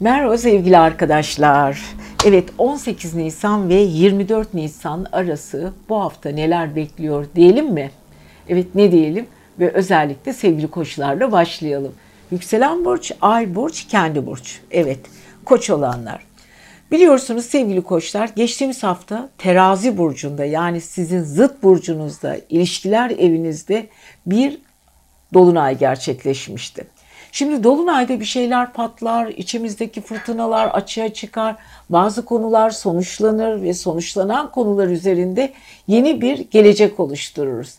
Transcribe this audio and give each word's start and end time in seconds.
Merhaba 0.00 0.38
sevgili 0.38 0.78
arkadaşlar. 0.78 1.82
Evet 2.24 2.48
18 2.58 3.14
Nisan 3.14 3.68
ve 3.68 3.74
24 3.74 4.54
Nisan 4.54 5.06
arası 5.12 5.72
bu 5.88 6.00
hafta 6.00 6.30
neler 6.30 6.76
bekliyor 6.76 7.26
diyelim 7.34 7.72
mi? 7.72 7.90
Evet 8.48 8.66
ne 8.74 8.92
diyelim 8.92 9.26
ve 9.58 9.72
özellikle 9.72 10.32
sevgili 10.32 10.68
koçlarla 10.70 11.32
başlayalım. 11.32 11.94
Yükselen 12.30 12.84
burç, 12.84 13.12
ay 13.20 13.54
burç, 13.54 13.86
kendi 13.88 14.26
burç. 14.26 14.60
Evet 14.70 15.00
koç 15.44 15.70
olanlar. 15.70 16.26
Biliyorsunuz 16.90 17.44
sevgili 17.44 17.82
koçlar 17.82 18.30
geçtiğimiz 18.36 18.82
hafta 18.82 19.28
terazi 19.38 19.98
burcunda 19.98 20.44
yani 20.44 20.80
sizin 20.80 21.22
zıt 21.22 21.62
burcunuzda 21.62 22.36
ilişkiler 22.48 23.10
evinizde 23.10 23.86
bir 24.26 24.58
dolunay 25.34 25.78
gerçekleşmişti. 25.78 26.95
Şimdi 27.36 27.64
dolunayda 27.64 28.20
bir 28.20 28.24
şeyler 28.24 28.72
patlar, 28.72 29.26
içimizdeki 29.26 30.00
fırtınalar 30.00 30.68
açığa 30.68 31.08
çıkar, 31.08 31.56
bazı 31.90 32.24
konular 32.24 32.70
sonuçlanır 32.70 33.62
ve 33.62 33.74
sonuçlanan 33.74 34.50
konular 34.50 34.88
üzerinde 34.88 35.52
yeni 35.86 36.20
bir 36.20 36.38
gelecek 36.38 37.00
oluştururuz. 37.00 37.74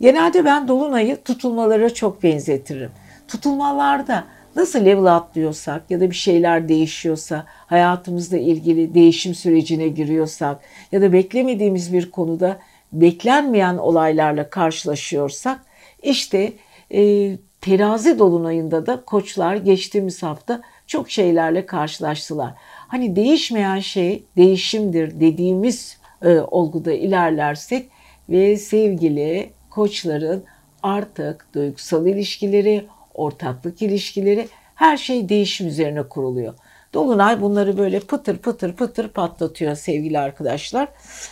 Genelde 0.00 0.44
ben 0.44 0.68
dolunayı 0.68 1.22
tutulmalara 1.22 1.94
çok 1.94 2.22
benzetirim. 2.22 2.90
Tutulmalarda 3.28 4.24
nasıl 4.56 4.84
level 4.84 5.16
atlıyorsak 5.16 5.90
ya 5.90 6.00
da 6.00 6.10
bir 6.10 6.16
şeyler 6.16 6.68
değişiyorsa, 6.68 7.44
hayatımızla 7.46 8.36
ilgili 8.36 8.94
değişim 8.94 9.34
sürecine 9.34 9.88
giriyorsak 9.88 10.60
ya 10.92 11.02
da 11.02 11.12
beklemediğimiz 11.12 11.92
bir 11.92 12.10
konuda 12.10 12.58
beklenmeyen 12.92 13.76
olaylarla 13.76 14.50
karşılaşıyorsak 14.50 15.60
işte 16.02 16.52
e, 16.94 17.32
terazi 17.62 18.18
dolunayında 18.18 18.86
da 18.86 19.04
koçlar 19.04 19.56
geçtiğimiz 19.56 20.22
hafta 20.22 20.62
çok 20.86 21.10
şeylerle 21.10 21.66
karşılaştılar. 21.66 22.54
Hani 22.88 23.16
değişmeyen 23.16 23.80
şey 23.80 24.24
değişimdir 24.36 25.20
dediğimiz 25.20 25.98
e, 26.22 26.38
olguda 26.38 26.92
ilerlersek 26.92 27.90
ve 28.28 28.56
sevgili 28.56 29.50
koçların 29.70 30.44
artık 30.82 31.46
duygusal 31.54 32.06
ilişkileri, 32.06 32.86
ortaklık 33.14 33.82
ilişkileri 33.82 34.48
her 34.74 34.96
şey 34.96 35.28
değişim 35.28 35.68
üzerine 35.68 36.02
kuruluyor. 36.02 36.54
Dolunay 36.94 37.40
bunları 37.40 37.78
böyle 37.78 38.00
pıtır 38.00 38.38
pıtır 38.38 38.76
pıtır 38.76 39.08
patlatıyor 39.08 39.74
sevgili 39.74 40.18
arkadaşlar. 40.18 40.88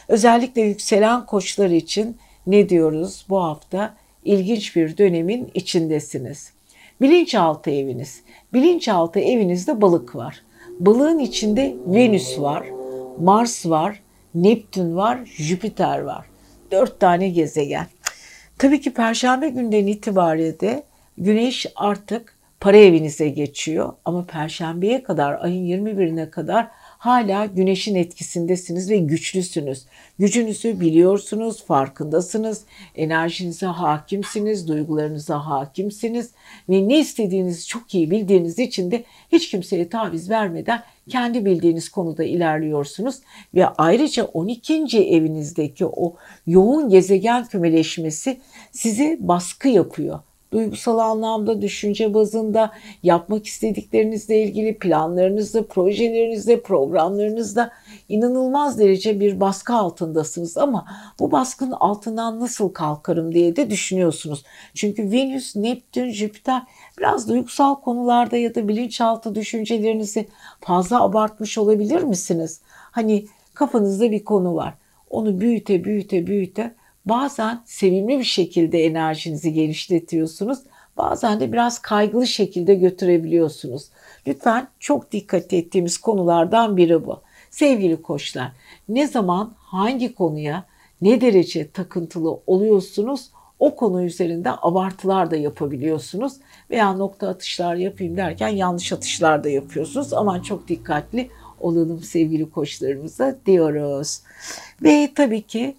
Özellikle 0.09 0.63
yükselen 0.63 1.27
koçlar 1.27 1.71
için 1.71 2.17
ne 2.47 2.69
diyoruz 2.69 3.27
bu 3.29 3.43
hafta? 3.43 3.95
İlginç 4.25 4.77
bir 4.77 4.97
dönemin 4.97 5.51
içindesiniz. 5.55 6.53
Bilinçaltı 7.01 7.71
eviniz. 7.71 8.23
Bilinçaltı 8.53 9.21
evinizde 9.21 9.81
balık 9.81 10.17
var. 10.17 10.43
Balığın 10.81 11.19
içinde 11.19 11.77
Venüs 11.87 12.39
var, 12.39 12.67
Mars 13.19 13.67
var, 13.67 14.03
Neptün 14.35 14.97
var, 14.97 15.21
Jüpiter 15.25 15.99
var. 15.99 16.27
Dört 16.71 17.01
tane 17.01 17.29
gezegen. 17.29 17.87
Tabii 18.59 18.81
ki 18.81 18.95
Perşembe 18.95 19.49
günden 19.49 19.87
itibariyle 19.87 20.61
de 20.61 20.83
Güneş 21.19 21.67
artık 21.77 22.39
para 22.61 22.77
evinize 22.77 23.29
geçiyor. 23.29 23.93
Ama 24.05 24.27
Perşembeye 24.27 25.03
kadar, 25.03 25.45
ayın 25.45 25.67
21'ine 25.67 26.31
kadar 26.31 26.69
hala 27.01 27.47
güneşin 27.47 27.95
etkisindesiniz 27.95 28.91
ve 28.91 28.97
güçlüsünüz. 28.97 29.87
Gücünüzü 30.19 30.81
biliyorsunuz, 30.81 31.65
farkındasınız, 31.65 32.63
enerjinize 32.95 33.67
hakimsiniz, 33.67 34.69
duygularınıza 34.69 35.47
hakimsiniz 35.47 36.31
ve 36.69 36.89
ne 36.89 36.99
istediğinizi 36.99 37.67
çok 37.67 37.95
iyi 37.95 38.11
bildiğiniz 38.11 38.59
için 38.59 38.91
de 38.91 39.05
hiç 39.33 39.51
kimseye 39.51 39.89
taviz 39.89 40.31
vermeden 40.31 40.83
kendi 41.09 41.45
bildiğiniz 41.45 41.89
konuda 41.89 42.25
ilerliyorsunuz 42.25 43.17
ve 43.55 43.67
ayrıca 43.67 44.25
12. 44.25 44.75
evinizdeki 44.99 45.87
o 45.87 46.17
yoğun 46.47 46.89
gezegen 46.89 47.45
kümeleşmesi 47.45 48.41
sizi 48.73 49.19
baskı 49.21 49.69
yapıyor 49.69 50.21
duygusal 50.53 50.99
anlamda, 50.99 51.63
düşünce 51.63 52.15
bazında, 52.15 52.73
yapmak 53.03 53.47
istediklerinizle 53.47 54.43
ilgili 54.43 54.79
planlarınızda, 54.79 55.67
projelerinizde, 55.67 56.61
programlarınızda 56.61 57.73
inanılmaz 58.09 58.79
derece 58.79 59.21
bir 59.21 59.41
baskı 59.41 59.75
altındasınız 59.75 60.59
ama 60.59 60.87
bu 61.21 61.33
baskının 61.33 61.73
altından 61.73 62.41
nasıl 62.41 62.69
kalkarım 62.69 63.35
diye 63.35 63.57
de 63.57 63.71
düşünüyorsunuz. 63.71 64.45
Çünkü 64.75 65.11
Venüs, 65.11 65.57
Neptün, 65.57 66.11
Jüpiter 66.11 66.63
biraz 66.99 67.29
duygusal 67.29 67.75
konularda 67.75 68.37
ya 68.37 68.55
da 68.55 68.69
bilinçaltı 68.69 69.35
düşüncelerinizi 69.35 70.29
fazla 70.61 71.03
abartmış 71.03 71.59
olabilir 71.59 72.03
misiniz? 72.03 72.61
Hani 72.91 73.27
kafanızda 73.55 74.11
bir 74.11 74.25
konu 74.25 74.55
var. 74.55 74.75
Onu 75.11 75.41
büyüte 75.41 75.85
büyüte 75.85 76.27
büyüte 76.27 76.75
Bazen 77.05 77.63
sevimli 77.65 78.19
bir 78.19 78.25
şekilde 78.25 78.85
enerjinizi 78.85 79.53
genişletiyorsunuz. 79.53 80.59
Bazen 80.97 81.41
de 81.41 81.53
biraz 81.53 81.79
kaygılı 81.79 82.27
şekilde 82.27 82.75
götürebiliyorsunuz. 82.75 83.89
Lütfen 84.27 84.69
çok 84.79 85.13
dikkat 85.13 85.53
ettiğimiz 85.53 85.99
konulardan 85.99 86.77
biri 86.77 87.07
bu. 87.07 87.21
Sevgili 87.51 88.03
koçlar, 88.03 88.53
ne 88.89 89.07
zaman 89.07 89.55
hangi 89.57 90.15
konuya 90.15 90.65
ne 91.01 91.21
derece 91.21 91.71
takıntılı 91.71 92.41
oluyorsunuz 92.47 93.31
o 93.59 93.77
konu 93.77 94.03
üzerinde 94.03 94.51
abartılar 94.63 95.31
da 95.31 95.37
yapabiliyorsunuz 95.37 96.33
veya 96.71 96.93
nokta 96.93 97.29
atışlar 97.29 97.75
yapayım 97.75 98.17
derken 98.17 98.49
yanlış 98.49 98.93
atışlar 98.93 99.45
da 99.45 99.49
yapıyorsunuz. 99.49 100.13
Aman 100.13 100.41
çok 100.41 100.69
dikkatli 100.69 101.31
olalım 101.61 102.03
sevgili 102.03 102.51
koçlarımıza 102.51 103.39
diyoruz. 103.47 104.21
Ve 104.83 105.11
tabii 105.15 105.43
ki 105.43 105.77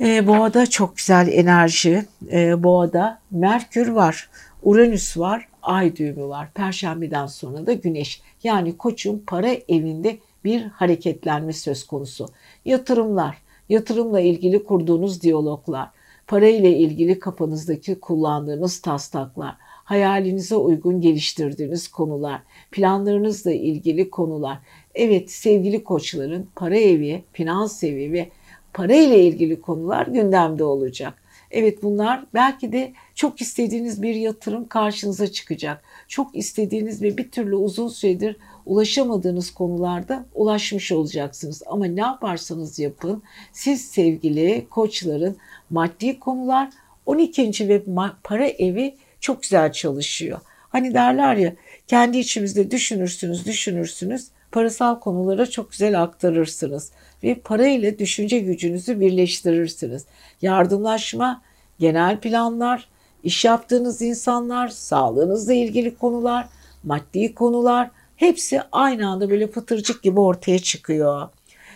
e, 0.00 0.26
boğada 0.26 0.66
çok 0.66 0.96
güzel 0.96 1.28
enerji. 1.32 2.04
E, 2.32 2.62
boğada 2.62 3.18
Merkür 3.30 3.88
var, 3.88 4.30
Uranüs 4.62 5.18
var, 5.18 5.48
Ay 5.62 5.96
düğümü 5.96 6.28
var. 6.28 6.52
Perşembeden 6.54 7.26
sonra 7.26 7.66
da 7.66 7.72
Güneş. 7.72 8.22
Yani 8.44 8.76
koçun 8.76 9.22
para 9.26 9.48
evinde 9.68 10.18
bir 10.44 10.62
hareketlenme 10.62 11.52
söz 11.52 11.86
konusu. 11.86 12.28
Yatırımlar, 12.64 13.38
yatırımla 13.68 14.20
ilgili 14.20 14.64
kurduğunuz 14.64 15.22
diyaloglar, 15.22 15.88
para 16.26 16.46
ile 16.46 16.78
ilgili 16.78 17.18
kafanızdaki 17.18 18.00
kullandığınız 18.00 18.80
taslaklar, 18.80 19.56
hayalinize 19.60 20.56
uygun 20.56 21.00
geliştirdiğiniz 21.00 21.88
konular, 21.88 22.40
planlarınızla 22.70 23.52
ilgili 23.52 24.10
konular. 24.10 24.58
Evet 24.94 25.30
sevgili 25.30 25.84
koçların 25.84 26.48
para 26.56 26.76
evi, 26.76 27.24
finans 27.32 27.84
evi 27.84 28.12
ve 28.12 28.30
para 28.74 28.94
ile 28.94 29.24
ilgili 29.24 29.60
konular 29.60 30.06
gündemde 30.06 30.64
olacak. 30.64 31.22
Evet 31.50 31.82
bunlar 31.82 32.24
belki 32.34 32.72
de 32.72 32.92
çok 33.14 33.40
istediğiniz 33.40 34.02
bir 34.02 34.14
yatırım 34.14 34.68
karşınıza 34.68 35.26
çıkacak. 35.26 35.82
Çok 36.08 36.36
istediğiniz 36.36 37.02
ve 37.02 37.16
bir 37.16 37.30
türlü 37.30 37.54
uzun 37.56 37.88
süredir 37.88 38.36
ulaşamadığınız 38.66 39.50
konularda 39.50 40.24
ulaşmış 40.34 40.92
olacaksınız. 40.92 41.62
Ama 41.66 41.86
ne 41.86 42.00
yaparsanız 42.00 42.78
yapın 42.78 43.22
siz 43.52 43.84
sevgili 43.84 44.66
koçların 44.70 45.36
maddi 45.70 46.18
konular 46.18 46.70
12. 47.06 47.68
ve 47.68 47.82
para 48.24 48.46
evi 48.46 48.94
çok 49.20 49.42
güzel 49.42 49.72
çalışıyor. 49.72 50.40
Hani 50.68 50.94
derler 50.94 51.36
ya 51.36 51.52
kendi 51.86 52.18
içimizde 52.18 52.70
düşünürsünüz 52.70 53.46
düşünürsünüz 53.46 54.28
parasal 54.52 55.00
konulara 55.00 55.46
çok 55.46 55.70
güzel 55.70 56.02
aktarırsınız 56.02 56.92
ve 57.22 57.34
para 57.34 57.66
ile 57.66 57.98
düşünce 57.98 58.38
gücünüzü 58.38 59.00
birleştirirsiniz. 59.00 60.06
Yardımlaşma, 60.42 61.42
genel 61.78 62.20
planlar, 62.20 62.88
iş 63.24 63.44
yaptığınız 63.44 64.02
insanlar, 64.02 64.68
sağlığınızla 64.68 65.52
ilgili 65.52 65.96
konular, 65.96 66.48
maddi 66.84 67.34
konular 67.34 67.90
hepsi 68.16 68.62
aynı 68.72 69.08
anda 69.08 69.30
böyle 69.30 69.50
pıtırcık 69.50 70.02
gibi 70.02 70.20
ortaya 70.20 70.58
çıkıyor. 70.58 71.28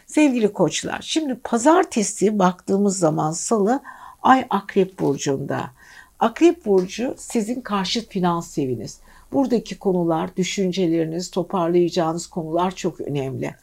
Sevgili 0.06 0.52
koçlar, 0.52 0.98
şimdi 1.02 1.34
pazartesi 1.44 2.38
baktığımız 2.38 2.98
zaman 2.98 3.32
salı 3.32 3.80
ay 4.22 4.46
akrep 4.50 4.98
burcunda. 4.98 5.70
Akrep 6.18 6.66
burcu 6.66 7.14
sizin 7.18 7.60
karşıt 7.60 8.10
finans 8.10 8.58
eviniz. 8.58 9.00
Buradaki 9.32 9.78
konular, 9.78 10.36
düşünceleriniz, 10.36 11.30
toparlayacağınız 11.30 12.26
konular 12.26 12.70
çok 12.70 13.00
önemli. 13.00 13.54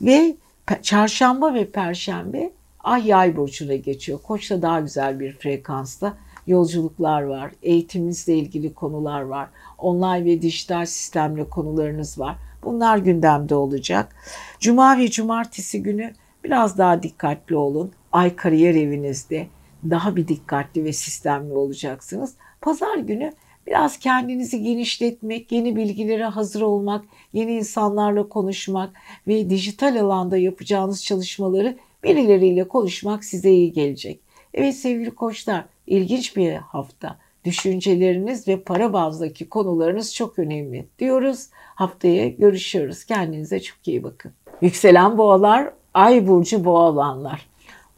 Ve 0.00 0.36
çarşamba 0.82 1.54
ve 1.54 1.70
perşembe 1.70 2.50
ay 2.80 3.06
yay 3.06 3.36
burcuna 3.36 3.74
geçiyor. 3.74 4.18
Koç'ta 4.22 4.62
daha 4.62 4.80
güzel 4.80 5.20
bir 5.20 5.32
frekansta 5.32 6.16
yolculuklar 6.46 7.22
var. 7.22 7.52
Eğitiminizle 7.62 8.34
ilgili 8.34 8.74
konular 8.74 9.20
var. 9.20 9.48
Online 9.78 10.24
ve 10.24 10.42
dijital 10.42 10.86
sistemle 10.86 11.48
konularınız 11.48 12.18
var. 12.18 12.36
Bunlar 12.64 12.98
gündemde 12.98 13.54
olacak. 13.54 14.14
Cuma 14.60 14.98
ve 14.98 15.10
cumartesi 15.10 15.82
günü 15.82 16.14
biraz 16.44 16.78
daha 16.78 17.02
dikkatli 17.02 17.56
olun. 17.56 17.92
Ay 18.12 18.36
kariyer 18.36 18.74
evinizde 18.74 19.46
daha 19.90 20.16
bir 20.16 20.28
dikkatli 20.28 20.84
ve 20.84 20.92
sistemli 20.92 21.52
olacaksınız. 21.52 22.34
Pazar 22.60 22.96
günü 22.96 23.32
Biraz 23.66 23.98
kendinizi 23.98 24.62
genişletmek, 24.62 25.52
yeni 25.52 25.76
bilgilere 25.76 26.24
hazır 26.24 26.62
olmak, 26.62 27.04
yeni 27.32 27.52
insanlarla 27.52 28.28
konuşmak 28.28 28.90
ve 29.28 29.50
dijital 29.50 30.00
alanda 30.00 30.36
yapacağınız 30.36 31.04
çalışmaları 31.04 31.76
birileriyle 32.04 32.68
konuşmak 32.68 33.24
size 33.24 33.50
iyi 33.50 33.72
gelecek. 33.72 34.20
Evet 34.54 34.74
sevgili 34.74 35.10
koçlar, 35.10 35.64
ilginç 35.86 36.36
bir 36.36 36.52
hafta. 36.52 37.18
Düşünceleriniz 37.44 38.48
ve 38.48 38.60
para 38.60 38.92
bazdaki 38.92 39.48
konularınız 39.48 40.14
çok 40.14 40.38
önemli 40.38 40.86
diyoruz. 40.98 41.46
Haftaya 41.54 42.28
görüşüyoruz. 42.28 43.04
Kendinize 43.04 43.60
çok 43.60 43.88
iyi 43.88 44.02
bakın. 44.02 44.32
Yükselen 44.60 45.18
boğalar, 45.18 45.72
ay 45.94 46.26
burcu 46.26 46.64
boğa 46.64 46.90
olanlar. 46.90 47.46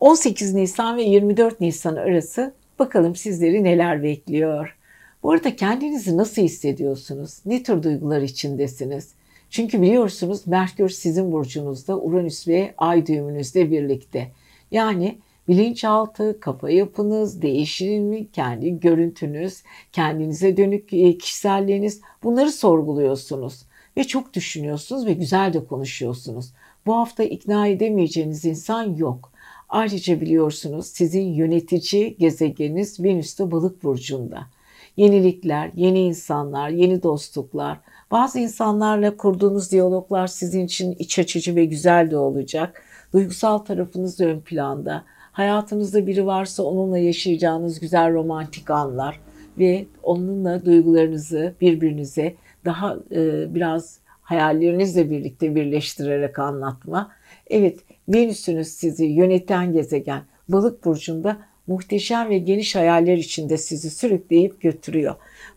18 0.00 0.55
Nisan 0.55 0.96
ve 0.96 1.02
24 1.02 1.61
Nisan 1.61 1.96
arası 1.96 2.55
bakalım 2.78 3.16
sizleri 3.16 3.64
neler 3.64 4.02
bekliyor. 4.02 4.76
Bu 5.25 5.32
arada 5.32 5.56
kendinizi 5.56 6.17
nasıl 6.17 6.43
hissediyorsunuz? 6.43 7.38
Ne 7.47 7.62
tür 7.62 7.82
duygular 7.82 8.21
içindesiniz? 8.21 9.15
Çünkü 9.50 9.82
biliyorsunuz 9.82 10.47
Merkür 10.47 10.88
sizin 10.88 11.32
burcunuzda, 11.32 12.00
Uranüs 12.00 12.49
ve 12.49 12.75
Ay 12.79 13.06
düğümünüzde 13.06 13.71
birlikte. 13.71 14.32
Yani 14.71 15.19
bilinçaltı, 15.49 16.41
kafa 16.41 16.71
yapınız, 16.71 17.43
değişimi, 17.43 18.31
kendi 18.31 18.81
görüntünüz, 18.81 19.62
kendinize 19.93 20.56
dönük 20.56 20.93
e, 20.93 21.19
kişiselliğiniz 21.19 22.00
bunları 22.23 22.53
sorguluyorsunuz. 22.53 23.62
Ve 23.97 24.05
çok 24.05 24.35
düşünüyorsunuz 24.35 25.06
ve 25.06 25.12
güzel 25.12 25.53
de 25.53 25.65
konuşuyorsunuz. 25.65 26.53
Bu 26.87 26.94
hafta 26.94 27.23
ikna 27.25 27.67
edemeyeceğiniz 27.67 28.44
insan 28.44 28.97
yok. 28.97 29.32
Ayrıca 29.69 30.21
biliyorsunuz 30.21 30.87
sizin 30.87 31.35
yönetici 31.35 32.17
gezegeniniz 32.17 33.00
Venüs'te 33.00 33.50
balık 33.50 33.85
burcunda. 33.85 34.47
Yenilikler, 34.96 35.70
yeni 35.75 36.00
insanlar, 36.00 36.69
yeni 36.69 37.02
dostluklar, 37.02 37.81
bazı 38.11 38.38
insanlarla 38.38 39.17
kurduğunuz 39.17 39.73
diyaloglar 39.73 40.26
sizin 40.26 40.64
için 40.64 40.93
iç 40.99 41.19
açıcı 41.19 41.56
ve 41.56 41.64
güzel 41.64 42.11
de 42.11 42.17
olacak. 42.17 42.82
Duygusal 43.12 43.58
tarafınız 43.58 44.20
ön 44.20 44.41
planda. 44.41 45.05
Hayatınızda 45.32 46.06
biri 46.06 46.26
varsa 46.26 46.62
onunla 46.62 46.99
yaşayacağınız 46.99 47.81
güzel 47.81 48.12
romantik 48.12 48.70
anlar 48.70 49.20
ve 49.58 49.87
onunla 50.02 50.64
duygularınızı 50.64 51.55
birbirinize 51.61 52.35
daha 52.64 52.97
e, 53.12 53.55
biraz 53.55 53.99
hayallerinizle 54.23 55.11
birlikte 55.11 55.55
birleştirerek 55.55 56.38
anlatma. 56.38 57.11
Evet, 57.47 57.79
Venüs'ünüz 58.08 58.69
sizi 58.69 59.05
yöneten 59.05 59.73
gezegen 59.73 60.23
Balık 60.49 60.85
burcunda 60.85 61.37
muhteşem 61.66 62.31
ve 62.31 62.38
geniş 62.38 62.76
hayaller 62.76 63.16
içinde 63.16 63.58
sizi 63.58 63.90
sürükleyip 63.90 64.61
götürüyor. 64.61 65.14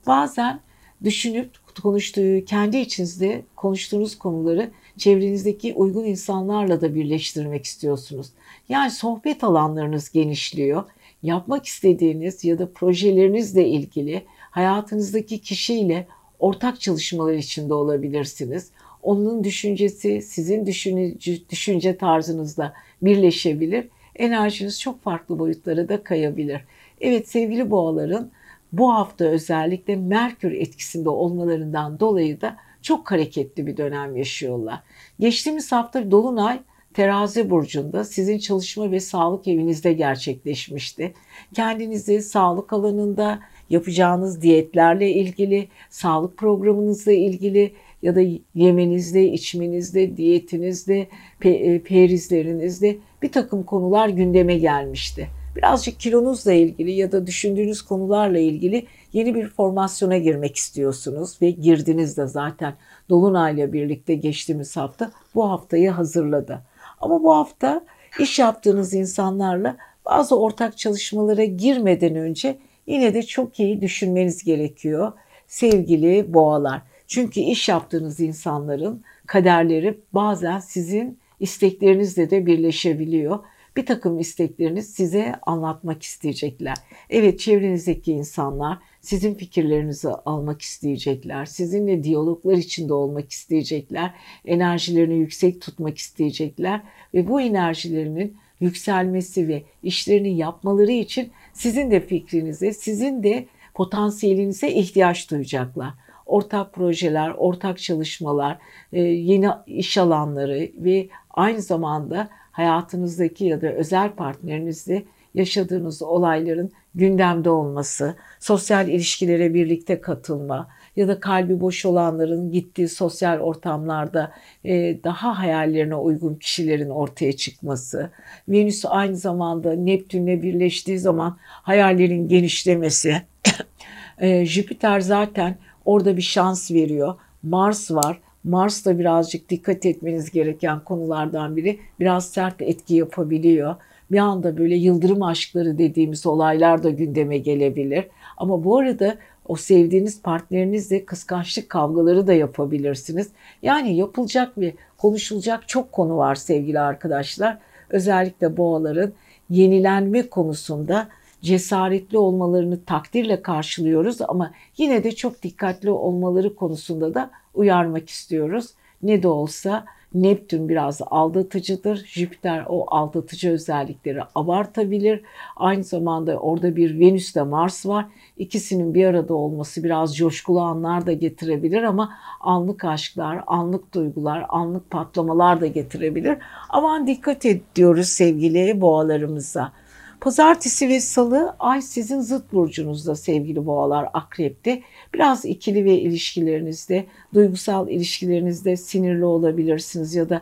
Bazen 0.08 0.60
düşünüp 1.04 1.50
konuştuğu, 1.82 2.46
kendi 2.46 2.78
içinizde 2.78 3.42
konuştuğunuz 3.56 4.18
konuları 4.18 4.72
çevrenizdeki 4.98 5.74
uygun 5.74 6.06
insanlarla 6.06 6.82
da 6.82 6.96
birleştirmek 6.96 7.66
istiyorsunuz. 7.66 8.28
Yani 8.70 8.92
sohbet 8.92 9.44
alanlarınız 9.44 10.12
genişliyor. 10.12 10.84
Yapmak 11.24 11.66
istediğiniz 11.66 12.44
ya 12.44 12.60
da 12.60 12.72
projelerinizle 12.74 13.68
ilgili 13.68 14.24
hayatınızdaki 14.52 15.40
kişiyle 15.40 16.08
ortak 16.40 16.82
çalışmalar 16.82 17.34
içinde 17.34 17.74
olabilirsiniz. 17.74 18.72
Onun 19.04 19.44
düşüncesi 19.44 20.22
sizin 20.22 20.66
düşünce, 20.66 21.40
düşünce 21.50 21.98
tarzınızla 21.98 22.74
birleşebilir. 23.02 23.88
Enerjiniz 24.18 24.82
çok 24.82 25.04
farklı 25.04 25.40
boyutlara 25.40 25.90
da 25.90 26.04
kayabilir. 26.04 26.62
Evet 27.02 27.30
sevgili 27.30 27.72
boğaların 27.72 28.32
bu 28.72 28.94
hafta 28.94 29.26
özellikle 29.26 29.96
Merkür 29.96 30.52
etkisinde 30.52 31.10
olmalarından 31.10 32.00
dolayı 32.00 32.42
da 32.42 32.58
çok 32.82 33.12
hareketli 33.12 33.68
bir 33.68 33.78
dönem 33.78 34.18
yaşıyorlar. 34.18 34.80
Geçtiğimiz 35.20 35.72
hafta 35.72 36.12
Dolunay 36.12 36.60
Terazi 36.98 37.50
burcunda 37.50 38.04
sizin 38.04 38.38
çalışma 38.38 38.92
ve 38.92 39.00
sağlık 39.00 39.48
evinizde 39.48 39.94
gerçekleşmişti. 39.94 41.14
Kendinizi 41.54 42.22
sağlık 42.22 42.74
alanında 42.74 43.40
yapacağınız 43.70 44.42
diyetlerle 44.42 45.12
ilgili, 45.12 45.68
sağlık 45.90 46.38
programınızla 46.38 47.12
ilgili 47.12 47.74
ya 48.02 48.16
da 48.16 48.22
yemenizde, 48.56 49.26
içmenizde, 49.26 50.18
diyetinizde, 50.18 51.08
pe- 51.42 51.80
perizlerinizde 51.80 52.98
bir 53.22 53.32
takım 53.32 53.64
konular 53.64 54.10
gündeme 54.10 54.58
gelmişti 54.58 55.28
birazcık 55.58 56.00
kilonuzla 56.00 56.54
ilgili 56.54 56.92
ya 56.92 57.12
da 57.12 57.28
düşündüğünüz 57.28 57.82
konularla 57.82 58.40
ilgili 58.40 58.86
yeni 59.14 59.36
bir 59.36 59.48
formasyona 59.48 60.18
girmek 60.18 60.56
istiyorsunuz 60.56 61.38
ve 61.42 61.50
girdiniz 61.50 62.18
de 62.18 62.28
zaten 62.28 62.74
Dolunay'la 63.10 63.74
birlikte 63.74 64.16
geçtiğimiz 64.16 64.78
hafta 64.78 65.12
bu 65.36 65.50
haftayı 65.50 65.90
hazırladı. 65.90 66.62
Ama 67.02 67.24
bu 67.24 67.36
hafta 67.36 67.86
iş 68.20 68.40
yaptığınız 68.40 68.94
insanlarla 68.94 69.78
bazı 70.06 70.40
ortak 70.40 70.78
çalışmalara 70.78 71.44
girmeden 71.44 72.16
önce 72.16 72.58
yine 72.88 73.14
de 73.14 73.24
çok 73.24 73.60
iyi 73.60 73.82
düşünmeniz 73.82 74.44
gerekiyor 74.44 75.12
sevgili 75.48 76.34
boğalar. 76.34 76.82
Çünkü 77.08 77.40
iş 77.40 77.70
yaptığınız 77.70 78.20
insanların 78.20 79.04
kaderleri 79.26 79.98
bazen 80.14 80.60
sizin 80.60 81.20
isteklerinizle 81.40 82.30
de 82.30 82.46
birleşebiliyor 82.46 83.40
bir 83.78 83.86
takım 83.86 84.20
istekleriniz 84.20 84.90
size 84.90 85.36
anlatmak 85.46 86.04
isteyecekler. 86.04 86.78
Evet 87.10 87.40
çevrenizdeki 87.40 88.12
insanlar 88.12 88.78
sizin 89.02 89.34
fikirlerinizi 89.34 90.10
almak 90.10 90.62
isteyecekler. 90.62 91.46
Sizinle 91.46 92.04
diyaloglar 92.04 92.54
içinde 92.54 92.94
olmak 92.94 93.32
isteyecekler. 93.32 94.14
Enerjilerini 94.46 95.18
yüksek 95.18 95.62
tutmak 95.62 95.98
isteyecekler 95.98 96.82
ve 97.14 97.28
bu 97.28 97.42
enerjilerinin 97.42 98.38
yükselmesi 98.60 99.48
ve 99.48 99.64
işlerini 99.84 100.38
yapmaları 100.38 100.92
için 100.92 101.32
sizin 101.54 101.92
de 101.92 102.00
fikrinize, 102.00 102.74
sizin 102.74 103.24
de 103.24 103.46
potansiyelinize 103.74 104.72
ihtiyaç 104.72 105.32
duyacaklar. 105.32 105.94
Ortak 106.28 106.74
projeler, 106.74 107.30
ortak 107.38 107.80
çalışmalar, 107.80 108.58
e, 108.94 109.02
yeni 109.02 109.50
iş 109.68 109.98
alanları 109.98 110.70
ve 110.78 111.10
aynı 111.30 111.62
zamanda 111.62 112.30
hayatınızdaki 112.52 113.46
ya 113.46 113.62
da 113.62 113.68
özel 113.74 114.12
partnerinizle 114.12 115.04
yaşadığınız 115.34 116.02
olayların 116.02 116.72
gündemde 116.96 117.50
olması, 117.50 118.16
sosyal 118.40 118.88
ilişkilere 118.88 119.54
birlikte 119.54 120.02
katılma 120.02 120.68
ya 120.96 121.08
da 121.08 121.20
kalbi 121.20 121.60
boş 121.62 121.86
olanların 121.86 122.52
gittiği 122.52 122.88
sosyal 122.88 123.40
ortamlarda 123.40 124.32
e, 124.66 125.04
daha 125.04 125.40
hayallerine 125.40 125.96
uygun 125.96 126.36
kişilerin 126.36 126.90
ortaya 126.90 127.34
çıkması, 127.34 128.12
Venüs 128.50 128.86
aynı 128.88 129.16
zamanda 129.16 129.74
Neptün'le 129.74 130.42
birleştiği 130.42 131.00
zaman 131.00 131.38
hayallerin 131.42 132.28
genişlemesi, 132.28 133.22
e, 134.18 134.46
Jüpiter 134.46 135.00
zaten 135.00 135.56
orada 135.88 136.18
bir 136.18 136.22
şans 136.22 136.72
veriyor. 136.72 137.16
Mars 137.44 137.92
var. 137.92 138.20
Mars 138.44 138.86
da 138.86 139.00
birazcık 139.00 139.50
dikkat 139.50 139.86
etmeniz 139.86 140.32
gereken 140.32 140.80
konulardan 140.80 141.56
biri. 141.56 141.80
Biraz 142.00 142.30
sert 142.30 142.62
etki 142.62 142.96
yapabiliyor. 142.96 143.76
Bir 144.12 144.18
anda 144.18 144.58
böyle 144.58 144.76
yıldırım 144.76 145.24
aşkları 145.24 145.78
dediğimiz 145.78 146.26
olaylar 146.26 146.84
da 146.84 146.90
gündeme 146.90 147.38
gelebilir. 147.38 148.08
Ama 148.38 148.64
bu 148.64 148.78
arada 148.78 149.16
o 149.46 149.56
sevdiğiniz 149.56 150.22
partnerinizle 150.22 151.06
kıskançlık 151.06 151.70
kavgaları 151.70 152.28
da 152.28 152.34
yapabilirsiniz. 152.34 153.30
Yani 153.62 153.96
yapılacak 153.96 154.58
ve 154.58 154.74
konuşulacak 154.98 155.68
çok 155.68 155.92
konu 155.92 156.18
var 156.18 156.36
sevgili 156.36 156.80
arkadaşlar. 156.80 157.58
Özellikle 157.90 158.58
boğaların 158.58 159.12
yenilenme 159.50 160.30
konusunda 160.30 161.08
cesaretli 161.42 162.18
olmalarını 162.18 162.86
takdirle 162.86 163.42
karşılıyoruz 163.42 164.22
ama 164.22 164.52
yine 164.78 165.04
de 165.04 165.12
çok 165.12 165.44
dikkatli 165.44 165.90
olmaları 165.90 166.56
konusunda 166.56 167.14
da 167.14 167.32
uyarmak 167.54 168.10
istiyoruz. 168.10 168.70
Ne 169.04 169.24
de 169.24 169.28
olsa 169.28 169.86
Neptün 170.14 170.70
biraz 170.70 171.02
aldatıcıdır. 171.06 172.06
Jüpiter 172.06 172.66
o 172.70 172.86
aldatıcı 172.88 173.52
özellikleri 173.52 174.20
abartabilir. 174.36 175.22
Aynı 175.56 175.84
zamanda 175.84 176.38
orada 176.38 176.76
bir 176.76 177.00
Venüs 177.00 177.36
ile 177.36 177.44
Mars 177.44 177.86
var. 177.86 178.06
İkisinin 178.38 178.94
bir 178.94 179.06
arada 179.06 179.34
olması 179.34 179.84
biraz 179.84 180.18
coşkulu 180.18 180.62
anlar 180.62 181.06
da 181.06 181.14
getirebilir 181.14 181.84
ama 181.84 182.14
anlık 182.42 182.86
aşklar, 182.86 183.44
anlık 183.48 183.94
duygular, 183.94 184.46
anlık 184.50 184.92
patlamalar 184.92 185.62
da 185.62 185.68
getirebilir. 185.68 186.38
Aman 186.70 187.08
dikkat 187.08 187.46
ediyoruz 187.46 188.08
sevgili 188.08 188.82
boğalarımıza. 188.82 189.72
Pazartesi 190.22 190.90
ve 190.90 191.00
salı 191.00 191.56
ay 191.60 191.82
sizin 191.82 192.20
zıt 192.20 192.54
burcunuzda 192.54 193.16
sevgili 193.16 193.66
boğalar 193.66 194.10
akrepte. 194.14 194.82
Biraz 195.14 195.46
ikili 195.46 195.86
ve 195.86 196.00
ilişkilerinizde, 196.00 197.06
duygusal 197.34 197.90
ilişkilerinizde 197.90 198.78
sinirli 198.78 199.26
olabilirsiniz 199.26 200.16
ya 200.16 200.30
da 200.30 200.42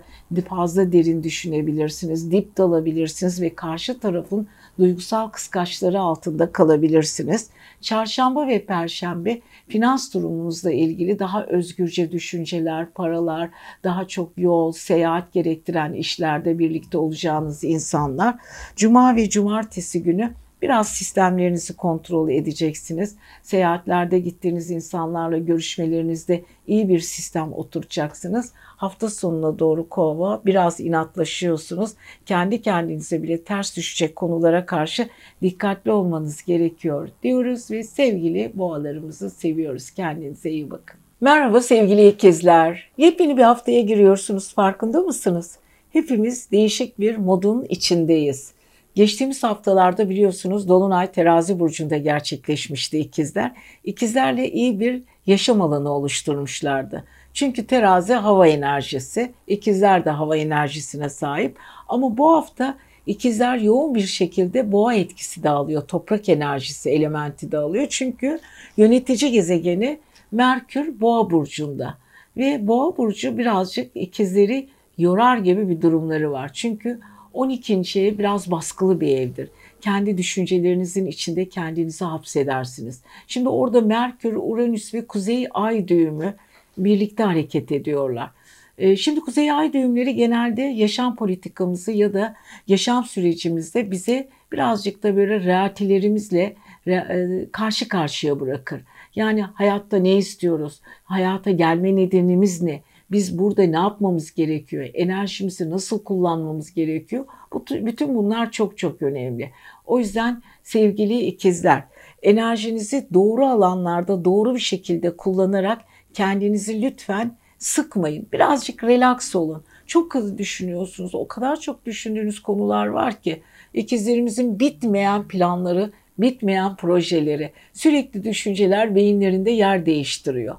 fazla 0.49 0.91
derin 0.91 1.23
düşünebilirsiniz, 1.23 2.31
dip 2.31 2.57
dalabilirsiniz 2.57 3.41
ve 3.41 3.55
karşı 3.55 3.99
tarafın 3.99 4.47
duygusal 4.79 5.29
kıskaçları 5.29 5.99
altında 5.99 6.51
kalabilirsiniz. 6.51 7.49
Çarşamba 7.81 8.47
ve 8.47 8.65
perşembe 8.65 9.41
finans 9.67 10.13
durumunuzla 10.13 10.71
ilgili 10.71 11.19
daha 11.19 11.45
özgürce 11.45 12.11
düşünceler, 12.11 12.89
paralar, 12.91 13.49
daha 13.83 14.07
çok 14.07 14.31
yol, 14.37 14.71
seyahat 14.71 15.33
gerektiren 15.33 15.93
işlerde 15.93 16.59
birlikte 16.59 16.97
olacağınız 16.97 17.63
insanlar. 17.63 18.35
Cuma 18.75 19.15
ve 19.15 19.29
cumartesi 19.29 19.64
günü 20.03 20.33
Biraz 20.61 20.89
sistemlerinizi 20.89 21.75
kontrol 21.75 22.29
edeceksiniz. 22.29 23.15
Seyahatlerde 23.43 24.19
gittiğiniz 24.19 24.71
insanlarla 24.71 25.37
görüşmelerinizde 25.37 26.43
iyi 26.67 26.89
bir 26.89 26.99
sistem 26.99 27.53
oturacaksınız. 27.53 28.53
Hafta 28.55 29.09
sonuna 29.09 29.59
doğru 29.59 29.89
kova 29.89 30.41
biraz 30.45 30.79
inatlaşıyorsunuz. 30.79 31.91
Kendi 32.25 32.61
kendinize 32.61 33.23
bile 33.23 33.43
ters 33.43 33.77
düşecek 33.77 34.15
konulara 34.15 34.65
karşı 34.65 35.09
dikkatli 35.41 35.91
olmanız 35.91 36.43
gerekiyor 36.43 37.09
diyoruz 37.23 37.71
ve 37.71 37.83
sevgili 37.83 38.51
boğalarımızı 38.53 39.29
seviyoruz. 39.29 39.91
Kendinize 39.91 40.49
iyi 40.49 40.71
bakın. 40.71 40.99
Merhaba 41.21 41.61
sevgili 41.61 42.07
ikizler. 42.07 42.91
Yepyeni 42.97 43.37
bir 43.37 43.43
haftaya 43.43 43.81
giriyorsunuz 43.81 44.53
farkında 44.53 45.01
mısınız? 45.01 45.57
Hepimiz 45.89 46.51
değişik 46.51 46.99
bir 46.99 47.17
modun 47.17 47.65
içindeyiz. 47.69 48.54
Geçtiğimiz 48.95 49.43
haftalarda 49.43 50.09
biliyorsunuz 50.09 50.69
Dolunay 50.69 51.11
Terazi 51.11 51.59
burcunda 51.59 51.97
gerçekleşmişti 51.97 52.99
ikizler. 52.99 53.51
İkizlerle 53.83 54.51
iyi 54.51 54.79
bir 54.79 55.03
yaşam 55.25 55.61
alanı 55.61 55.89
oluşturmuşlardı. 55.89 57.03
Çünkü 57.33 57.67
terazi 57.67 58.13
hava 58.13 58.47
enerjisi, 58.47 59.31
ikizler 59.47 60.05
de 60.05 60.09
hava 60.09 60.37
enerjisine 60.37 61.09
sahip. 61.09 61.57
Ama 61.87 62.17
bu 62.17 62.31
hafta 62.31 62.77
ikizler 63.05 63.57
yoğun 63.57 63.95
bir 63.95 64.05
şekilde 64.05 64.71
boğa 64.71 64.93
etkisi 64.93 65.43
de 65.43 65.49
alıyor. 65.49 65.87
Toprak 65.87 66.29
enerjisi 66.29 66.89
elementi 66.89 67.51
de 67.51 67.57
alıyor. 67.57 67.87
Çünkü 67.89 68.39
yönetici 68.77 69.31
gezegeni 69.31 69.99
Merkür 70.31 71.01
boğa 71.01 71.31
burcunda. 71.31 71.97
Ve 72.37 72.67
boğa 72.67 72.97
burcu 72.97 73.37
birazcık 73.37 73.91
ikizleri 73.95 74.67
yorar 74.97 75.37
gibi 75.37 75.69
bir 75.69 75.81
durumları 75.81 76.31
var. 76.31 76.51
Çünkü 76.53 76.99
12. 77.35 77.99
ev 77.99 78.17
biraz 78.17 78.51
baskılı 78.51 79.01
bir 79.01 79.17
evdir. 79.17 79.49
Kendi 79.81 80.17
düşüncelerinizin 80.17 81.05
içinde 81.05 81.49
kendinizi 81.49 82.05
hapsedersiniz. 82.05 83.01
Şimdi 83.27 83.49
orada 83.49 83.81
Merkür, 83.81 84.33
Uranüs 84.41 84.93
ve 84.93 85.07
Kuzey 85.07 85.47
Ay 85.53 85.87
düğümü 85.87 86.35
birlikte 86.77 87.23
hareket 87.23 87.71
ediyorlar. 87.71 88.31
Ee, 88.77 88.95
şimdi 88.95 89.19
Kuzey 89.19 89.51
Ay 89.51 89.73
düğümleri 89.73 90.15
genelde 90.15 90.61
yaşam 90.61 91.15
politikamızı 91.15 91.91
ya 91.91 92.13
da 92.13 92.35
yaşam 92.67 93.03
sürecimizde 93.03 93.91
bize 93.91 94.27
birazcık 94.51 95.03
da 95.03 95.15
böyle 95.15 95.39
realityelerimizle 95.43 96.55
e, 96.87 97.27
karşı 97.51 97.87
karşıya 97.87 98.39
bırakır. 98.39 98.81
Yani 99.15 99.41
hayatta 99.41 99.97
ne 99.97 100.17
istiyoruz? 100.17 100.81
Hayata 101.03 101.51
gelme 101.51 101.95
nedenimiz 101.95 102.61
ne? 102.61 102.81
Biz 103.11 103.39
burada 103.39 103.63
ne 103.63 103.75
yapmamız 103.75 104.33
gerekiyor? 104.33 104.89
Enerjimizi 104.93 105.69
nasıl 105.69 106.03
kullanmamız 106.03 106.73
gerekiyor? 106.73 107.25
Bütün 107.71 108.15
bunlar 108.15 108.51
çok 108.51 108.77
çok 108.77 109.01
önemli. 109.01 109.51
O 109.85 109.99
yüzden 109.99 110.41
sevgili 110.63 111.19
ikizler, 111.19 111.83
enerjinizi 112.23 113.07
doğru 113.13 113.45
alanlarda 113.45 114.25
doğru 114.25 114.55
bir 114.55 114.59
şekilde 114.59 115.17
kullanarak 115.17 115.81
kendinizi 116.13 116.81
lütfen 116.81 117.37
sıkmayın. 117.57 118.27
Birazcık 118.33 118.83
relax 118.83 119.35
olun. 119.35 119.63
Çok 119.87 120.15
hızlı 120.15 120.37
düşünüyorsunuz. 120.37 121.15
O 121.15 121.27
kadar 121.27 121.59
çok 121.59 121.85
düşündüğünüz 121.85 122.41
konular 122.41 122.87
var 122.87 123.21
ki 123.21 123.41
ikizlerimizin 123.73 124.59
bitmeyen 124.59 125.27
planları, 125.27 125.91
bitmeyen 126.17 126.75
projeleri, 126.75 127.51
sürekli 127.73 128.23
düşünceler 128.23 128.95
beyinlerinde 128.95 129.51
yer 129.51 129.85
değiştiriyor. 129.85 130.55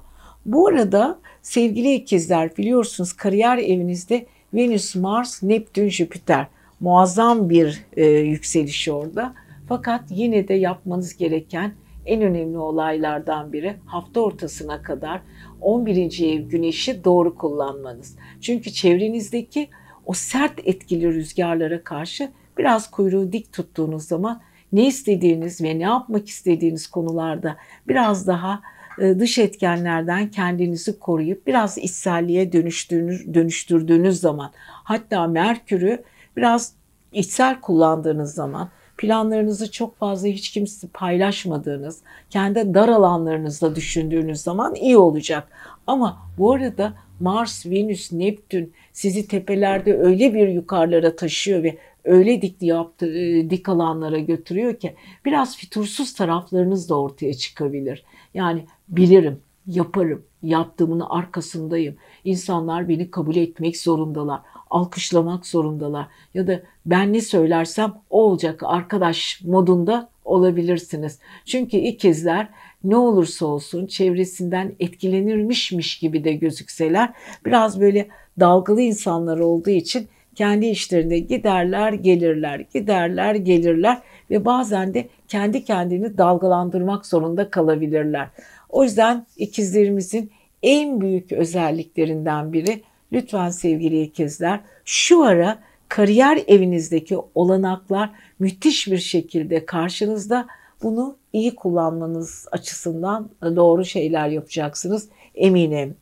Bu 0.47 0.67
arada 0.67 1.19
sevgili 1.41 1.93
ikizler 1.93 2.57
biliyorsunuz 2.57 3.13
kariyer 3.13 3.57
evinizde 3.57 4.25
Venüs, 4.53 4.95
Mars, 4.95 5.43
Neptün, 5.43 5.89
Jüpiter 5.89 6.47
muazzam 6.79 7.49
bir 7.49 7.85
e, 7.97 8.05
yükseliş 8.05 8.89
orada. 8.89 9.33
Fakat 9.67 10.01
yine 10.09 10.47
de 10.47 10.53
yapmanız 10.53 11.17
gereken 11.17 11.73
en 12.05 12.21
önemli 12.21 12.57
olaylardan 12.57 13.53
biri 13.53 13.75
hafta 13.85 14.19
ortasına 14.21 14.81
kadar 14.81 15.21
11. 15.61 16.23
ev 16.23 16.41
güneşi 16.41 17.03
doğru 17.03 17.35
kullanmanız. 17.35 18.15
Çünkü 18.41 18.71
çevrenizdeki 18.71 19.69
o 20.05 20.13
sert 20.13 20.67
etkili 20.67 21.13
rüzgarlara 21.13 21.83
karşı 21.83 22.31
biraz 22.57 22.91
kuyruğu 22.91 23.31
dik 23.31 23.53
tuttuğunuz 23.53 24.03
zaman 24.03 24.41
ne 24.71 24.87
istediğiniz 24.87 25.61
ve 25.61 25.79
ne 25.79 25.83
yapmak 25.83 26.27
istediğiniz 26.27 26.87
konularda 26.87 27.57
biraz 27.87 28.27
daha 28.27 28.61
dış 28.97 29.37
etkenlerden 29.37 30.31
kendinizi 30.31 30.99
koruyup 30.99 31.47
biraz 31.47 31.77
içselliğe 31.77 32.53
dönüştüğünüz, 32.53 33.33
dönüştürdüğünüz 33.33 34.19
zaman 34.19 34.51
hatta 34.63 35.27
Merkür'ü 35.27 36.03
biraz 36.37 36.73
içsel 37.11 37.61
kullandığınız 37.61 38.33
zaman 38.33 38.69
planlarınızı 38.97 39.71
çok 39.71 39.97
fazla 39.97 40.27
hiç 40.27 40.51
kimse 40.51 40.87
paylaşmadığınız, 40.87 41.99
kendi 42.29 42.73
dar 42.73 42.89
alanlarınızda 42.89 43.75
düşündüğünüz 43.75 44.41
zaman 44.41 44.75
iyi 44.75 44.97
olacak. 44.97 45.47
Ama 45.87 46.17
bu 46.37 46.53
arada 46.53 46.93
Mars, 47.19 47.65
Venüs, 47.65 48.11
Neptün 48.11 48.73
sizi 48.93 49.27
tepelerde 49.27 49.97
öyle 49.97 50.33
bir 50.33 50.47
yukarılara 50.47 51.15
taşıyor 51.15 51.63
ve 51.63 51.77
öyle 52.03 52.41
dik, 52.41 52.61
yaptı, 52.61 53.17
e, 53.17 53.49
dik 53.49 53.69
alanlara 53.69 54.19
götürüyor 54.19 54.75
ki 54.75 54.95
biraz 55.25 55.57
fitursuz 55.57 56.13
taraflarınız 56.13 56.89
da 56.89 56.99
ortaya 56.99 57.33
çıkabilir. 57.33 58.03
Yani 58.33 58.65
bilirim, 58.89 59.39
yaparım, 59.67 60.23
yaptığımın 60.43 60.99
arkasındayım. 60.99 61.95
İnsanlar 62.25 62.89
beni 62.89 63.11
kabul 63.11 63.35
etmek 63.35 63.77
zorundalar, 63.77 64.41
alkışlamak 64.69 65.45
zorundalar. 65.45 66.07
Ya 66.33 66.47
da 66.47 66.61
ben 66.85 67.13
ne 67.13 67.21
söylersem 67.21 67.93
o 68.09 68.21
olacak 68.21 68.61
arkadaş 68.63 69.41
modunda 69.43 70.09
olabilirsiniz. 70.25 71.19
Çünkü 71.45 71.77
ikizler 71.77 72.49
ne 72.83 72.97
olursa 72.97 73.45
olsun 73.45 73.87
çevresinden 73.87 74.75
etkilenirmişmiş 74.79 75.99
gibi 75.99 76.23
de 76.23 76.33
gözükseler 76.33 77.13
biraz 77.45 77.81
böyle 77.81 78.07
dalgalı 78.39 78.81
insanlar 78.81 79.39
olduğu 79.39 79.69
için 79.69 80.07
kendi 80.35 80.65
işlerinde 80.65 81.19
giderler 81.19 81.93
gelirler 81.93 82.59
giderler 82.73 83.35
gelirler 83.35 84.01
ve 84.29 84.45
bazen 84.45 84.93
de 84.93 85.07
kendi 85.27 85.65
kendini 85.65 86.17
dalgalandırmak 86.17 87.05
zorunda 87.05 87.49
kalabilirler. 87.49 88.27
O 88.69 88.83
yüzden 88.83 89.25
ikizlerimizin 89.37 90.31
en 90.63 91.01
büyük 91.01 91.31
özelliklerinden 91.31 92.53
biri 92.53 92.81
lütfen 93.11 93.49
sevgili 93.49 94.01
ikizler 94.01 94.59
şu 94.85 95.23
ara 95.23 95.59
kariyer 95.89 96.43
evinizdeki 96.47 97.17
olanaklar 97.35 98.09
müthiş 98.39 98.87
bir 98.87 98.97
şekilde 98.97 99.65
karşınızda. 99.65 100.47
Bunu 100.83 101.17
iyi 101.33 101.55
kullanmanız 101.55 102.47
açısından 102.51 103.29
doğru 103.41 103.85
şeyler 103.85 104.29
yapacaksınız 104.29 105.09
eminim. 105.35 105.95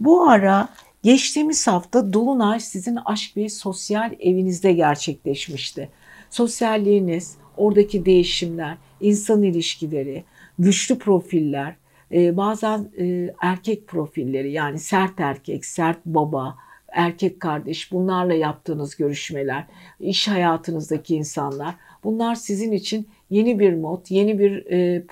Bu 0.00 0.28
ara 0.30 0.68
geçtiğimiz 1.02 1.66
hafta 1.66 2.12
Dolunay 2.12 2.60
sizin 2.60 2.98
aşk 3.04 3.36
ve 3.36 3.48
sosyal 3.48 4.12
evinizde 4.20 4.72
gerçekleşmişti. 4.72 5.88
Sosyalliğiniz, 6.30 7.36
oradaki 7.56 8.06
değişimler, 8.06 8.76
insan 9.00 9.42
ilişkileri, 9.42 10.24
güçlü 10.58 10.98
profiller, 10.98 11.76
e, 12.12 12.36
bazen 12.36 12.88
e, 12.98 13.34
erkek 13.42 13.86
profilleri 13.86 14.52
yani 14.52 14.78
sert 14.78 15.20
erkek, 15.20 15.64
sert 15.64 16.06
baba, 16.06 16.56
erkek 16.88 17.40
kardeş 17.40 17.92
bunlarla 17.92 18.34
yaptığınız 18.34 18.96
görüşmeler, 18.96 19.64
iş 20.00 20.28
hayatınızdaki 20.28 21.16
insanlar 21.16 21.74
bunlar 22.04 22.34
sizin 22.34 22.72
için 22.72 23.08
yeni 23.30 23.58
bir 23.58 23.74
mod, 23.74 24.06
yeni 24.08 24.38
bir 24.38 24.66
e, 24.66 24.76
e, 24.76 25.02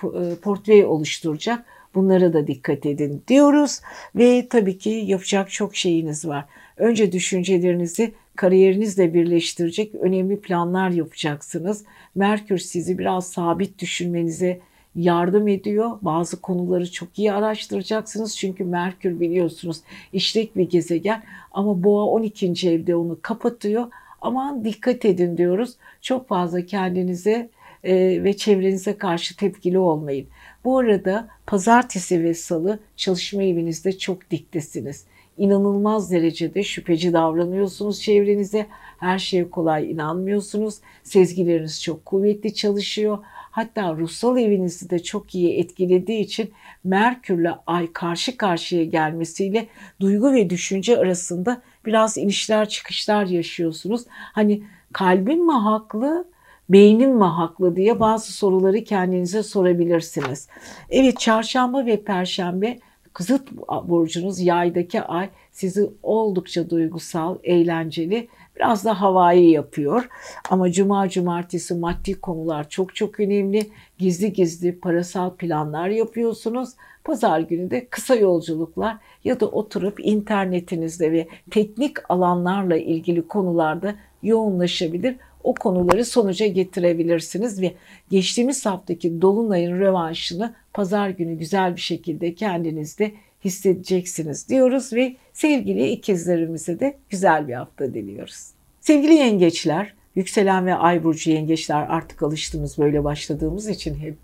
portföy 0.42 0.84
oluşturacak. 0.84 1.64
Bunlara 1.94 2.32
da 2.32 2.46
dikkat 2.46 2.86
edin 2.86 3.22
diyoruz 3.28 3.80
ve 4.16 4.48
tabii 4.48 4.78
ki 4.78 4.90
yapacak 4.90 5.50
çok 5.50 5.76
şeyiniz 5.76 6.28
var. 6.28 6.44
Önce 6.76 7.12
düşüncelerinizi 7.12 8.14
kariyerinizle 8.36 9.14
birleştirecek 9.14 9.94
önemli 9.94 10.40
planlar 10.40 10.90
yapacaksınız. 10.90 11.84
Merkür 12.14 12.58
sizi 12.58 12.98
biraz 12.98 13.30
sabit 13.30 13.78
düşünmenize 13.78 14.60
yardım 14.96 15.48
ediyor. 15.48 15.90
Bazı 16.02 16.40
konuları 16.40 16.92
çok 16.92 17.18
iyi 17.18 17.32
araştıracaksınız. 17.32 18.36
Çünkü 18.36 18.64
Merkür 18.64 19.20
biliyorsunuz 19.20 19.80
işlek 20.12 20.56
bir 20.56 20.70
gezegen 20.70 21.22
ama 21.52 21.84
Boğa 21.84 22.06
12. 22.06 22.70
evde 22.70 22.96
onu 22.96 23.18
kapatıyor. 23.22 23.86
Aman 24.20 24.64
dikkat 24.64 25.04
edin 25.04 25.36
diyoruz. 25.36 25.74
Çok 26.00 26.28
fazla 26.28 26.66
kendinize 26.66 27.50
e, 27.84 28.24
ve 28.24 28.36
çevrenize 28.36 28.98
karşı 28.98 29.36
tepkili 29.36 29.78
olmayın. 29.78 30.26
Bu 30.64 30.78
arada 30.78 31.28
pazartesi 31.46 32.24
ve 32.24 32.34
salı 32.34 32.78
çalışma 32.96 33.42
evinizde 33.42 33.98
çok 33.98 34.30
diktesiniz. 34.30 35.04
İnanılmaz 35.38 36.10
derecede 36.10 36.62
şüpheci 36.62 37.12
davranıyorsunuz 37.12 38.02
çevrenize. 38.02 38.66
Her 39.04 39.18
şeye 39.18 39.50
kolay 39.50 39.90
inanmıyorsunuz. 39.90 40.78
Sezgileriniz 41.02 41.82
çok 41.82 42.04
kuvvetli 42.06 42.54
çalışıyor 42.54 43.18
hatta 43.54 43.92
ruhsal 43.96 44.38
evinizi 44.38 44.90
de 44.90 44.98
çok 44.98 45.34
iyi 45.34 45.58
etkilediği 45.58 46.20
için 46.20 46.52
Merkürle 46.84 47.54
Ay 47.66 47.92
karşı 47.92 48.36
karşıya 48.36 48.84
gelmesiyle 48.84 49.66
duygu 50.00 50.32
ve 50.32 50.50
düşünce 50.50 50.98
arasında 50.98 51.62
biraz 51.86 52.18
inişler 52.18 52.68
çıkışlar 52.68 53.26
yaşıyorsunuz. 53.26 54.04
Hani 54.08 54.62
kalbin 54.92 55.46
mi 55.46 55.52
haklı, 55.52 56.28
beynin 56.68 57.16
mi 57.16 57.24
haklı 57.24 57.76
diye 57.76 58.00
bazı 58.00 58.32
soruları 58.32 58.84
kendinize 58.84 59.42
sorabilirsiniz. 59.42 60.48
Evet 60.90 61.20
çarşamba 61.20 61.86
ve 61.86 62.04
perşembe 62.04 62.78
Kızıt 63.14 63.52
burcunuz 63.84 64.40
yaydaki 64.40 65.02
ay 65.02 65.30
sizi 65.52 65.90
oldukça 66.02 66.70
duygusal, 66.70 67.38
eğlenceli, 67.44 68.28
biraz 68.56 68.84
da 68.84 69.00
havai 69.00 69.44
yapıyor. 69.44 70.08
Ama 70.50 70.72
cuma 70.72 71.08
cumartesi 71.08 71.74
maddi 71.74 72.20
konular 72.20 72.68
çok 72.68 72.94
çok 72.94 73.20
önemli. 73.20 73.70
Gizli 73.98 74.32
gizli 74.32 74.80
parasal 74.80 75.30
planlar 75.30 75.88
yapıyorsunuz. 75.88 76.70
Pazar 77.04 77.40
günü 77.40 77.70
de 77.70 77.86
kısa 77.86 78.14
yolculuklar 78.14 78.96
ya 79.24 79.40
da 79.40 79.46
oturup 79.46 80.00
internetinizde 80.00 81.12
ve 81.12 81.28
teknik 81.50 82.10
alanlarla 82.10 82.76
ilgili 82.76 83.28
konularda 83.28 83.94
yoğunlaşabilir 84.22 85.16
o 85.44 85.54
konuları 85.54 86.04
sonuca 86.04 86.46
getirebilirsiniz 86.46 87.62
ve 87.62 87.74
geçtiğimiz 88.10 88.66
haftaki 88.66 89.22
dolunayın 89.22 89.80
revanşını 89.80 90.54
pazar 90.72 91.08
günü 91.08 91.34
güzel 91.34 91.76
bir 91.76 91.80
şekilde 91.80 92.34
kendinizde 92.34 93.12
hissedeceksiniz 93.44 94.48
diyoruz 94.48 94.92
ve 94.92 95.16
sevgili 95.32 95.88
ikizlerimize 95.88 96.80
de 96.80 96.96
güzel 97.10 97.48
bir 97.48 97.54
hafta 97.54 97.94
diliyoruz. 97.94 98.50
Sevgili 98.80 99.14
yengeçler, 99.14 99.94
yükselen 100.14 100.66
ve 100.66 100.74
ay 100.74 101.04
burcu 101.04 101.30
yengeçler 101.30 101.86
artık 101.88 102.22
alıştığımız 102.22 102.78
böyle 102.78 103.04
başladığımız 103.04 103.68
için 103.68 103.94
hep 103.94 104.16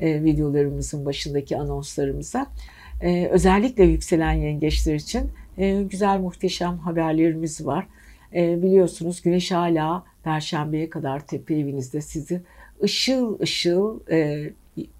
e, 0.00 0.24
videolarımızın 0.24 1.04
başındaki 1.04 1.56
anonslarımıza 1.56 2.46
e, 3.00 3.26
özellikle 3.26 3.84
yükselen 3.84 4.32
yengeçler 4.32 4.94
için 4.94 5.30
e, 5.58 5.82
güzel 5.82 6.18
muhteşem 6.18 6.78
haberlerimiz 6.78 7.66
var. 7.66 7.86
E, 8.34 8.62
biliyorsunuz 8.62 9.22
güneş 9.22 9.52
hala 9.52 10.04
perşembeye 10.24 10.90
kadar 10.90 11.26
tepe 11.26 11.54
evinizde 11.54 12.00
sizi 12.00 12.42
ışıl 12.82 13.40
ışıl 13.40 14.00
e, 14.10 14.50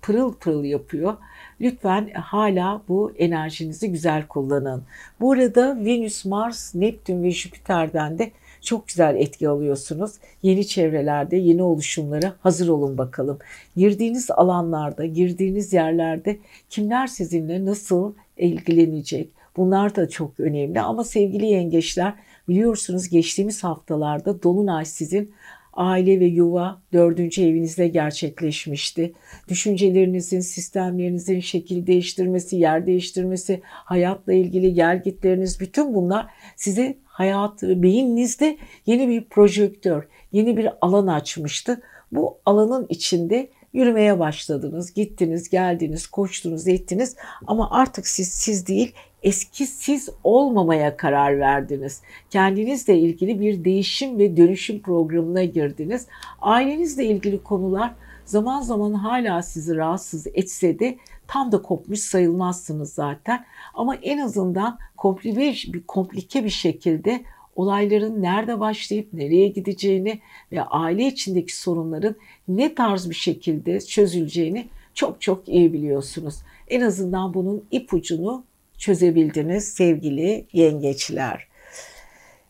pırıl 0.02 0.34
pırıl 0.34 0.64
yapıyor. 0.64 1.16
Lütfen 1.60 2.10
hala 2.14 2.82
bu 2.88 3.12
enerjinizi 3.18 3.92
güzel 3.92 4.26
kullanın. 4.26 4.82
Bu 5.20 5.32
arada 5.32 5.84
Venüs, 5.84 6.24
Mars, 6.24 6.74
Neptün 6.74 7.22
ve 7.22 7.30
Jüpiter'den 7.30 8.18
de 8.18 8.30
çok 8.60 8.88
güzel 8.88 9.16
etki 9.16 9.48
alıyorsunuz. 9.48 10.12
Yeni 10.42 10.66
çevrelerde, 10.66 11.36
yeni 11.36 11.62
oluşumlara 11.62 12.34
hazır 12.40 12.68
olun 12.68 12.98
bakalım. 12.98 13.38
Girdiğiniz 13.76 14.30
alanlarda, 14.30 15.06
girdiğiniz 15.06 15.72
yerlerde 15.72 16.38
kimler 16.70 17.06
sizinle 17.06 17.64
nasıl 17.64 18.14
ilgilenecek? 18.36 19.30
Bunlar 19.56 19.96
da 19.96 20.08
çok 20.08 20.40
önemli 20.40 20.80
ama 20.80 21.04
sevgili 21.04 21.46
yengeçler 21.46 22.14
biliyorsunuz 22.48 23.08
geçtiğimiz 23.08 23.64
haftalarda 23.64 24.42
Dolunay 24.42 24.84
sizin 24.84 25.34
aile 25.76 26.20
ve 26.20 26.24
yuva 26.24 26.82
dördüncü 26.92 27.42
evinizde 27.42 27.88
gerçekleşmişti. 27.88 29.12
Düşüncelerinizin, 29.48 30.40
sistemlerinizin 30.40 31.40
şekil 31.40 31.86
değiştirmesi, 31.86 32.56
yer 32.56 32.86
değiştirmesi, 32.86 33.60
hayatla 33.64 34.32
ilgili 34.32 34.74
gelgitleriniz 34.74 35.60
bütün 35.60 35.94
bunlar 35.94 36.26
size 36.56 36.96
hayat, 37.04 37.62
beyninizde 37.62 38.58
yeni 38.86 39.08
bir 39.08 39.24
projektör, 39.24 40.08
yeni 40.32 40.56
bir 40.56 40.68
alan 40.80 41.06
açmıştı. 41.06 41.80
Bu 42.12 42.38
alanın 42.46 42.86
içinde 42.88 43.50
yürümeye 43.72 44.18
başladınız, 44.18 44.94
gittiniz, 44.94 45.48
geldiniz, 45.48 46.06
koştunuz, 46.06 46.68
ettiniz 46.68 47.16
ama 47.46 47.70
artık 47.70 48.06
siz 48.06 48.28
siz 48.28 48.66
değil, 48.66 48.94
eski 49.24 49.66
siz 49.66 50.08
olmamaya 50.24 50.96
karar 50.96 51.38
verdiniz. 51.38 52.02
Kendinizle 52.30 52.98
ilgili 52.98 53.40
bir 53.40 53.64
değişim 53.64 54.18
ve 54.18 54.36
dönüşüm 54.36 54.82
programına 54.82 55.44
girdiniz. 55.44 56.06
Ailenizle 56.40 57.04
ilgili 57.04 57.42
konular 57.42 57.94
zaman 58.24 58.60
zaman 58.60 58.92
hala 58.92 59.42
sizi 59.42 59.76
rahatsız 59.76 60.26
etse 60.34 60.78
de 60.78 60.98
tam 61.26 61.52
da 61.52 61.62
kopmuş 61.62 62.00
sayılmazsınız 62.00 62.92
zaten. 62.92 63.44
Ama 63.74 63.96
en 63.96 64.18
azından 64.18 64.78
komplike 64.96 65.40
bir, 65.40 65.82
komplike 65.86 66.44
bir 66.44 66.50
şekilde 66.50 67.24
olayların 67.56 68.22
nerede 68.22 68.60
başlayıp 68.60 69.12
nereye 69.12 69.48
gideceğini 69.48 70.20
ve 70.52 70.62
aile 70.62 71.06
içindeki 71.06 71.56
sorunların 71.56 72.16
ne 72.48 72.74
tarz 72.74 73.10
bir 73.10 73.14
şekilde 73.14 73.80
çözüleceğini 73.80 74.68
çok 74.94 75.20
çok 75.20 75.48
iyi 75.48 75.72
biliyorsunuz. 75.72 76.34
En 76.68 76.80
azından 76.80 77.34
bunun 77.34 77.64
ipucunu 77.70 78.44
çözebildiniz 78.84 79.64
sevgili 79.64 80.46
yengeçler. 80.52 81.46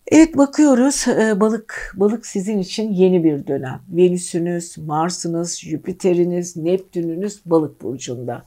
Evet 0.08 0.36
bakıyoruz 0.36 1.08
e, 1.08 1.40
balık 1.40 1.94
balık 1.96 2.26
sizin 2.26 2.58
için 2.58 2.92
yeni 2.92 3.24
bir 3.24 3.46
dönem. 3.46 3.80
Venüsünüz, 3.88 4.78
Mars'ınız, 4.78 5.60
Jüpiter'iniz, 5.60 6.56
Neptün'ünüz 6.56 7.42
balık 7.46 7.82
burcunda. 7.82 8.44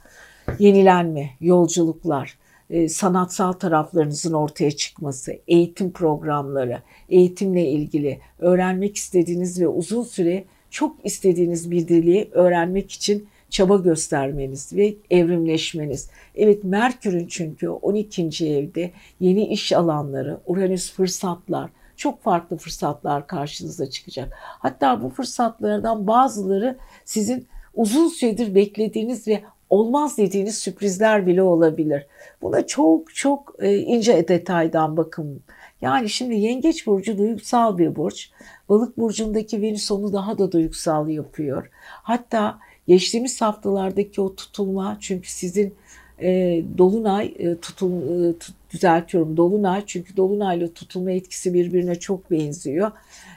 Yenilenme, 0.58 1.30
yolculuklar, 1.40 2.38
e, 2.70 2.88
sanatsal 2.88 3.52
taraflarınızın 3.52 4.32
ortaya 4.32 4.70
çıkması, 4.70 5.32
eğitim 5.48 5.92
programları, 5.92 6.82
eğitimle 7.08 7.68
ilgili 7.68 8.20
öğrenmek 8.38 8.96
istediğiniz 8.96 9.60
ve 9.60 9.68
uzun 9.68 10.02
süre 10.02 10.44
çok 10.70 10.96
istediğiniz 11.04 11.70
bir 11.70 11.88
dili 11.88 12.28
öğrenmek 12.32 12.92
için 12.92 13.28
çaba 13.50 13.76
göstermeniz 13.76 14.72
ve 14.72 14.94
evrimleşmeniz. 15.10 16.10
Evet 16.34 16.64
Merkür'ün 16.64 17.26
çünkü 17.26 17.68
12. 17.68 18.46
evde 18.46 18.90
yeni 19.20 19.46
iş 19.46 19.72
alanları, 19.72 20.40
Uranüs 20.46 20.92
fırsatlar, 20.92 21.70
çok 21.96 22.22
farklı 22.22 22.56
fırsatlar 22.56 23.26
karşınıza 23.26 23.90
çıkacak. 23.90 24.32
Hatta 24.40 25.02
bu 25.02 25.08
fırsatlardan 25.08 26.06
bazıları 26.06 26.78
sizin 27.04 27.46
uzun 27.74 28.08
süredir 28.08 28.54
beklediğiniz 28.54 29.28
ve 29.28 29.42
olmaz 29.70 30.18
dediğiniz 30.18 30.58
sürprizler 30.58 31.26
bile 31.26 31.42
olabilir. 31.42 32.06
Buna 32.42 32.66
çok 32.66 33.14
çok 33.14 33.54
e, 33.58 33.78
ince 33.78 34.28
detaydan 34.28 34.96
bakın. 34.96 35.42
Yani 35.80 36.08
şimdi 36.08 36.34
Yengeç 36.34 36.86
Burcu 36.86 37.18
duygusal 37.18 37.78
bir 37.78 37.96
burç. 37.96 38.30
Balık 38.68 38.98
burcundaki 38.98 39.62
Venüs 39.62 39.90
onu 39.90 40.12
daha 40.12 40.38
da 40.38 40.52
duygusal 40.52 41.08
yapıyor. 41.08 41.70
Hatta 42.02 42.58
geçtiğimiz 42.88 43.40
haftalardaki 43.40 44.20
o 44.20 44.34
tutulma 44.34 44.96
çünkü 45.00 45.30
sizin 45.30 45.74
e, 46.22 46.62
dolunay 46.78 47.34
e, 47.38 47.56
tutul 47.56 47.92
e, 47.92 48.34
düzeltiyorum 48.70 49.36
dolunay 49.36 49.82
çünkü 49.86 50.16
dolunay 50.16 50.58
ile 50.58 50.72
tutulma 50.72 51.10
etkisi 51.10 51.54
birbirine 51.54 51.94
çok 51.94 52.30
benziyor. 52.30 52.90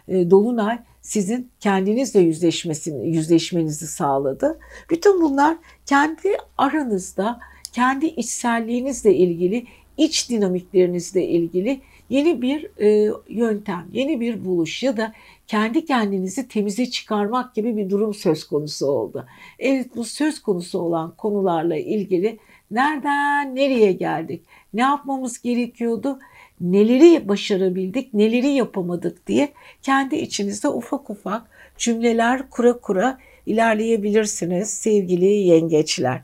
E, 0.08 0.32
dolunay 0.32 0.80
sizin 1.02 1.50
kendinizle 1.60 2.20
yüzleşmesini 2.20 3.10
yüzleşmenizi 3.10 3.88
sağladı. 3.88 4.60
Bütün 4.90 5.22
bunlar 5.22 5.58
kendi 5.86 6.38
aranızda, 6.58 7.40
kendi 7.74 8.06
içselliğinizle 8.06 9.16
ilgili, 9.16 9.66
iç 9.98 10.30
dinamiklerinizle 10.30 11.28
ilgili 11.28 11.82
yeni 12.10 12.42
bir 12.42 12.70
e, 12.80 13.14
yöntem, 13.30 13.88
yeni 13.92 14.20
bir 14.20 14.46
buluş 14.46 14.84
ya 14.84 14.98
da 14.98 15.14
kendi 15.52 15.86
kendinizi 15.86 16.48
temize 16.48 16.86
çıkarmak 16.86 17.56
gibi 17.56 17.78
bir 17.78 17.90
durum 17.90 18.14
söz 18.14 18.44
konusu 18.44 18.86
oldu. 18.86 19.26
Evet 19.60 19.96
bu 19.96 20.04
söz 20.04 20.42
konusu 20.42 20.80
olan 20.80 21.16
konularla 21.18 21.76
ilgili 21.76 22.40
nereden 22.72 23.56
nereye 23.56 23.92
geldik, 23.92 24.42
ne 24.74 24.82
yapmamız 24.82 25.42
gerekiyordu, 25.42 26.20
neleri 26.62 27.28
başarabildik, 27.30 28.14
neleri 28.14 28.48
yapamadık 28.48 29.28
diye 29.28 29.54
kendi 29.82 30.16
içinizde 30.16 30.68
ufak 30.68 31.10
ufak 31.10 31.42
cümleler 31.78 32.50
kura 32.50 32.80
kura 32.80 33.18
ilerleyebilirsiniz 33.46 34.70
sevgili 34.70 35.26
yengeçler. 35.26 36.22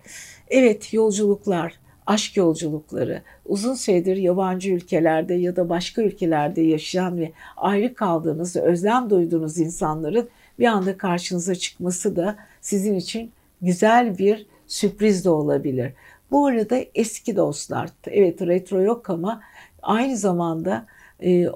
Evet 0.50 0.94
yolculuklar, 0.94 1.74
aşk 2.08 2.38
yolculukları, 2.38 3.22
uzun 3.46 3.74
süredir 3.74 4.18
yabancı 4.18 4.72
ülkelerde 4.72 5.34
ya 5.34 5.56
da 5.56 5.70
başka 5.70 6.02
ülkelerde 6.02 6.62
yaşayan 6.62 7.20
ve 7.20 7.32
ayrı 7.58 7.94
kaldığınız, 7.94 8.56
özlem 8.56 9.10
duyduğunuz 9.10 9.58
insanların 9.58 10.30
bir 10.60 10.66
anda 10.66 10.98
karşınıza 10.98 11.56
çıkması 11.56 12.16
da 12.16 12.36
sizin 12.62 12.96
için 12.96 13.32
güzel 13.62 14.18
bir 14.18 14.46
sürpriz 14.68 15.26
de 15.26 15.30
olabilir. 15.30 15.94
Bu 16.32 16.46
arada 16.46 16.80
eski 16.96 17.36
dostlar, 17.36 17.90
evet 18.08 18.42
retro 18.42 18.82
yok 18.82 19.10
ama 19.10 19.42
aynı 19.82 20.18
zamanda 20.18 20.86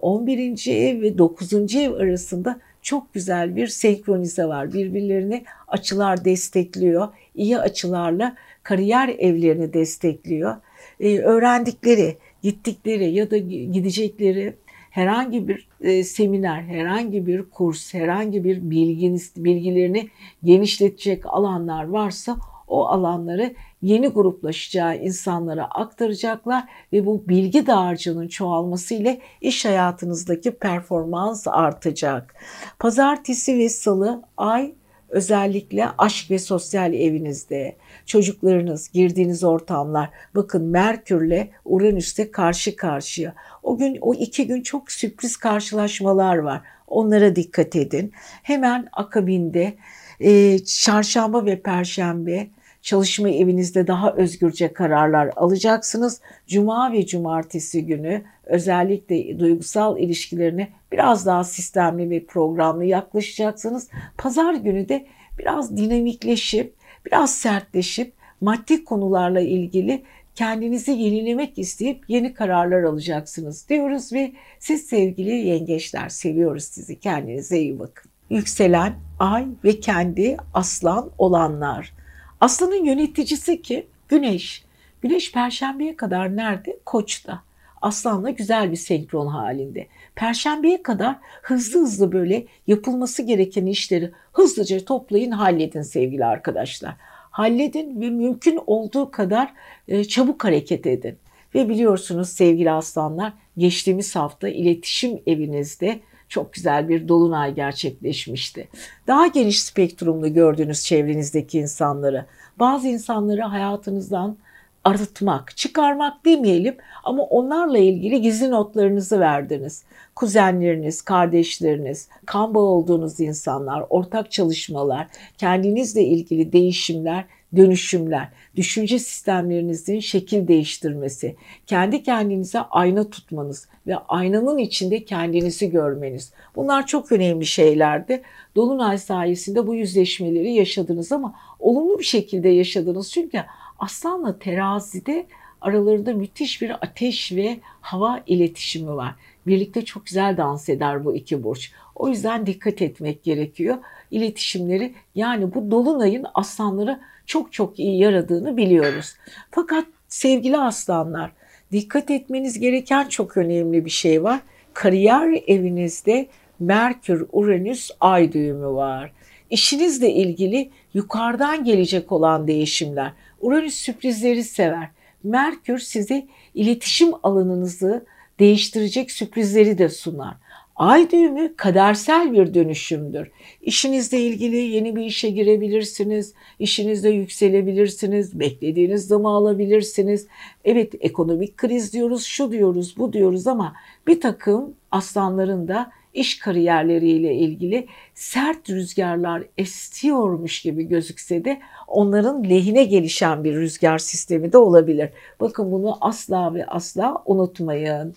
11. 0.02 0.68
E, 0.68 0.72
ev 0.72 1.02
ve 1.02 1.18
9. 1.18 1.76
ev 1.76 1.94
arasında 1.94 2.60
çok 2.82 3.14
güzel 3.14 3.56
bir 3.56 3.68
senkronize 3.68 4.46
var. 4.46 4.74
Birbirlerini 4.74 5.44
açılar 5.68 6.26
destekliyor. 6.26 7.08
İyi 7.36 7.60
açılarla 7.60 8.36
kariyer 8.64 9.10
evlerini 9.10 9.74
destekliyor. 9.74 10.56
Ee, 11.00 11.20
öğrendikleri, 11.20 12.18
gittikleri 12.44 13.12
ya 13.12 13.32
da 13.32 13.38
gidecekleri 13.38 14.56
herhangi 14.92 15.48
bir 15.48 15.68
e, 15.82 16.04
seminer, 16.04 16.62
herhangi 16.62 17.28
bir 17.28 17.50
kurs, 17.50 17.94
herhangi 17.94 18.44
bir 18.44 18.70
bilginiz, 18.70 19.34
bilgilerini 19.38 20.10
genişletecek 20.44 21.26
alanlar 21.26 21.84
varsa 21.84 22.38
o 22.68 22.88
alanları 22.88 23.54
yeni 23.82 24.08
gruplaşacağı 24.08 24.98
insanlara 24.98 25.66
aktaracaklar 25.66 26.64
ve 26.94 27.06
bu 27.06 27.28
bilgi 27.28 27.68
dağarcığının 27.68 28.28
çoğalması 28.28 28.94
ile 28.94 29.22
iş 29.42 29.66
hayatınızdaki 29.66 30.52
performans 30.52 31.48
artacak. 31.48 32.36
Pazartesi 32.80 33.58
ve 33.58 33.70
salı 33.70 34.24
ay 34.38 34.74
özellikle 35.12 35.88
aşk 35.98 36.32
ve 36.32 36.40
sosyal 36.40 36.94
evinizde, 36.94 37.76
çocuklarınız, 38.06 38.90
girdiğiniz 38.90 39.44
ortamlar, 39.44 40.10
bakın 40.36 40.64
Merkür'le 40.64 41.48
Uranüs'te 41.66 42.32
karşı 42.32 42.76
karşıya. 42.76 43.34
O 43.64 43.78
gün, 43.78 43.98
o 44.02 44.14
iki 44.14 44.48
gün 44.48 44.62
çok 44.62 44.92
sürpriz 44.92 45.38
karşılaşmalar 45.38 46.38
var. 46.38 46.62
Onlara 46.88 47.36
dikkat 47.36 47.76
edin. 47.76 48.12
Hemen 48.44 48.88
akabinde 48.92 49.74
e, 50.20 50.60
çarşamba 50.60 51.46
ve 51.46 51.62
perşembe 51.62 52.48
çalışma 52.82 53.30
evinizde 53.30 53.88
daha 53.88 54.14
özgürce 54.14 54.74
kararlar 54.74 55.32
alacaksınız. 55.36 56.22
Cuma 56.48 56.92
ve 56.94 57.06
cumartesi 57.06 57.86
günü 57.86 58.22
özellikle 58.44 59.40
duygusal 59.40 60.00
ilişkilerine 60.00 60.68
biraz 60.92 61.26
daha 61.26 61.44
sistemli 61.44 62.10
ve 62.10 62.26
programlı 62.26 62.86
yaklaşacaksınız. 62.86 63.90
Pazar 64.18 64.54
günü 64.54 64.90
de 64.90 65.06
biraz 65.40 65.78
dinamikleşip, 65.78 66.76
biraz 67.06 67.36
sertleşip 67.36 68.14
maddi 68.42 68.84
konularla 68.84 69.42
ilgili 69.42 70.04
kendinizi 70.36 70.92
yenilemek 70.92 71.60
isteyip 71.60 72.04
yeni 72.08 72.34
kararlar 72.34 72.84
alacaksınız 72.84 73.70
diyoruz 73.70 74.14
ve 74.14 74.34
siz 74.60 74.86
sevgili 74.86 75.32
yengeçler 75.32 76.10
seviyoruz 76.10 76.64
sizi. 76.64 77.00
Kendinize 77.00 77.60
iyi 77.60 77.80
bakın. 77.80 78.12
Yükselen 78.30 78.94
ay 79.20 79.46
ve 79.64 79.80
kendi 79.80 80.38
aslan 80.54 81.12
olanlar. 81.18 81.94
Aslanın 82.42 82.86
yöneticisi 82.86 83.62
ki 83.62 83.88
Güneş. 84.08 84.64
Güneş 85.02 85.32
perşembeye 85.32 85.96
kadar 85.96 86.36
nerede? 86.36 86.80
Koç'ta. 86.86 87.44
Aslanla 87.82 88.30
güzel 88.30 88.72
bir 88.72 88.76
senkron 88.76 89.28
halinde. 89.28 89.88
Perşembeye 90.16 90.84
kadar 90.84 91.16
hızlı 91.42 91.80
hızlı 91.80 92.12
böyle 92.12 92.46
yapılması 92.68 93.24
gereken 93.24 93.66
işleri 93.66 94.12
hızlıca 94.34 94.86
toplayın, 94.86 95.32
halledin 95.32 95.82
sevgili 95.82 96.26
arkadaşlar. 96.26 96.96
Halledin 97.32 98.02
ve 98.02 98.10
mümkün 98.10 98.60
olduğu 98.68 99.12
kadar 99.12 99.54
e, 99.88 100.04
çabuk 100.04 100.44
hareket 100.44 100.88
edin. 100.88 101.18
Ve 101.56 101.70
biliyorsunuz 101.70 102.30
sevgili 102.30 102.72
aslanlar 102.72 103.34
geçtiğimiz 103.58 104.16
hafta 104.16 104.50
iletişim 104.50 105.22
evinizde 105.28 106.00
çok 106.32 106.54
güzel 106.54 106.90
bir 106.90 107.08
dolunay 107.08 107.54
gerçekleşmişti. 107.54 108.68
Daha 109.08 109.28
geniş 109.28 109.64
spektrumlu 109.64 110.34
gördüğünüz 110.34 110.84
çevrenizdeki 110.84 111.60
insanları, 111.60 112.26
bazı 112.60 112.88
insanları 112.88 113.42
hayatınızdan 113.42 114.38
arıtmak, 114.84 115.58
çıkarmak 115.58 116.26
demeyelim 116.26 116.76
ama 117.04 117.24
onlarla 117.24 117.78
ilgili 117.78 118.22
gizli 118.22 118.52
notlarınızı 118.52 119.20
verdiniz. 119.20 119.84
Kuzenleriniz, 120.16 121.02
kardeşleriniz, 121.02 122.08
kan 122.26 122.56
bağı 122.56 122.64
olduğunuz 122.64 123.20
insanlar, 123.20 123.84
ortak 123.90 124.32
çalışmalar, 124.32 125.08
kendinizle 125.38 126.04
ilgili 126.04 126.54
değişimler, 126.54 127.26
dönüşümler, 127.56 128.30
düşünce 128.56 129.00
sistemlerinizin 129.00 130.00
şekil 130.00 130.48
değiştirmesi, 130.48 131.36
kendi 131.68 132.04
kendinize 132.04 132.60
ayna 132.60 133.10
tutmanız 133.10 133.68
ve 133.88 133.98
aynanın 133.98 134.58
içinde 134.58 135.06
kendinizi 135.06 135.70
görmeniz. 135.70 136.34
Bunlar 136.56 136.88
çok 136.88 137.12
önemli 137.12 137.46
şeylerdi. 137.46 138.22
Dolunay 138.56 138.98
sayesinde 138.98 139.68
bu 139.68 139.76
yüzleşmeleri 139.76 140.54
yaşadınız 140.54 141.12
ama 141.12 141.36
olumlu 141.60 142.00
bir 142.00 142.04
şekilde 142.04 142.50
yaşadınız. 142.50 143.12
Çünkü 143.12 143.44
Aslanla 143.80 144.40
terazide 144.40 145.26
aralarında 145.62 146.14
müthiş 146.14 146.62
bir 146.62 146.70
ateş 146.70 147.32
ve 147.32 147.60
hava 147.82 148.24
iletişimi 148.28 148.96
var. 148.96 149.16
Birlikte 149.48 149.86
çok 149.86 150.06
güzel 150.06 150.38
dans 150.38 150.70
eder 150.70 151.06
bu 151.06 151.16
iki 151.16 151.44
burç. 151.44 151.72
O 151.96 152.08
yüzden 152.08 152.46
dikkat 152.46 152.82
etmek 152.82 153.24
gerekiyor. 153.24 153.78
İletişimleri 154.12 154.94
yani 155.16 155.54
bu 155.54 155.72
dolunayın 155.72 156.26
aslanları 156.34 157.00
çok 157.32 157.54
çok 157.54 157.80
iyi 157.80 158.00
yaradığını 158.00 158.58
biliyoruz. 158.58 159.16
Fakat 159.52 159.86
sevgili 160.08 160.58
aslanlar 160.58 161.32
dikkat 161.72 162.12
etmeniz 162.12 162.60
gereken 162.60 163.08
çok 163.08 163.38
önemli 163.38 163.86
bir 163.86 163.90
şey 163.90 164.24
var. 164.24 164.40
Kariyer 164.74 165.44
evinizde 165.48 166.28
Merkür, 166.60 167.26
Uranüs, 167.32 167.92
Ay 168.00 168.32
düğümü 168.32 168.68
var. 168.68 169.12
İşinizle 169.50 170.14
ilgili 170.14 170.70
yukarıdan 170.94 171.64
gelecek 171.64 172.12
olan 172.12 172.48
değişimler. 172.48 173.12
Uranüs 173.42 173.76
sürprizleri 173.76 174.44
sever. 174.44 174.90
Merkür 175.24 175.80
size 175.80 176.28
iletişim 176.54 177.12
alanınızı 177.24 178.06
değiştirecek 178.40 179.12
sürprizleri 179.12 179.78
de 179.78 179.90
sunar. 179.90 180.36
Ay 180.76 181.12
düğümü 181.12 181.56
kadersel 181.56 182.34
bir 182.34 182.54
dönüşümdür. 182.54 183.32
İşinizle 183.62 184.20
ilgili 184.20 184.56
yeni 184.56 184.96
bir 184.96 185.06
işe 185.06 185.30
girebilirsiniz, 185.30 186.34
işinizde 186.60 187.10
yükselebilirsiniz, 187.10 188.40
beklediğiniz 188.40 189.08
zamı 189.08 189.30
alabilirsiniz. 189.30 190.28
Evet 190.66 190.94
ekonomik 191.00 191.58
kriz 191.58 191.94
diyoruz, 191.94 192.24
şu 192.24 192.52
diyoruz, 192.52 192.96
bu 192.98 193.14
diyoruz 193.14 193.48
ama 193.48 193.74
bir 194.08 194.22
takım 194.22 194.74
aslanların 194.92 195.68
da 195.68 195.92
iş 196.14 196.40
kariyerleriyle 196.40 197.36
ilgili 197.36 197.88
sert 198.14 198.70
rüzgarlar 198.70 199.44
estiyormuş 199.58 200.62
gibi 200.62 200.84
gözükse 200.84 201.46
de 201.46 201.60
onların 201.88 202.44
lehine 202.44 202.84
gelişen 202.84 203.44
bir 203.44 203.56
rüzgar 203.56 203.98
sistemi 203.98 204.54
de 204.54 204.58
olabilir. 204.58 205.10
Bakın 205.40 205.72
bunu 205.72 205.98
asla 206.02 206.54
ve 206.54 206.66
asla 206.66 207.24
unutmayın. 207.26 208.16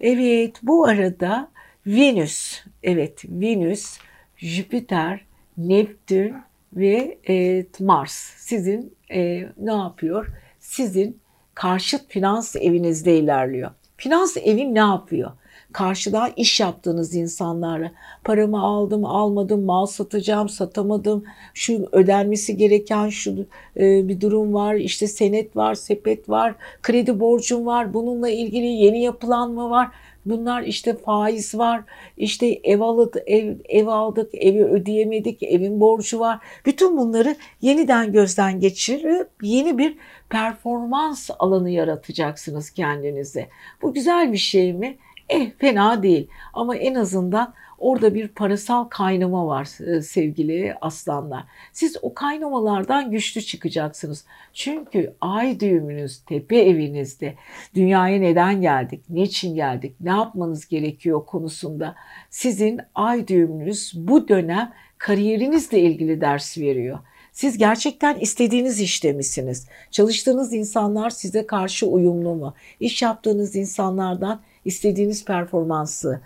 Evet 0.00 0.56
bu 0.62 0.84
arada 0.84 1.50
Venüs, 1.88 2.60
evet 2.82 3.24
Venüs, 3.24 3.98
Jüpiter, 4.36 5.20
Neptün 5.56 6.34
ve 6.72 7.18
e, 7.28 7.66
Mars 7.80 8.12
sizin 8.36 8.96
e, 9.10 9.48
ne 9.58 9.72
yapıyor? 9.72 10.26
Sizin 10.60 11.20
karşıt 11.54 12.08
finans 12.08 12.56
evinizde 12.56 13.18
ilerliyor. 13.18 13.70
Finans 13.96 14.36
evin 14.36 14.74
ne 14.74 14.78
yapıyor? 14.78 15.30
karşıdan 15.72 16.30
iş 16.36 16.60
yaptığınız 16.60 17.14
insanlarla 17.14 17.92
paramı 18.24 18.62
aldım, 18.62 19.04
almadım, 19.04 19.64
mal 19.64 19.86
satacağım, 19.86 20.48
satamadım, 20.48 21.24
şu 21.54 21.88
ödenmesi 21.92 22.56
gereken 22.56 23.08
şu 23.08 23.46
e, 23.76 24.08
bir 24.08 24.20
durum 24.20 24.54
var, 24.54 24.74
işte 24.74 25.06
senet 25.06 25.56
var, 25.56 25.74
sepet 25.74 26.28
var, 26.28 26.54
kredi 26.82 27.20
borcum 27.20 27.66
var, 27.66 27.94
bununla 27.94 28.28
ilgili 28.28 28.66
yeni 28.66 29.02
yapılanma 29.02 29.70
var. 29.70 29.88
Bunlar 30.30 30.62
işte 30.62 30.96
faiz 30.96 31.54
var, 31.58 31.82
işte 32.16 32.46
ev 32.46 32.80
aldık, 32.80 33.16
ev, 33.26 33.56
ev 33.68 33.86
aldık, 33.86 34.34
evi 34.34 34.64
ödeyemedik, 34.64 35.42
evin 35.42 35.80
borcu 35.80 36.20
var. 36.20 36.38
Bütün 36.66 36.96
bunları 36.96 37.36
yeniden 37.60 38.12
gözden 38.12 38.60
geçirip 38.60 39.28
yeni 39.42 39.78
bir 39.78 39.96
performans 40.30 41.30
alanı 41.38 41.70
yaratacaksınız 41.70 42.70
kendinize. 42.70 43.48
Bu 43.82 43.94
güzel 43.94 44.32
bir 44.32 44.38
şey 44.38 44.72
mi? 44.72 44.96
Eh 45.28 45.50
fena 45.58 46.02
değil 46.02 46.28
ama 46.54 46.76
en 46.76 46.94
azından 46.94 47.54
orada 47.78 48.14
bir 48.14 48.28
parasal 48.28 48.84
kaynama 48.84 49.46
var 49.46 49.68
e, 49.86 50.02
sevgili 50.02 50.74
aslanlar. 50.80 51.44
Siz 51.72 51.96
o 52.02 52.14
kaynamalardan 52.14 53.10
güçlü 53.10 53.42
çıkacaksınız. 53.42 54.24
Çünkü 54.52 55.14
ay 55.20 55.60
düğümünüz 55.60 56.18
tepe 56.18 56.56
evinizde 56.56 57.34
dünyaya 57.74 58.20
neden 58.20 58.60
geldik, 58.60 59.04
niçin 59.08 59.54
geldik, 59.54 59.96
ne 60.00 60.10
yapmanız 60.10 60.68
gerekiyor 60.68 61.26
konusunda 61.26 61.94
sizin 62.30 62.80
ay 62.94 63.28
düğümünüz 63.28 63.92
bu 63.96 64.28
dönem 64.28 64.72
kariyerinizle 64.98 65.80
ilgili 65.80 66.20
ders 66.20 66.58
veriyor. 66.58 66.98
Siz 67.32 67.58
gerçekten 67.58 68.18
istediğiniz 68.18 68.80
işte 68.80 69.12
misiniz? 69.12 69.68
Çalıştığınız 69.90 70.52
insanlar 70.52 71.10
size 71.10 71.46
karşı 71.46 71.86
uyumlu 71.86 72.34
mu? 72.34 72.54
İş 72.80 73.02
yaptığınız 73.02 73.56
insanlardan 73.56 74.40
istediğiniz 74.64 75.24
performansı 75.24 76.20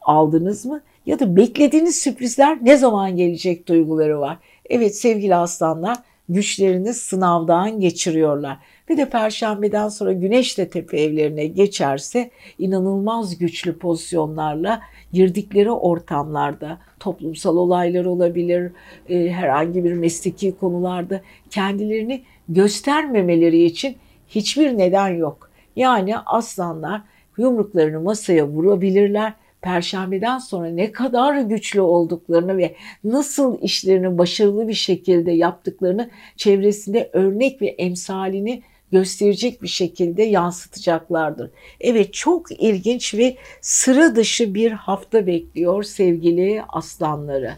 aldınız 0.00 0.64
mı? 0.64 0.82
Ya 1.06 1.18
da 1.18 1.36
beklediğiniz 1.36 1.96
sürprizler 1.96 2.58
ne 2.62 2.76
zaman 2.76 3.16
gelecek 3.16 3.68
duyguları 3.68 4.20
var. 4.20 4.38
Evet 4.70 4.96
sevgili 4.96 5.34
aslanlar 5.34 5.96
güçlerini 6.28 6.94
sınavdan 6.94 7.80
geçiriyorlar. 7.80 8.58
Bir 8.88 8.96
de 8.96 9.08
perşembeden 9.10 9.88
sonra 9.88 10.12
güneş 10.12 10.58
de 10.58 10.68
tepe 10.68 11.00
evlerine 11.00 11.46
geçerse 11.46 12.30
inanılmaz 12.58 13.38
güçlü 13.38 13.78
pozisyonlarla 13.78 14.80
girdikleri 15.12 15.70
ortamlarda 15.70 16.78
toplumsal 17.00 17.56
olaylar 17.56 18.04
olabilir, 18.04 18.72
e, 19.08 19.30
herhangi 19.30 19.84
bir 19.84 19.92
mesleki 19.92 20.56
konularda 20.56 21.20
kendilerini 21.50 22.22
göstermemeleri 22.48 23.64
için 23.64 23.96
hiçbir 24.28 24.78
neden 24.78 25.08
yok. 25.08 25.50
Yani 25.76 26.18
aslanlar 26.18 27.02
yumruklarını 27.38 28.00
masaya 28.00 28.46
vurabilirler. 28.46 29.32
Perşembeden 29.64 30.38
sonra 30.38 30.68
ne 30.68 30.92
kadar 30.92 31.40
güçlü 31.40 31.80
olduklarını 31.80 32.56
ve 32.56 32.76
nasıl 33.04 33.62
işlerini 33.62 34.18
başarılı 34.18 34.68
bir 34.68 34.74
şekilde 34.74 35.32
yaptıklarını 35.32 36.10
çevresinde 36.36 37.10
örnek 37.12 37.62
ve 37.62 37.66
emsalini 37.66 38.62
gösterecek 38.92 39.62
bir 39.62 39.68
şekilde 39.68 40.22
yansıtacaklardır. 40.22 41.50
Evet 41.80 42.14
çok 42.14 42.52
ilginç 42.52 43.14
ve 43.14 43.36
sıra 43.60 44.16
dışı 44.16 44.54
bir 44.54 44.72
hafta 44.72 45.26
bekliyor 45.26 45.82
sevgili 45.82 46.62
aslanları. 46.68 47.52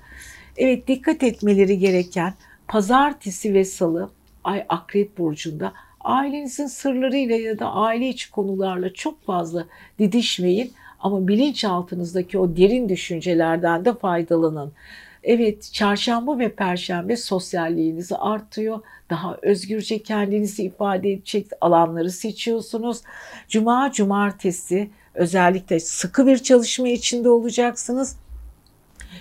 Evet 0.56 0.88
dikkat 0.88 1.22
etmeleri 1.22 1.78
gereken 1.78 2.34
pazartesi 2.68 3.54
ve 3.54 3.64
salı 3.64 4.10
ay 4.44 4.64
akrep 4.68 5.18
burcunda 5.18 5.72
ailenizin 6.00 6.66
sırlarıyla 6.66 7.36
ya 7.36 7.58
da 7.58 7.72
aile 7.72 8.08
içi 8.08 8.30
konularla 8.30 8.92
çok 8.92 9.24
fazla 9.24 9.66
didişmeyin 9.98 10.72
ama 11.00 11.28
bilinçaltınızdaki 11.28 12.38
o 12.38 12.56
derin 12.56 12.88
düşüncelerden 12.88 13.84
de 13.84 13.94
faydalanın. 13.94 14.72
Evet, 15.22 15.70
çarşamba 15.72 16.38
ve 16.38 16.48
perşembe 16.48 17.16
sosyalliğinizi 17.16 18.16
artıyor. 18.16 18.80
Daha 19.10 19.36
özgürce 19.42 19.98
kendinizi 19.98 20.62
ifade 20.62 21.12
edecek 21.12 21.46
alanları 21.60 22.10
seçiyorsunuz. 22.10 23.02
Cuma, 23.48 23.92
cumartesi 23.92 24.90
özellikle 25.14 25.80
sıkı 25.80 26.26
bir 26.26 26.38
çalışma 26.38 26.88
içinde 26.88 27.28
olacaksınız. 27.28 28.16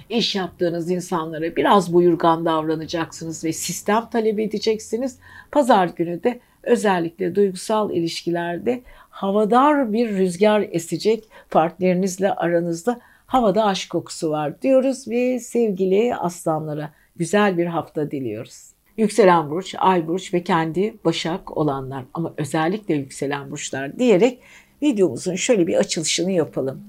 İş 0.09 0.35
yaptığınız 0.35 0.91
insanlara 0.91 1.55
biraz 1.55 1.93
buyurgan 1.93 2.45
davranacaksınız 2.45 3.43
ve 3.43 3.53
sistem 3.53 4.09
talep 4.11 4.39
edeceksiniz. 4.39 5.17
Pazar 5.51 5.87
günü 5.87 6.23
de 6.23 6.39
özellikle 6.63 7.35
duygusal 7.35 7.91
ilişkilerde 7.91 8.81
havadar 9.15 9.93
bir 9.93 10.09
rüzgar 10.09 10.65
esecek 10.71 11.29
partnerinizle 11.51 12.33
aranızda 12.33 12.99
havada 13.25 13.65
aşk 13.65 13.89
kokusu 13.89 14.29
var 14.29 14.61
diyoruz 14.61 15.07
ve 15.07 15.39
sevgili 15.39 16.15
aslanlara 16.15 16.91
güzel 17.15 17.57
bir 17.57 17.65
hafta 17.65 18.11
diliyoruz. 18.11 18.69
Yükselen 18.97 19.49
burç, 19.49 19.75
ay 19.77 20.07
burç 20.07 20.33
ve 20.33 20.43
kendi 20.43 20.95
başak 21.05 21.57
olanlar 21.57 22.05
ama 22.13 22.33
özellikle 22.37 22.93
yükselen 22.93 23.51
burçlar 23.51 23.99
diyerek 23.99 24.39
videomuzun 24.81 25.35
şöyle 25.35 25.67
bir 25.67 25.75
açılışını 25.75 26.31
yapalım. 26.31 26.83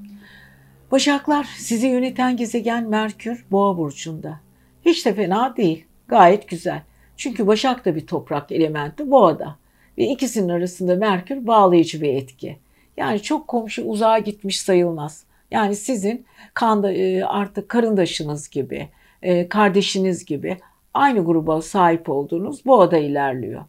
Başaklar 0.90 1.48
sizi 1.58 1.86
yöneten 1.86 2.36
gezegen 2.36 2.88
Merkür 2.88 3.44
Boğa 3.50 3.76
burcunda. 3.76 4.40
Hiç 4.84 5.06
de 5.06 5.14
fena 5.14 5.56
değil. 5.56 5.84
Gayet 6.08 6.48
güzel. 6.48 6.82
Çünkü 7.16 7.46
Başak 7.46 7.84
da 7.84 7.94
bir 7.94 8.06
toprak 8.06 8.52
elementi 8.52 9.10
Boğa'da. 9.10 9.56
Ve 9.98 10.08
ikisinin 10.08 10.48
arasında 10.48 10.94
Merkür 10.94 11.46
bağlayıcı 11.46 12.00
bir 12.00 12.14
etki. 12.14 12.56
Yani 12.96 13.22
çok 13.22 13.48
komşu 13.48 13.82
uzağa 13.82 14.18
gitmiş 14.18 14.60
sayılmaz. 14.60 15.24
Yani 15.50 15.76
sizin 15.76 16.26
kanda, 16.54 16.92
e, 16.92 17.24
artık 17.24 17.68
karındaşınız 17.68 18.48
gibi, 18.48 18.88
e, 19.22 19.48
kardeşiniz 19.48 20.24
gibi 20.24 20.56
aynı 20.94 21.24
gruba 21.24 21.62
sahip 21.62 22.08
olduğunuz 22.08 22.66
boğada 22.66 22.98
ilerliyor. 22.98 23.64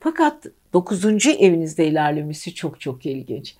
Fakat 0.00 0.46
9. 0.72 1.26
evinizde 1.26 1.86
ilerlemesi 1.86 2.54
çok 2.54 2.80
çok 2.80 3.06
ilginç. 3.06 3.56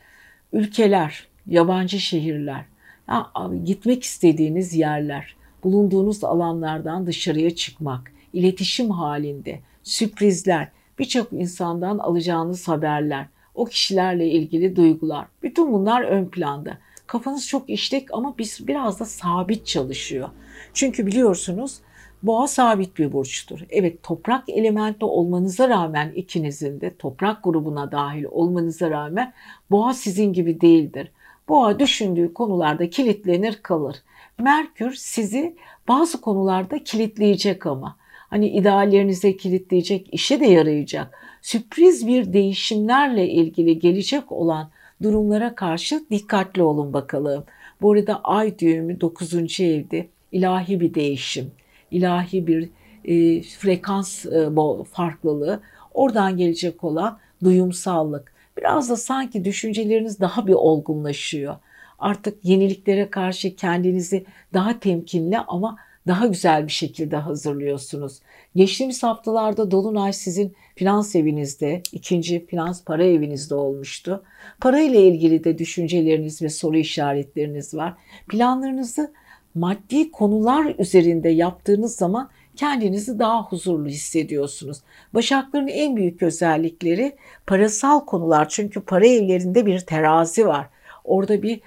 Ülkeler, 0.52 1.28
yabancı 1.46 2.00
şehirler, 2.00 2.64
ya, 3.08 3.30
gitmek 3.64 4.02
istediğiniz 4.02 4.74
yerler, 4.74 5.37
bulunduğunuz 5.64 6.24
alanlardan 6.24 7.06
dışarıya 7.06 7.54
çıkmak, 7.54 8.12
iletişim 8.32 8.90
halinde, 8.90 9.61
sürprizler, 9.82 10.68
birçok 10.98 11.33
insandan 11.33 11.98
alacağınız 11.98 12.68
haberler, 12.68 13.26
o 13.55 13.64
kişilerle 13.64 14.28
ilgili 14.28 14.76
duygular. 14.76 15.26
Bütün 15.42 15.72
bunlar 15.72 16.02
ön 16.02 16.26
planda. 16.26 16.78
Kafanız 17.07 17.48
çok 17.48 17.70
işlek 17.70 18.14
ama 18.14 18.38
biz 18.38 18.66
biraz 18.66 19.00
da 19.00 19.05
sabit 19.05 19.66
çalışıyor. 19.66 20.28
Çünkü 20.74 21.07
biliyorsunuz 21.07 21.81
boğa 22.22 22.46
sabit 22.46 22.98
bir 22.98 23.12
burçtur. 23.12 23.61
Evet 23.70 24.02
toprak 24.02 24.48
elementi 24.48 25.05
olmanıza 25.05 25.68
rağmen 25.68 26.12
ikinizin 26.14 26.81
de 26.81 26.96
toprak 26.96 27.44
grubuna 27.44 27.92
dahil 27.92 28.24
olmanıza 28.24 28.90
rağmen 28.90 29.33
boğa 29.70 29.94
sizin 29.94 30.33
gibi 30.33 30.61
değildir. 30.61 31.12
Boğa 31.48 31.78
düşündüğü 31.78 32.35
konularda 32.35 32.90
kilitlenir 32.90 33.59
kalır. 33.62 33.96
Merkür 34.38 34.94
sizi 34.94 35.57
bazı 35.88 36.20
konularda 36.20 36.85
kilitleyecek 36.85 37.66
ama 37.66 37.96
hani 38.33 38.49
ideallerinize 38.49 39.37
kilitleyecek, 39.37 40.09
işe 40.12 40.40
de 40.40 40.47
yarayacak. 40.47 41.18
Sürpriz 41.42 42.07
bir 42.07 42.33
değişimlerle 42.33 43.29
ilgili 43.29 43.79
gelecek 43.79 44.33
olan 44.33 44.71
durumlara 45.03 45.55
karşı 45.55 46.05
dikkatli 46.11 46.62
olun 46.62 46.92
bakalım. 46.92 47.45
Bu 47.83 47.92
arada 47.92 48.21
ay 48.25 48.59
düğümü 48.59 49.01
9. 49.01 49.61
evde 49.61 50.07
ilahi 50.33 50.81
bir 50.81 50.95
değişim, 50.95 51.51
ilahi 51.90 52.47
bir 52.47 52.68
e, 53.05 53.42
frekans 53.42 54.27
e, 54.27 54.49
farklılığı, 54.92 55.61
oradan 55.95 56.37
gelecek 56.37 56.85
olan 56.85 57.18
duyumsallık. 57.45 58.33
Biraz 58.59 58.90
da 58.90 58.97
sanki 58.97 59.45
düşünceleriniz 59.45 60.21
daha 60.21 60.47
bir 60.47 60.53
olgunlaşıyor. 60.53 61.57
Artık 61.99 62.45
yeniliklere 62.45 63.11
karşı 63.11 63.57
kendinizi 63.57 64.25
daha 64.55 64.81
temkinli 64.81 65.38
ama 65.38 65.77
daha 66.07 66.27
güzel 66.27 66.67
bir 66.67 66.73
şekilde 66.73 67.17
hazırlıyorsunuz. 67.17 68.19
Geçtiğimiz 68.57 69.03
haftalarda 69.03 69.71
Dolunay 69.71 70.12
sizin 70.12 70.55
finans 70.75 71.17
evinizde, 71.17 71.83
ikinci 71.93 72.47
finans 72.47 72.85
para 72.85 73.05
evinizde 73.05 73.55
olmuştu. 73.55 74.23
Para 74.61 74.81
ile 74.81 75.07
ilgili 75.07 75.45
de 75.45 75.59
düşünceleriniz 75.59 76.43
ve 76.43 76.49
soru 76.49 76.77
işaretleriniz 76.77 77.75
var. 77.75 77.95
Planlarınızı 78.29 79.12
maddi 79.55 80.11
konular 80.11 80.75
üzerinde 80.79 81.29
yaptığınız 81.29 81.97
zaman 81.97 82.31
kendinizi 82.57 83.19
daha 83.19 83.43
huzurlu 83.43 83.88
hissediyorsunuz. 83.88 84.79
Başakların 85.15 85.69
en 85.69 85.97
büyük 85.97 86.23
özellikleri 86.23 87.17
parasal 87.47 88.01
konular. 88.01 88.49
Çünkü 88.49 88.81
para 88.81 89.07
evlerinde 89.07 89.67
bir 89.67 89.81
terazi 89.81 90.47
var. 90.47 90.69
Orada 91.05 91.43
bir 91.43 91.61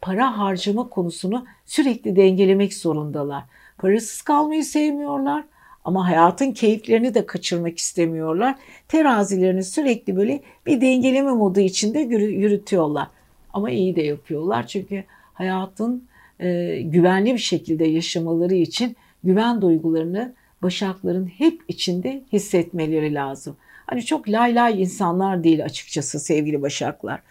para 0.00 0.38
harcama 0.38 0.88
konusunu 0.88 1.46
sürekli 1.66 2.16
dengelemek 2.16 2.74
zorundalar. 2.74 3.44
Parasız 3.82 4.22
kalmayı 4.22 4.64
sevmiyorlar 4.64 5.44
ama 5.84 6.08
hayatın 6.08 6.52
keyiflerini 6.52 7.14
de 7.14 7.26
kaçırmak 7.26 7.78
istemiyorlar. 7.78 8.54
Terazilerini 8.88 9.64
sürekli 9.64 10.16
böyle 10.16 10.40
bir 10.66 10.80
dengeleme 10.80 11.32
modu 11.32 11.60
içinde 11.60 11.98
yürütüyorlar. 11.98 13.08
Ama 13.52 13.70
iyi 13.70 13.96
de 13.96 14.02
yapıyorlar 14.02 14.66
çünkü 14.66 15.04
hayatın 15.34 16.04
e, 16.40 16.78
güvenli 16.82 17.34
bir 17.34 17.38
şekilde 17.38 17.84
yaşamaları 17.84 18.54
için 18.54 18.96
güven 19.24 19.62
duygularını 19.62 20.34
başakların 20.62 21.26
hep 21.26 21.62
içinde 21.68 22.22
hissetmeleri 22.32 23.14
lazım. 23.14 23.56
Hani 23.86 24.04
çok 24.04 24.28
lay 24.28 24.54
lay 24.54 24.82
insanlar 24.82 25.44
değil 25.44 25.64
açıkçası 25.64 26.20
sevgili 26.20 26.62
başaklar. 26.62 27.22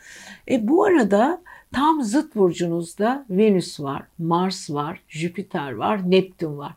E 0.50 0.68
bu 0.68 0.84
arada 0.84 1.42
tam 1.73 2.01
zıt 2.01 2.36
burcunuzda 2.36 3.25
Venüs 3.29 3.79
var, 3.79 4.03
Mars 4.17 4.69
var, 4.69 5.01
Jüpiter 5.07 5.71
var, 5.71 6.12
Neptün 6.12 6.57
var. 6.57 6.73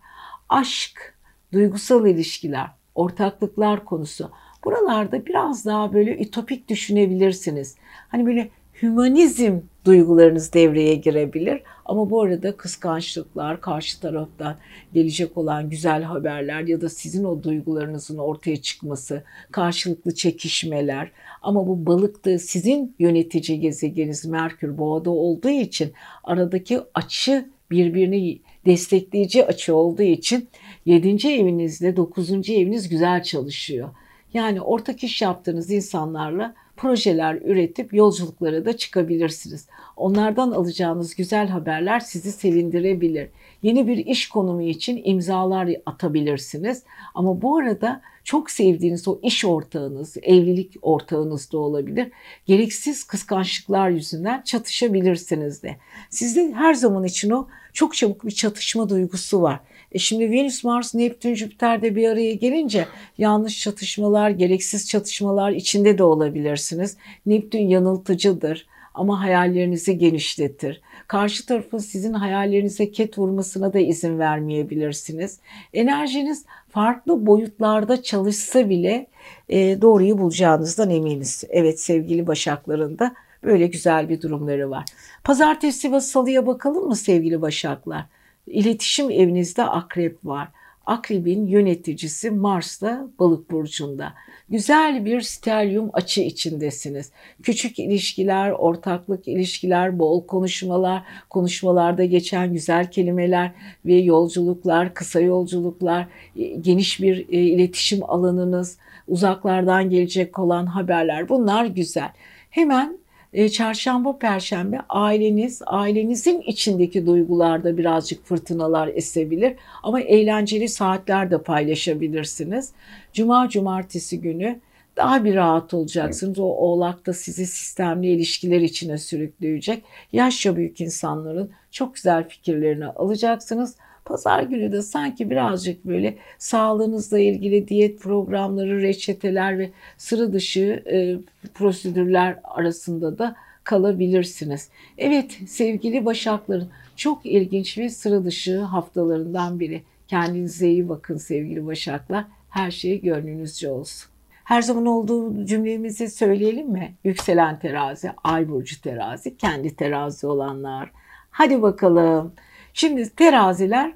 Aşk, 0.48 1.14
duygusal 1.52 2.06
ilişkiler, 2.06 2.66
ortaklıklar 2.94 3.84
konusu. 3.84 4.30
Buralarda 4.64 5.26
biraz 5.26 5.64
daha 5.64 5.92
böyle 5.92 6.18
ütopik 6.18 6.68
düşünebilirsiniz. 6.68 7.76
Hani 8.08 8.26
böyle 8.26 8.50
hümanizm 8.82 9.60
duygularınız 9.84 10.52
devreye 10.52 10.94
girebilir. 10.94 11.62
Ama 11.84 12.10
bu 12.10 12.22
arada 12.22 12.56
kıskançlıklar, 12.56 13.60
karşı 13.60 14.00
taraftan 14.00 14.56
gelecek 14.94 15.36
olan 15.36 15.70
güzel 15.70 16.02
haberler 16.02 16.62
ya 16.62 16.80
da 16.80 16.88
sizin 16.88 17.24
o 17.24 17.42
duygularınızın 17.42 18.18
ortaya 18.18 18.56
çıkması, 18.56 19.24
karşılıklı 19.50 20.14
çekişmeler. 20.14 21.10
Ama 21.42 21.66
bu 21.66 21.86
balıkta 21.86 22.38
sizin 22.38 22.94
yönetici 22.98 23.60
gezegeniniz 23.60 24.24
Merkür 24.24 24.78
Boğa'da 24.78 25.10
olduğu 25.10 25.50
için 25.50 25.92
aradaki 26.24 26.80
açı 26.94 27.48
birbirini 27.70 28.40
destekleyici 28.66 29.46
açı 29.46 29.74
olduğu 29.74 30.02
için 30.02 30.48
7. 30.86 31.28
evinizle 31.28 31.96
9. 31.96 32.30
eviniz 32.30 32.88
güzel 32.88 33.22
çalışıyor. 33.22 33.88
Yani 34.34 34.60
ortak 34.60 35.04
iş 35.04 35.22
yaptığınız 35.22 35.70
insanlarla 35.70 36.54
projeler 36.76 37.34
üretip 37.34 37.94
yolculuklara 37.94 38.64
da 38.64 38.76
çıkabilirsiniz. 38.76 39.68
Onlardan 39.96 40.50
alacağınız 40.50 41.14
güzel 41.14 41.48
haberler 41.48 42.00
sizi 42.00 42.32
sevindirebilir. 42.32 43.28
Yeni 43.62 43.88
bir 43.88 43.96
iş 43.96 44.28
konumu 44.28 44.62
için 44.62 45.00
imzalar 45.04 45.68
atabilirsiniz. 45.86 46.82
Ama 47.14 47.42
bu 47.42 47.58
arada 47.58 48.02
çok 48.24 48.50
sevdiğiniz 48.50 49.08
o 49.08 49.18
iş 49.22 49.44
ortağınız, 49.44 50.16
evlilik 50.22 50.76
ortağınız 50.82 51.52
da 51.52 51.58
olabilir. 51.58 52.10
Gereksiz 52.46 53.04
kıskançlıklar 53.04 53.90
yüzünden 53.90 54.42
çatışabilirsiniz 54.42 55.62
de. 55.62 55.76
Sizde 56.10 56.52
her 56.52 56.74
zaman 56.74 57.04
için 57.04 57.30
o 57.30 57.48
çok 57.72 57.94
çabuk 57.94 58.26
bir 58.26 58.30
çatışma 58.30 58.88
duygusu 58.88 59.42
var. 59.42 59.60
E 59.94 59.98
şimdi 59.98 60.30
Venüs, 60.30 60.64
Mars, 60.64 60.94
Neptün, 60.94 61.34
Jüpiter 61.34 61.82
de 61.82 61.96
bir 61.96 62.08
araya 62.08 62.34
gelince 62.34 62.86
yanlış 63.18 63.60
çatışmalar, 63.60 64.30
gereksiz 64.30 64.88
çatışmalar 64.88 65.50
içinde 65.50 65.98
de 65.98 66.02
olabilirsiniz. 66.02 66.96
Neptün 67.26 67.68
yanıltıcıdır. 67.68 68.66
ama 68.94 69.20
hayallerinizi 69.20 69.98
genişletir. 69.98 70.80
Karşı 71.08 71.46
tarafın 71.46 71.78
sizin 71.78 72.12
hayallerinize 72.12 72.90
ket 72.90 73.18
vurmasına 73.18 73.72
da 73.72 73.78
izin 73.78 74.18
vermeyebilirsiniz. 74.18 75.38
Enerjiniz 75.72 76.44
farklı 76.68 77.26
boyutlarda 77.26 78.02
çalışsa 78.02 78.68
bile 78.68 79.06
e, 79.48 79.82
doğruyu 79.82 80.18
bulacağınızdan 80.18 80.90
eminiz. 80.90 81.44
Evet 81.48 81.80
sevgili 81.80 82.26
Başakların 82.26 82.98
da 82.98 83.14
böyle 83.44 83.66
güzel 83.66 84.08
bir 84.08 84.22
durumları 84.22 84.70
var. 84.70 84.84
Pazartesi 85.24 85.92
ve 85.92 86.00
salıya 86.00 86.46
bakalım 86.46 86.86
mı 86.86 86.96
sevgili 86.96 87.42
Başaklar? 87.42 88.04
İletişim 88.46 89.10
evinizde 89.10 89.64
akrep 89.64 90.24
var. 90.24 90.48
Akrebin 90.86 91.46
yöneticisi 91.46 92.30
Mars'ta 92.30 93.08
balık 93.18 93.50
burcunda. 93.50 94.12
Güzel 94.48 95.04
bir 95.04 95.20
stelyum 95.20 95.90
açı 95.92 96.20
içindesiniz. 96.20 97.10
Küçük 97.42 97.78
ilişkiler, 97.78 98.50
ortaklık 98.50 99.28
ilişkiler, 99.28 99.98
bol 99.98 100.26
konuşmalar, 100.26 101.02
konuşmalarda 101.30 102.04
geçen 102.04 102.52
güzel 102.52 102.90
kelimeler 102.90 103.52
ve 103.86 103.94
yolculuklar, 103.94 104.94
kısa 104.94 105.20
yolculuklar, 105.20 106.06
e, 106.36 106.44
geniş 106.44 107.00
bir 107.00 107.28
e, 107.28 107.40
iletişim 107.40 108.10
alanınız, 108.10 108.78
uzaklardan 109.08 109.90
gelecek 109.90 110.38
olan 110.38 110.66
haberler 110.66 111.28
bunlar 111.28 111.66
güzel. 111.66 112.10
Hemen 112.50 112.98
e, 113.34 113.48
çarşamba, 113.48 114.18
perşembe 114.18 114.80
aileniz, 114.88 115.62
ailenizin 115.66 116.40
içindeki 116.40 117.06
duygularda 117.06 117.76
birazcık 117.76 118.26
fırtınalar 118.26 118.88
esebilir. 118.88 119.56
Ama 119.82 120.00
eğlenceli 120.00 120.68
saatler 120.68 121.30
de 121.30 121.42
paylaşabilirsiniz. 121.42 122.72
Cuma, 123.12 123.48
cumartesi 123.48 124.20
günü 124.20 124.60
daha 124.96 125.24
bir 125.24 125.34
rahat 125.34 125.74
olacaksınız. 125.74 126.38
O 126.38 126.44
oğlak 126.44 127.06
da 127.06 127.12
sizi 127.12 127.46
sistemli 127.46 128.06
ilişkiler 128.06 128.60
içine 128.60 128.98
sürükleyecek. 128.98 129.84
Yaşça 130.12 130.56
büyük 130.56 130.80
insanların 130.80 131.50
çok 131.70 131.94
güzel 131.94 132.28
fikirlerini 132.28 132.86
alacaksınız. 132.86 133.76
Pazar 134.04 134.42
günü 134.42 134.72
de 134.72 134.82
sanki 134.82 135.30
birazcık 135.30 135.84
böyle 135.84 136.16
sağlığınızla 136.38 137.18
ilgili 137.18 137.68
diyet 137.68 138.00
programları, 138.00 138.82
reçeteler 138.82 139.58
ve 139.58 139.70
sıra 139.98 140.32
dışı 140.32 140.82
e, 140.92 141.16
prosedürler 141.54 142.38
arasında 142.44 143.18
da 143.18 143.36
kalabilirsiniz. 143.64 144.68
Evet 144.98 145.38
sevgili 145.46 146.04
Başakların 146.04 146.68
çok 146.96 147.26
ilginç 147.26 147.78
ve 147.78 147.88
sıra 147.88 148.24
dışı 148.24 148.60
haftalarından 148.60 149.60
biri. 149.60 149.82
Kendinize 150.08 150.68
iyi 150.68 150.88
bakın 150.88 151.16
sevgili 151.16 151.66
Başaklar. 151.66 152.24
Her 152.50 152.70
şey 152.70 153.00
gönlünüzce 153.00 153.70
olsun. 153.70 154.10
Her 154.44 154.62
zaman 154.62 154.86
olduğu 154.86 155.44
cümlemizi 155.44 156.08
söyleyelim 156.08 156.68
mi? 156.68 156.94
Yükselen 157.04 157.58
terazi, 157.58 158.10
ay 158.24 158.48
burcu 158.48 158.80
terazi, 158.80 159.36
kendi 159.36 159.76
terazi 159.76 160.26
olanlar. 160.26 160.90
Hadi 161.30 161.62
bakalım. 161.62 162.32
Şimdi 162.74 163.10
teraziler 163.10 163.92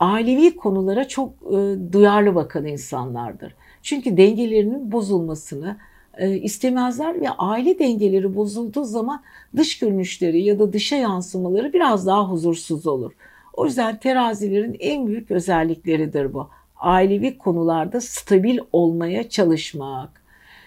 ailevi 0.00 0.56
konulara 0.56 1.08
çok 1.08 1.32
e, 1.32 1.76
duyarlı 1.92 2.34
bakan 2.34 2.66
insanlardır. 2.66 3.54
Çünkü 3.82 4.16
dengelerinin 4.16 4.92
bozulmasını 4.92 5.76
e, 6.16 6.30
istemezler 6.36 7.20
ve 7.20 7.30
aile 7.30 7.78
dengeleri 7.78 8.36
bozulduğu 8.36 8.84
zaman 8.84 9.22
dış 9.56 9.78
görünüşleri 9.78 10.42
ya 10.42 10.58
da 10.58 10.72
dışa 10.72 10.96
yansımaları 10.96 11.72
biraz 11.72 12.06
daha 12.06 12.30
huzursuz 12.30 12.86
olur. 12.86 13.12
O 13.52 13.66
yüzden 13.66 13.96
terazilerin 13.96 14.76
en 14.80 15.06
büyük 15.06 15.30
özellikleridir 15.30 16.34
bu. 16.34 16.48
Ailevi 16.76 17.38
konularda 17.38 18.00
stabil 18.00 18.58
olmaya 18.72 19.28
çalışmak. 19.28 20.22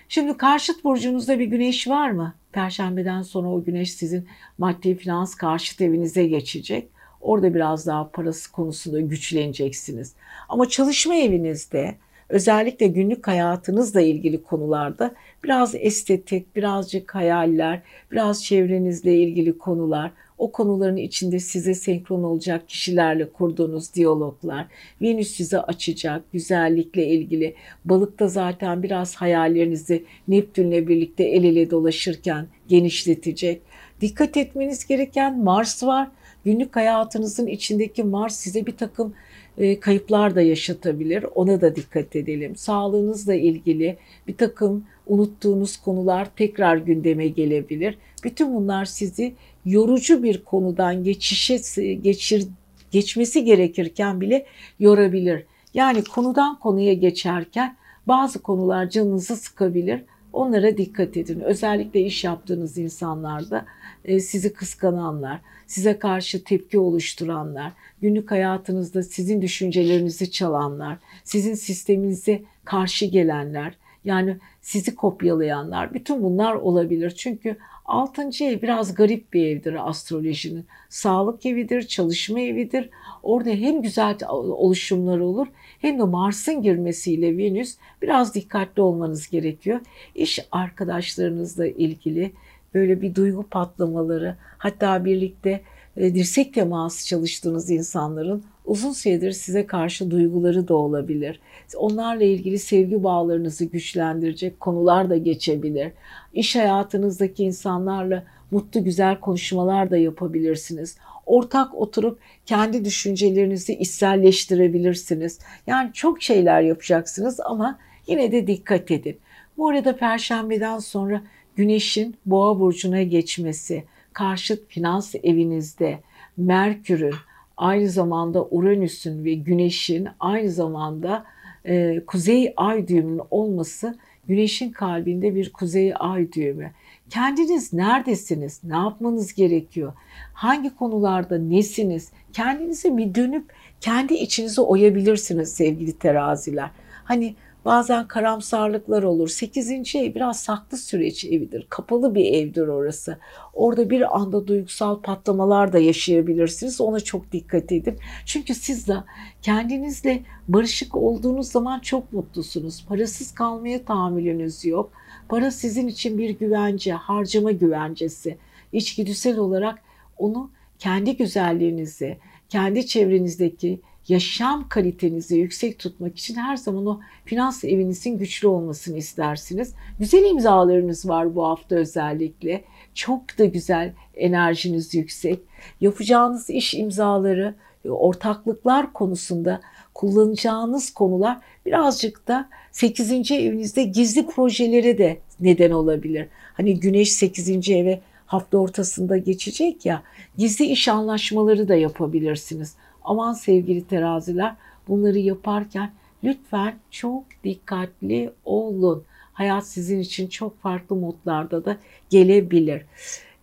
Şimdi 0.09 0.37
karşıt 0.37 0.83
burcunuzda 0.83 1.39
bir 1.39 1.45
güneş 1.45 1.87
var 1.87 2.11
mı? 2.11 2.33
Perşembeden 2.51 3.21
sonra 3.21 3.49
o 3.49 3.63
güneş 3.63 3.93
sizin 3.93 4.27
maddi 4.57 4.95
finans 4.95 5.35
karşıt 5.35 5.81
evinize 5.81 6.27
geçecek. 6.27 6.94
Orada 7.25 7.53
biraz 7.53 7.87
daha 7.87 8.09
parası 8.09 8.51
konusunda 8.51 8.99
güçleneceksiniz. 8.99 10.13
Ama 10.49 10.69
çalışma 10.69 11.15
evinizde 11.15 11.95
özellikle 12.29 12.87
günlük 12.87 13.27
hayatınızla 13.27 14.01
ilgili 14.01 14.43
konularda 14.43 15.15
biraz 15.43 15.75
estetik, 15.75 16.55
birazcık 16.55 17.15
hayaller, 17.15 17.81
biraz 18.11 18.43
çevrenizle 18.43 19.17
ilgili 19.17 19.57
konular, 19.57 20.11
o 20.37 20.51
konuların 20.51 20.97
içinde 20.97 21.39
size 21.39 21.73
senkron 21.73 22.23
olacak 22.23 22.69
kişilerle 22.69 23.29
kurduğunuz 23.29 23.93
diyaloglar, 23.93 24.67
Venüs 25.01 25.31
size 25.31 25.59
açacak 25.59 26.31
güzellikle 26.33 27.07
ilgili. 27.07 27.55
Balıkta 27.85 28.27
zaten 28.27 28.83
biraz 28.83 29.15
hayallerinizi 29.15 30.03
Neptünle 30.27 30.87
birlikte 30.87 31.23
el 31.23 31.43
ele 31.43 31.71
dolaşırken 31.71 32.47
genişletecek. 32.67 33.61
Dikkat 34.01 34.37
etmeniz 34.37 34.87
gereken 34.87 35.43
Mars 35.43 35.83
var 35.83 36.09
günlük 36.45 36.75
hayatınızın 36.75 37.47
içindeki 37.47 38.03
Mars 38.03 38.35
size 38.35 38.65
bir 38.65 38.77
takım 38.77 39.13
e, 39.57 39.79
kayıplar 39.79 40.35
da 40.35 40.41
yaşatabilir. 40.41 41.25
Ona 41.35 41.61
da 41.61 41.75
dikkat 41.75 42.15
edelim. 42.15 42.55
Sağlığınızla 42.55 43.33
ilgili 43.33 43.97
bir 44.27 44.37
takım 44.37 44.85
unuttuğunuz 45.07 45.77
konular 45.77 46.27
tekrar 46.35 46.77
gündeme 46.77 47.27
gelebilir. 47.27 47.97
Bütün 48.23 48.55
bunlar 48.55 48.85
sizi 48.85 49.33
yorucu 49.65 50.23
bir 50.23 50.43
konudan 50.43 51.03
geçişe 51.03 51.57
geçir 51.95 52.47
geçmesi 52.91 53.43
gerekirken 53.43 54.21
bile 54.21 54.45
yorabilir. 54.79 55.43
Yani 55.73 56.03
konudan 56.03 56.59
konuya 56.59 56.93
geçerken 56.93 57.75
bazı 58.07 58.41
konular 58.41 58.89
canınızı 58.89 59.35
sıkabilir. 59.35 60.01
Onlara 60.33 60.77
dikkat 60.77 61.17
edin. 61.17 61.39
Özellikle 61.39 62.01
iş 62.01 62.23
yaptığınız 62.23 62.77
insanlarda 62.77 63.65
sizi 64.07 64.53
kıskananlar, 64.53 65.39
size 65.67 65.99
karşı 65.99 66.43
tepki 66.43 66.79
oluşturanlar, 66.79 67.71
günlük 68.01 68.31
hayatınızda 68.31 69.03
sizin 69.03 69.41
düşüncelerinizi 69.41 70.31
çalanlar, 70.31 70.97
sizin 71.23 71.53
sisteminize 71.53 72.41
karşı 72.65 73.05
gelenler, 73.05 73.73
yani 74.05 74.37
sizi 74.61 74.95
kopyalayanlar, 74.95 75.93
bütün 75.93 76.23
bunlar 76.23 76.55
olabilir. 76.55 77.11
Çünkü 77.11 77.57
6. 77.85 78.29
ev 78.43 78.61
biraz 78.61 78.95
garip 78.95 79.33
bir 79.33 79.47
evdir 79.47 79.89
astrolojinin. 79.89 80.65
Sağlık 80.89 81.45
evidir, 81.45 81.81
çalışma 81.81 82.39
evidir. 82.39 82.89
Orada 83.23 83.49
hem 83.49 83.81
güzel 83.81 84.17
oluşumlar 84.29 85.19
olur 85.19 85.47
hem 85.79 85.99
de 85.99 86.03
Mars'ın 86.03 86.61
girmesiyle 86.61 87.37
Venüs 87.37 87.77
biraz 88.01 88.35
dikkatli 88.35 88.81
olmanız 88.81 89.29
gerekiyor. 89.29 89.79
İş 90.15 90.39
arkadaşlarınızla 90.51 91.67
ilgili 91.67 92.31
böyle 92.75 93.01
bir 93.01 93.15
duygu 93.15 93.43
patlamaları 93.43 94.35
hatta 94.57 95.05
birlikte 95.05 95.61
e, 95.97 96.15
dirsek 96.15 96.53
teması 96.53 97.07
çalıştığınız 97.07 97.69
insanların 97.69 98.43
uzun 98.65 98.91
süredir 98.91 99.31
size 99.31 99.65
karşı 99.65 100.11
duyguları 100.11 100.67
da 100.67 100.75
olabilir. 100.75 101.39
Onlarla 101.77 102.23
ilgili 102.23 102.59
sevgi 102.59 103.03
bağlarınızı 103.03 103.65
güçlendirecek 103.65 104.59
konular 104.59 105.09
da 105.09 105.17
geçebilir. 105.17 105.91
İş 106.33 106.55
hayatınızdaki 106.55 107.43
insanlarla 107.43 108.23
mutlu 108.51 108.83
güzel 108.83 109.19
konuşmalar 109.19 109.91
da 109.91 109.97
yapabilirsiniz. 109.97 110.97
Ortak 111.25 111.75
oturup 111.75 112.19
kendi 112.45 112.85
düşüncelerinizi 112.85 113.73
içselleştirebilirsiniz. 113.73 115.39
Yani 115.67 115.93
çok 115.93 116.21
şeyler 116.21 116.61
yapacaksınız 116.61 117.39
ama 117.39 117.79
yine 118.07 118.31
de 118.31 118.47
dikkat 118.47 118.91
edin. 118.91 119.17
Bu 119.57 119.69
arada 119.69 119.95
perşembeden 119.97 120.79
sonra 120.79 121.21
Güneşin 121.55 122.15
boğa 122.25 122.59
burcuna 122.59 123.03
geçmesi, 123.03 123.83
karşıt 124.13 124.67
finans 124.67 125.15
evinizde, 125.23 125.99
Merkür'ün, 126.37 127.13
aynı 127.57 127.89
zamanda 127.89 128.45
Uranüs'ün 128.45 129.25
ve 129.25 129.33
Güneş'in 129.33 130.07
aynı 130.19 130.51
zamanda 130.51 131.25
e, 131.65 132.01
kuzey 132.07 132.53
ay 132.57 132.87
düğümünün 132.87 133.21
olması 133.31 133.97
Güneş'in 134.27 134.71
kalbinde 134.71 135.35
bir 135.35 135.53
kuzey 135.53 135.93
ay 135.99 136.31
düğümü. 136.31 136.71
Kendiniz 137.09 137.73
neredesiniz? 137.73 138.63
Ne 138.63 138.75
yapmanız 138.75 139.33
gerekiyor? 139.33 139.93
Hangi 140.33 140.75
konularda 140.75 141.37
nesiniz? 141.37 142.11
Kendinize 142.33 142.97
bir 142.97 143.15
dönüp 143.15 143.45
kendi 143.81 144.13
içinizi 144.13 144.61
oyabilirsiniz 144.61 145.53
sevgili 145.53 145.97
teraziler. 145.99 146.69
Hani 147.03 147.35
Bazen 147.65 148.07
karamsarlıklar 148.07 149.03
olur. 149.03 149.27
Sekizinci 149.27 149.99
ev 149.99 150.15
biraz 150.15 150.39
saklı 150.39 150.77
süreç 150.77 151.25
evidir. 151.25 151.67
Kapalı 151.69 152.15
bir 152.15 152.25
evdir 152.25 152.67
orası. 152.67 153.17
Orada 153.53 153.89
bir 153.89 154.17
anda 154.17 154.47
duygusal 154.47 155.01
patlamalar 155.01 155.73
da 155.73 155.79
yaşayabilirsiniz. 155.79 156.81
Ona 156.81 156.99
çok 156.99 157.31
dikkat 157.31 157.71
edin. 157.71 157.97
Çünkü 158.25 158.55
siz 158.55 158.87
de 158.87 158.95
kendinizle 159.41 160.23
barışık 160.47 160.95
olduğunuz 160.95 161.47
zaman 161.47 161.79
çok 161.79 162.13
mutlusunuz. 162.13 162.85
Parasız 162.85 163.33
kalmaya 163.33 163.85
tahammülünüz 163.85 164.65
yok. 164.65 164.91
Para 165.29 165.51
sizin 165.51 165.87
için 165.87 166.17
bir 166.17 166.29
güvence, 166.29 166.93
harcama 166.93 167.51
güvencesi. 167.51 168.37
İçgüdüsel 168.73 169.37
olarak 169.37 169.79
onu 170.17 170.49
kendi 170.79 171.17
güzelliğinizi, 171.17 172.17
kendi 172.49 172.87
çevrenizdeki 172.87 173.79
yaşam 174.07 174.69
kalitenizi 174.69 175.37
yüksek 175.37 175.79
tutmak 175.79 176.17
için 176.17 176.35
her 176.35 176.55
zaman 176.55 176.85
o 176.85 176.99
finans 177.25 177.63
evinizin 177.63 178.17
güçlü 178.17 178.47
olmasını 178.47 178.97
istersiniz. 178.97 179.73
Güzel 179.99 180.23
imzalarınız 180.23 181.09
var 181.09 181.35
bu 181.35 181.45
hafta 181.45 181.75
özellikle. 181.75 182.63
Çok 182.93 183.37
da 183.37 183.45
güzel 183.45 183.93
enerjiniz 184.15 184.95
yüksek. 184.95 185.39
Yapacağınız 185.81 186.49
iş 186.49 186.73
imzaları, 186.73 187.55
ortaklıklar 187.89 188.93
konusunda 188.93 189.61
kullanacağınız 189.93 190.93
konular 190.93 191.37
birazcık 191.65 192.27
da 192.27 192.49
8. 192.71 193.31
evinizde 193.31 193.83
gizli 193.83 194.27
projelere 194.27 194.97
de 194.97 195.17
neden 195.39 195.71
olabilir. 195.71 196.27
Hani 196.53 196.79
güneş 196.79 197.11
8. 197.11 197.69
eve 197.69 198.01
hafta 198.25 198.57
ortasında 198.57 199.17
geçecek 199.17 199.85
ya 199.85 200.03
gizli 200.37 200.65
iş 200.65 200.87
anlaşmaları 200.87 201.67
da 201.67 201.75
yapabilirsiniz. 201.75 202.75
Aman 203.05 203.33
sevgili 203.33 203.87
teraziler 203.87 204.55
bunları 204.87 205.19
yaparken 205.19 205.91
lütfen 206.23 206.75
çok 206.91 207.23
dikkatli 207.43 208.31
olun. 208.45 209.03
Hayat 209.33 209.67
sizin 209.67 209.99
için 209.99 210.27
çok 210.27 210.61
farklı 210.61 210.95
modlarda 210.95 211.65
da 211.65 211.77
gelebilir. 212.09 212.85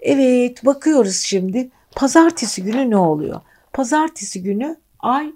Evet 0.01 0.65
bakıyoruz 0.67 1.17
şimdi 1.17 1.71
pazartesi 1.97 2.63
günü 2.63 2.91
ne 2.91 2.97
oluyor? 2.97 3.41
Pazartesi 3.73 4.43
günü 4.43 4.77
ay 5.01 5.33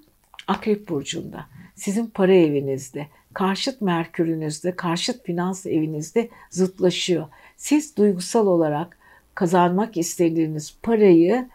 Akrep 0.49 0.89
Burcu'nda 0.89 1.47
sizin 1.74 2.07
para 2.07 2.35
evinizde 2.35 3.07
karşıt 3.35 3.81
Merkür'ünüzde, 3.81 4.77
karşıt 4.77 5.24
finans 5.24 5.66
evinizde 5.66 6.29
zıtlaşıyor. 6.51 7.27
Siz 7.57 7.97
duygusal 7.97 8.47
olarak 8.47 8.99
kazanmak 9.35 9.97
istediğiniz 9.97 10.77
parayı 10.83 11.49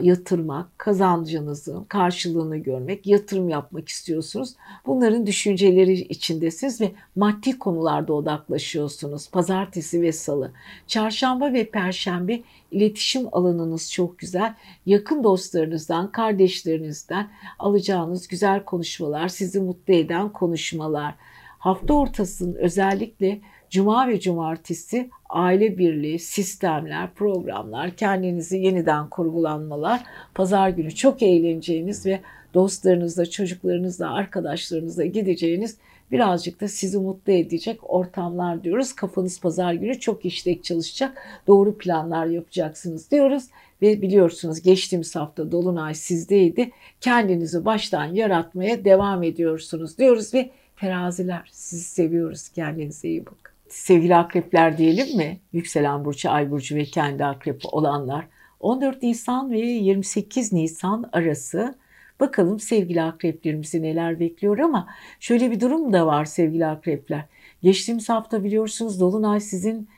yatırmak, 0.00 0.78
kazancınızın 0.78 1.84
karşılığını 1.84 2.56
görmek, 2.56 3.06
yatırım 3.06 3.48
yapmak 3.48 3.88
istiyorsunuz. 3.88 4.54
Bunların 4.86 5.26
düşünceleri 5.26 5.92
içindesiniz 5.92 6.80
ve 6.80 6.92
maddi 7.16 7.58
konularda 7.58 8.12
odaklaşıyorsunuz. 8.12 9.30
Pazartesi 9.30 10.02
ve 10.02 10.12
salı. 10.12 10.52
Çarşamba 10.86 11.52
ve 11.52 11.70
perşembe 11.70 12.40
iletişim 12.70 13.28
alanınız 13.32 13.92
çok 13.92 14.18
güzel. 14.18 14.54
Yakın 14.86 15.24
dostlarınızdan, 15.24 16.12
kardeşlerinizden 16.12 17.30
alacağınız 17.58 18.28
güzel 18.28 18.64
konuşmalar, 18.64 19.28
sizi 19.28 19.60
mutlu 19.60 19.94
eden 19.94 20.28
konuşmalar. 20.28 21.14
Hafta 21.58 21.94
ortasının 21.94 22.54
özellikle 22.54 23.40
Cuma 23.70 24.08
ve 24.08 24.20
cumartesi 24.20 25.10
aile 25.28 25.78
birliği, 25.78 26.18
sistemler, 26.18 27.14
programlar, 27.14 27.96
kendinizi 27.96 28.58
yeniden 28.58 29.08
kurgulanmalar. 29.08 30.00
Pazar 30.34 30.68
günü 30.68 30.94
çok 30.94 31.22
eğleneceğiniz 31.22 32.06
ve 32.06 32.20
dostlarınızla, 32.54 33.26
çocuklarınızla, 33.26 34.12
arkadaşlarınızla 34.12 35.04
gideceğiniz 35.04 35.76
birazcık 36.12 36.60
da 36.60 36.68
sizi 36.68 36.98
mutlu 36.98 37.32
edecek 37.32 37.80
ortamlar 37.82 38.64
diyoruz. 38.64 38.92
Kafanız 38.92 39.40
pazar 39.40 39.72
günü 39.72 40.00
çok 40.00 40.24
işlek 40.24 40.64
çalışacak. 40.64 41.22
Doğru 41.46 41.78
planlar 41.78 42.26
yapacaksınız 42.26 43.10
diyoruz. 43.10 43.44
Ve 43.82 44.02
biliyorsunuz 44.02 44.62
geçtiğimiz 44.62 45.16
hafta 45.16 45.52
Dolunay 45.52 45.94
sizdeydi. 45.94 46.70
Kendinizi 47.00 47.64
baştan 47.64 48.04
yaratmaya 48.04 48.84
devam 48.84 49.22
ediyorsunuz 49.22 49.98
diyoruz 49.98 50.34
ve 50.34 50.50
teraziler 50.80 51.48
sizi 51.52 51.84
seviyoruz. 51.84 52.48
Kendinize 52.48 53.08
iyi 53.08 53.26
bakın 53.26 53.49
sevgili 53.70 54.16
akrepler 54.16 54.78
diyelim 54.78 55.16
mi? 55.16 55.40
Yükselen 55.52 56.04
burcu, 56.04 56.30
ay 56.30 56.50
burcu 56.50 56.76
ve 56.76 56.84
kendi 56.84 57.24
akrep 57.24 57.60
olanlar. 57.72 58.26
14 58.60 59.02
Nisan 59.02 59.50
ve 59.50 59.58
28 59.58 60.52
Nisan 60.52 61.10
arası 61.12 61.74
bakalım 62.20 62.60
sevgili 62.60 63.02
akreplerimizi 63.02 63.82
neler 63.82 64.20
bekliyor 64.20 64.58
ama 64.58 64.86
şöyle 65.20 65.50
bir 65.50 65.60
durum 65.60 65.92
da 65.92 66.06
var 66.06 66.24
sevgili 66.24 66.66
akrepler. 66.66 67.24
Geçtiğimiz 67.62 68.08
hafta 68.08 68.44
biliyorsunuz 68.44 69.00
Dolunay 69.00 69.40
sizin 69.40 69.88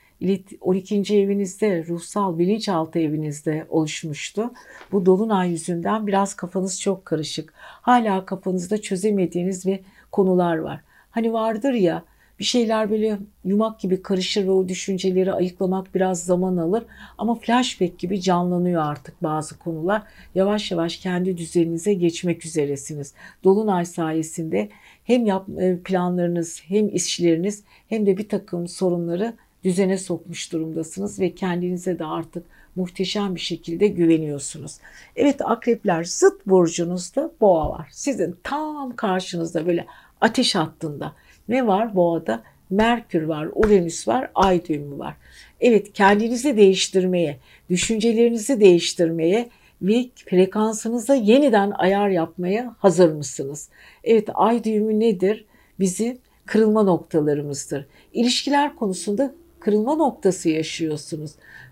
12. 0.60 1.16
evinizde, 1.16 1.84
ruhsal 1.86 2.38
bilinçaltı 2.38 2.98
evinizde 2.98 3.66
oluşmuştu. 3.68 4.50
Bu 4.92 5.06
dolunay 5.06 5.50
yüzünden 5.50 6.06
biraz 6.06 6.34
kafanız 6.34 6.80
çok 6.80 7.04
karışık. 7.04 7.52
Hala 7.56 8.26
kafanızda 8.26 8.80
çözemediğiniz 8.80 9.66
ve 9.66 9.82
konular 10.12 10.56
var. 10.56 10.80
Hani 11.10 11.32
vardır 11.32 11.72
ya 11.72 12.04
bir 12.38 12.44
şeyler 12.44 12.90
böyle 12.90 13.18
yumak 13.44 13.80
gibi 13.80 14.02
karışır 14.02 14.46
ve 14.46 14.50
o 14.50 14.68
düşünceleri 14.68 15.32
ayıklamak 15.32 15.94
biraz 15.94 16.24
zaman 16.24 16.56
alır. 16.56 16.84
Ama 17.18 17.34
flashback 17.34 17.98
gibi 17.98 18.20
canlanıyor 18.20 18.82
artık 18.82 19.22
bazı 19.22 19.58
konular. 19.58 20.02
Yavaş 20.34 20.70
yavaş 20.70 20.96
kendi 20.96 21.36
düzeninize 21.36 21.94
geçmek 21.94 22.46
üzeresiniz. 22.46 23.14
Dolunay 23.44 23.84
sayesinde 23.84 24.68
hem 25.04 25.26
yap, 25.26 25.48
e, 25.60 25.78
planlarınız 25.84 26.62
hem 26.66 26.88
işleriniz 26.88 27.62
hem 27.88 28.06
de 28.06 28.18
bir 28.18 28.28
takım 28.28 28.68
sorunları 28.68 29.34
düzene 29.64 29.98
sokmuş 29.98 30.52
durumdasınız 30.52 31.20
ve 31.20 31.34
kendinize 31.34 31.98
de 31.98 32.04
artık 32.04 32.44
muhteşem 32.76 33.34
bir 33.34 33.40
şekilde 33.40 33.86
güveniyorsunuz. 33.86 34.78
Evet 35.16 35.40
akrepler 35.44 36.04
zıt 36.04 36.46
burcunuzda 36.46 37.30
boğa 37.40 37.70
var. 37.70 37.88
Sizin 37.92 38.36
tam 38.42 38.96
karşınızda 38.96 39.66
böyle 39.66 39.86
ateş 40.20 40.54
hattında 40.54 41.12
ne 41.48 41.66
var 41.66 41.96
boğada? 41.96 42.42
Merkür 42.70 43.22
var, 43.22 43.48
Uranüs 43.54 44.08
var, 44.08 44.30
ay 44.34 44.64
düğümü 44.64 44.98
var. 44.98 45.14
Evet 45.60 45.92
kendinizi 45.92 46.56
değiştirmeye, 46.56 47.38
düşüncelerinizi 47.70 48.60
değiştirmeye 48.60 49.48
ve 49.82 50.08
frekansınıza 50.14 51.14
yeniden 51.14 51.70
ayar 51.70 52.08
yapmaya 52.08 52.74
hazır 52.78 53.12
mısınız? 53.12 53.68
Evet 54.04 54.28
ay 54.34 54.64
düğümü 54.64 55.00
nedir? 55.00 55.44
Bizi 55.80 56.18
kırılma 56.46 56.82
noktalarımızdır. 56.82 57.86
İlişkiler 58.12 58.76
konusunda 58.76 59.34
kırılma 59.60 59.94
noktası 59.94 60.48
yaşıyorsunuz. 60.48 61.30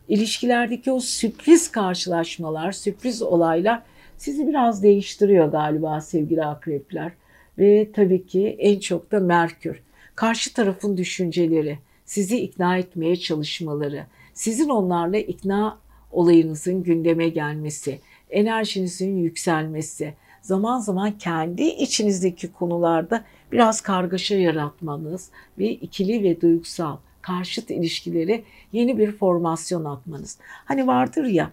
İlişkilerdeki 0.09 0.93
o 0.93 1.01
sürpriz 1.01 1.71
karşılaşmalar, 1.71 2.73
sürpriz 2.73 3.23
olaylar 3.23 3.83
sizi 4.17 4.49
biraz 4.49 4.83
değiştiriyor 4.83 5.53
galiba 5.53 6.01
sevgili 6.01 6.45
akrepler 6.45 7.13
ve 7.59 7.93
tabii 7.93 8.27
ki 8.27 8.57
en 8.59 8.79
çok 8.79 9.13
da 9.13 9.21
Merkür. 9.21 9.83
Karşı 10.15 10.55
tarafın 10.55 10.97
düşünceleri, 10.97 11.79
sizi 12.05 12.41
ikna 12.41 12.77
etmeye 12.77 13.17
çalışmaları, 13.17 14.07
sizin 14.35 14.69
onlarla 14.69 15.19
ikna 15.19 15.79
olayınızın 16.13 16.83
gündeme 16.83 17.29
gelmesi, 17.29 18.01
enerjinizin 18.31 19.17
yükselmesi, 19.17 20.15
zaman 20.43 20.79
zaman 20.79 21.19
kendi 21.19 21.63
içinizdeki 21.63 22.53
konularda 22.53 23.25
biraz 23.53 23.81
kargaşa 23.81 24.35
yaratmanız 24.35 25.31
ve 25.59 25.71
ikili 25.71 26.23
ve 26.23 26.41
duygusal 26.41 26.97
karşıt 27.23 27.71
ilişkileri 27.71 28.45
yeni 28.73 28.99
bir 28.99 29.13
formasyon 29.13 29.85
atmanız. 29.85 30.39
Hani 30.65 30.87
vardır 30.87 31.25
ya 31.25 31.51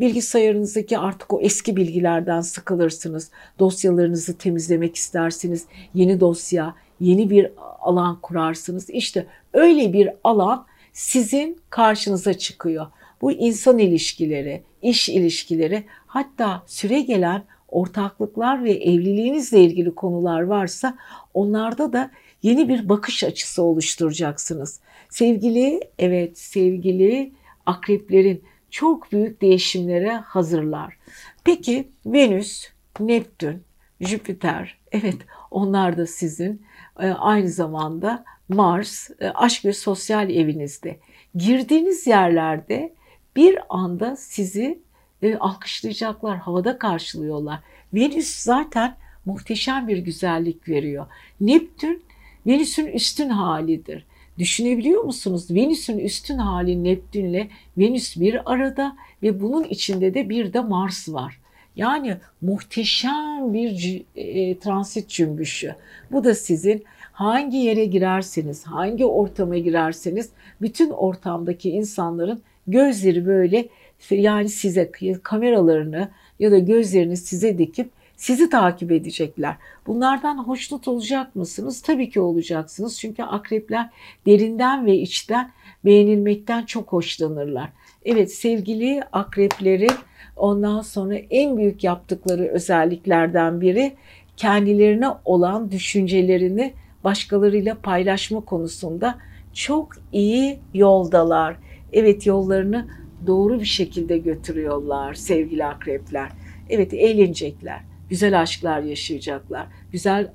Bilgisayarınızdaki 0.00 0.98
artık 0.98 1.32
o 1.32 1.40
eski 1.40 1.76
bilgilerden 1.76 2.40
sıkılırsınız. 2.40 3.30
Dosyalarınızı 3.58 4.38
temizlemek 4.38 4.96
istersiniz. 4.96 5.66
Yeni 5.94 6.20
dosya, 6.20 6.74
yeni 7.00 7.30
bir 7.30 7.50
alan 7.80 8.20
kurarsınız. 8.20 8.90
İşte 8.90 9.26
öyle 9.52 9.92
bir 9.92 10.10
alan 10.24 10.66
sizin 10.92 11.58
karşınıza 11.70 12.34
çıkıyor. 12.34 12.86
Bu 13.22 13.32
insan 13.32 13.78
ilişkileri, 13.78 14.62
iş 14.82 15.08
ilişkileri, 15.08 15.84
hatta 16.06 16.62
süre 16.66 17.00
gelen 17.00 17.44
ortaklıklar 17.68 18.64
ve 18.64 18.72
evliliğinizle 18.72 19.60
ilgili 19.60 19.94
konular 19.94 20.40
varsa 20.40 20.98
onlarda 21.34 21.92
da 21.92 22.10
yeni 22.42 22.68
bir 22.68 22.88
bakış 22.88 23.24
açısı 23.24 23.62
oluşturacaksınız. 23.62 24.80
Sevgili, 25.08 25.80
evet 25.98 26.38
sevgili 26.38 27.32
akreplerin 27.66 28.42
çok 28.70 29.12
büyük 29.12 29.40
değişimlere 29.40 30.12
hazırlar. 30.12 30.96
Peki 31.44 31.88
Venüs, 32.06 32.68
Neptün, 33.00 33.62
Jüpiter, 34.00 34.78
evet 34.92 35.16
onlar 35.50 35.96
da 35.96 36.06
sizin 36.06 36.62
e, 37.00 37.08
aynı 37.08 37.48
zamanda 37.48 38.24
Mars, 38.48 39.10
e, 39.20 39.28
aşk 39.28 39.64
ve 39.64 39.72
sosyal 39.72 40.30
evinizde. 40.30 40.98
Girdiğiniz 41.34 42.06
yerlerde 42.06 42.94
bir 43.36 43.58
anda 43.68 44.16
sizi 44.16 44.78
e, 45.22 45.36
alkışlayacaklar, 45.36 46.38
havada 46.38 46.78
karşılıyorlar. 46.78 47.60
Venüs 47.94 48.36
zaten 48.36 48.96
muhteşem 49.24 49.88
bir 49.88 49.98
güzellik 49.98 50.68
veriyor. 50.68 51.06
Neptün 51.40 52.02
Venüs'ün 52.46 52.86
üstün 52.86 53.28
halidir. 53.28 54.06
Düşünebiliyor 54.40 55.04
musunuz? 55.04 55.50
Venüs'ün 55.50 55.98
üstün 55.98 56.38
hali 56.38 56.84
Neptün'le 56.84 57.48
Venüs 57.78 58.16
bir 58.16 58.52
arada 58.52 58.96
ve 59.22 59.40
bunun 59.40 59.64
içinde 59.64 60.14
de 60.14 60.28
bir 60.28 60.52
de 60.52 60.60
Mars 60.60 61.08
var. 61.08 61.40
Yani 61.76 62.16
muhteşem 62.40 63.54
bir 63.54 64.02
e, 64.16 64.58
transit 64.58 65.08
cümbüşü. 65.08 65.74
Bu 66.12 66.24
da 66.24 66.34
sizin 66.34 66.84
hangi 67.12 67.56
yere 67.56 67.84
girerseniz, 67.84 68.66
hangi 68.66 69.04
ortama 69.04 69.58
girerseniz 69.58 70.30
bütün 70.60 70.90
ortamdaki 70.90 71.70
insanların 71.70 72.42
gözleri 72.66 73.26
böyle 73.26 73.68
yani 74.10 74.48
size 74.48 74.90
kameralarını 75.22 76.08
ya 76.38 76.50
da 76.50 76.58
gözlerini 76.58 77.16
size 77.16 77.58
dikip 77.58 77.90
sizi 78.20 78.50
takip 78.50 78.92
edecekler. 78.92 79.56
Bunlardan 79.86 80.38
hoşnut 80.38 80.88
olacak 80.88 81.36
mısınız? 81.36 81.82
Tabii 81.82 82.10
ki 82.10 82.20
olacaksınız. 82.20 82.98
Çünkü 82.98 83.22
akrepler 83.22 83.90
derinden 84.26 84.86
ve 84.86 84.96
içten 84.96 85.52
beğenilmekten 85.84 86.64
çok 86.64 86.92
hoşlanırlar. 86.92 87.68
Evet 88.04 88.32
sevgili 88.32 89.02
akreplerin 89.12 89.92
ondan 90.36 90.80
sonra 90.80 91.14
en 91.14 91.56
büyük 91.56 91.84
yaptıkları 91.84 92.46
özelliklerden 92.46 93.60
biri 93.60 93.92
kendilerine 94.36 95.08
olan 95.24 95.70
düşüncelerini 95.70 96.72
başkalarıyla 97.04 97.74
paylaşma 97.82 98.40
konusunda 98.40 99.18
çok 99.52 99.88
iyi 100.12 100.58
yoldalar. 100.74 101.56
Evet 101.92 102.26
yollarını 102.26 102.88
doğru 103.26 103.60
bir 103.60 103.64
şekilde 103.64 104.18
götürüyorlar 104.18 105.14
sevgili 105.14 105.64
akrepler. 105.64 106.30
Evet 106.68 106.94
eğlenecekler, 106.94 107.89
güzel 108.10 108.40
aşklar 108.40 108.80
yaşayacaklar, 108.80 109.66
güzel 109.92 110.30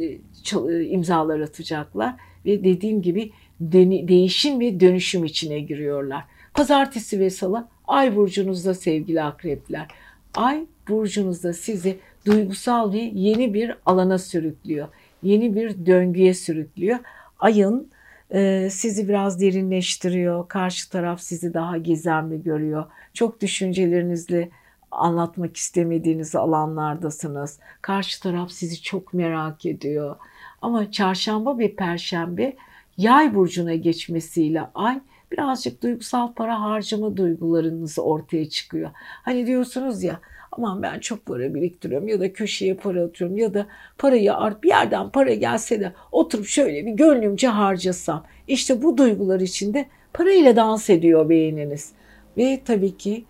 e, 0.00 0.04
e, 0.04 0.84
imzalar 0.84 1.40
atacaklar 1.40 2.14
ve 2.46 2.64
dediğim 2.64 3.02
gibi 3.02 3.32
değişim 3.60 4.60
ve 4.60 4.80
dönüşüm 4.80 5.24
içine 5.24 5.60
giriyorlar. 5.60 6.24
Pazartesi 6.54 7.20
ve 7.20 7.30
salı 7.30 7.68
ay 7.86 8.16
burcunuzda 8.16 8.74
sevgili 8.74 9.22
akrepler. 9.22 9.86
Ay 10.34 10.66
burcunuzda 10.88 11.52
sizi 11.52 11.98
duygusal 12.26 12.92
ve 12.92 13.10
yeni 13.14 13.54
bir 13.54 13.74
alana 13.86 14.18
sürüklüyor. 14.18 14.88
Yeni 15.22 15.54
bir 15.54 15.86
döngüye 15.86 16.34
sürüklüyor. 16.34 16.98
Ayın 17.38 17.90
e, 18.30 18.68
sizi 18.70 19.08
biraz 19.08 19.40
derinleştiriyor. 19.40 20.48
Karşı 20.48 20.90
taraf 20.90 21.20
sizi 21.20 21.54
daha 21.54 21.76
gizemli 21.76 22.42
görüyor. 22.42 22.84
Çok 23.14 23.40
düşüncelerinizle 23.40 24.48
anlatmak 24.90 25.56
istemediğiniz 25.56 26.36
alanlardasınız. 26.36 27.58
Karşı 27.82 28.22
taraf 28.22 28.50
sizi 28.50 28.82
çok 28.82 29.14
merak 29.14 29.66
ediyor. 29.66 30.16
Ama 30.62 30.90
çarşamba 30.90 31.58
ve 31.58 31.74
perşembe 31.74 32.56
yay 32.96 33.34
burcuna 33.34 33.74
geçmesiyle 33.74 34.62
ay 34.74 35.00
birazcık 35.32 35.82
duygusal 35.82 36.32
para 36.32 36.60
harcama 36.60 37.16
duygularınız 37.16 37.98
ortaya 37.98 38.48
çıkıyor. 38.48 38.90
Hani 39.22 39.46
diyorsunuz 39.46 40.02
ya 40.02 40.20
aman 40.52 40.82
ben 40.82 40.98
çok 40.98 41.26
para 41.26 41.54
biriktiriyorum 41.54 42.08
ya 42.08 42.20
da 42.20 42.32
köşeye 42.32 42.74
para 42.74 43.04
atıyorum 43.04 43.36
ya 43.36 43.54
da 43.54 43.66
parayı 43.98 44.34
art 44.34 44.62
bir 44.62 44.68
yerden 44.68 45.10
para 45.10 45.34
gelse 45.34 45.80
de 45.80 45.92
oturup 46.12 46.46
şöyle 46.46 46.86
bir 46.86 46.92
gönlümce 46.92 47.48
harcasam. 47.48 48.24
İşte 48.48 48.82
bu 48.82 48.98
duygular 48.98 49.40
içinde 49.40 49.86
parayla 50.12 50.56
dans 50.56 50.90
ediyor 50.90 51.28
beyniniz. 51.28 51.92
Ve 52.36 52.60
tabii 52.64 52.96
ki 52.96 53.24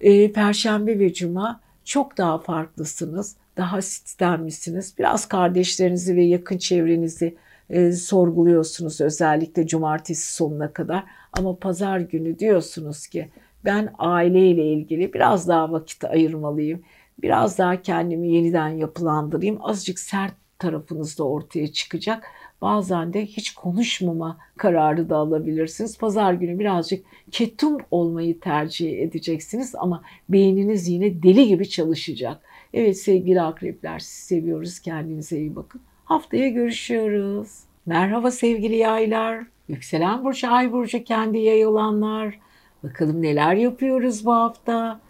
e, 0.00 0.32
Perşembe 0.32 0.98
ve 0.98 1.12
Cuma 1.12 1.60
çok 1.84 2.18
daha 2.18 2.38
farklısınız. 2.38 3.36
Daha 3.56 3.82
sistemlisiniz. 3.82 4.94
Biraz 4.98 5.28
kardeşlerinizi 5.28 6.16
ve 6.16 6.24
yakın 6.24 6.58
çevrenizi 6.58 7.36
e, 7.70 7.92
sorguluyorsunuz 7.92 9.00
özellikle 9.00 9.66
cumartesi 9.66 10.34
sonuna 10.34 10.72
kadar. 10.72 11.04
Ama 11.32 11.56
pazar 11.56 12.00
günü 12.00 12.38
diyorsunuz 12.38 13.06
ki 13.06 13.28
ben 13.64 13.94
aileyle 13.98 14.72
ilgili 14.72 15.12
biraz 15.14 15.48
daha 15.48 15.72
vakit 15.72 16.04
ayırmalıyım. 16.04 16.82
Biraz 17.22 17.58
daha 17.58 17.82
kendimi 17.82 18.28
yeniden 18.28 18.68
yapılandırayım. 18.68 19.58
Azıcık 19.60 19.98
sert 19.98 20.32
tarafınız 20.58 21.18
da 21.18 21.24
ortaya 21.24 21.72
çıkacak. 21.72 22.26
Bazen 22.62 23.12
de 23.12 23.26
hiç 23.26 23.54
konuşmama 23.54 24.38
kararı 24.56 25.10
da 25.10 25.16
alabilirsiniz. 25.16 25.98
Pazar 25.98 26.32
günü 26.32 26.58
birazcık 26.58 27.04
ketum 27.30 27.78
olmayı 27.90 28.40
tercih 28.40 29.02
edeceksiniz 29.02 29.74
ama 29.74 30.02
beyniniz 30.28 30.88
yine 30.88 31.22
deli 31.22 31.48
gibi 31.48 31.68
çalışacak. 31.68 32.40
Evet 32.74 32.98
sevgili 32.98 33.40
akrepler 33.40 33.98
sizi 33.98 34.26
seviyoruz. 34.26 34.78
Kendinize 34.78 35.38
iyi 35.38 35.56
bakın. 35.56 35.80
Haftaya 36.04 36.48
görüşüyoruz. 36.48 37.60
Merhaba 37.86 38.30
sevgili 38.30 38.76
yaylar. 38.76 39.46
Yükselen 39.68 40.24
burcu, 40.24 40.52
ay 40.52 40.72
burcu 40.72 41.04
kendi 41.04 41.38
yay 41.38 41.66
olanlar. 41.66 42.38
Bakalım 42.82 43.22
neler 43.22 43.54
yapıyoruz 43.54 44.26
bu 44.26 44.32
hafta. 44.32 45.00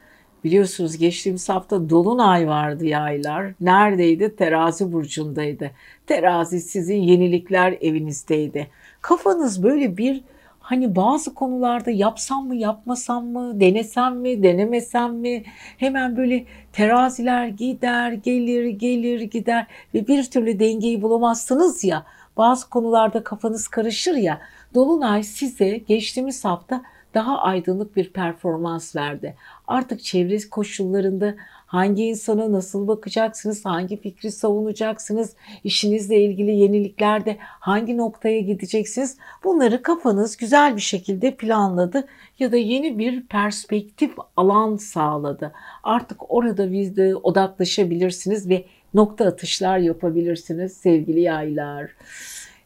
Biliyorsunuz 0.45 0.97
geçtiğimiz 0.97 1.49
hafta 1.49 1.91
dolunay 1.91 2.49
vardı 2.49 2.85
yaylar. 2.85 3.53
Neredeydi? 3.61 4.37
Terazi 4.37 4.93
burcundaydı. 4.93 5.71
Terazi 6.07 6.61
sizin 6.61 7.03
yenilikler 7.03 7.79
evinizdeydi. 7.81 8.67
Kafanız 9.01 9.63
böyle 9.63 9.97
bir 9.97 10.23
hani 10.61 10.97
bazı 10.97 11.35
konularda 11.35 11.91
yapsam 11.91 12.47
mı 12.47 12.57
yapmasam 12.57 13.27
mı 13.27 13.61
denesem 13.61 14.17
mi 14.19 14.43
denemesem 14.43 15.15
mi 15.15 15.43
hemen 15.79 16.17
böyle 16.17 16.45
teraziler 16.73 17.47
gider 17.47 18.13
gelir 18.13 18.67
gelir 18.67 19.21
gider 19.21 19.67
ve 19.95 20.07
bir 20.07 20.25
türlü 20.25 20.59
dengeyi 20.59 21.03
bulamazsınız 21.03 21.85
ya 21.85 22.05
bazı 22.37 22.71
konularda 22.71 23.25
kafanız 23.25 23.69
karışır 23.69 24.15
ya 24.15 24.41
Dolunay 24.75 25.23
size 25.23 25.77
geçtiğimiz 25.77 26.45
hafta 26.45 26.83
daha 27.15 27.39
aydınlık 27.39 27.97
bir 27.97 28.13
performans 28.13 28.97
verdi. 28.97 29.37
Artık 29.67 30.03
çevre 30.03 30.39
koşullarında 30.51 31.35
hangi 31.67 32.05
insana 32.05 32.53
nasıl 32.53 32.89
bakacaksınız, 32.89 33.65
hangi 33.65 34.01
fikri 34.01 34.33
savunacaksınız, 34.33 35.35
işinizle 35.65 36.21
ilgili 36.21 36.51
yeniliklerde 36.51 37.37
hangi 37.41 37.97
noktaya 37.97 38.41
gideceksiniz 38.41 39.17
bunları 39.45 39.83
kafanız 39.83 40.37
güzel 40.37 40.77
bir 40.77 40.81
şekilde 40.81 41.35
planladı 41.35 42.09
ya 42.39 42.53
da 42.53 42.57
yeni 42.57 42.99
bir 42.99 43.27
perspektif 43.27 44.13
alan 44.37 44.77
sağladı. 44.77 45.53
Artık 45.83 46.31
orada 46.31 46.73
bizde 46.73 47.17
odaklaşabilirsiniz 47.17 48.49
ve 48.49 48.65
nokta 48.95 49.25
atışlar 49.27 49.79
yapabilirsiniz 49.79 50.73
sevgili 50.73 51.21
yaylar. 51.21 51.91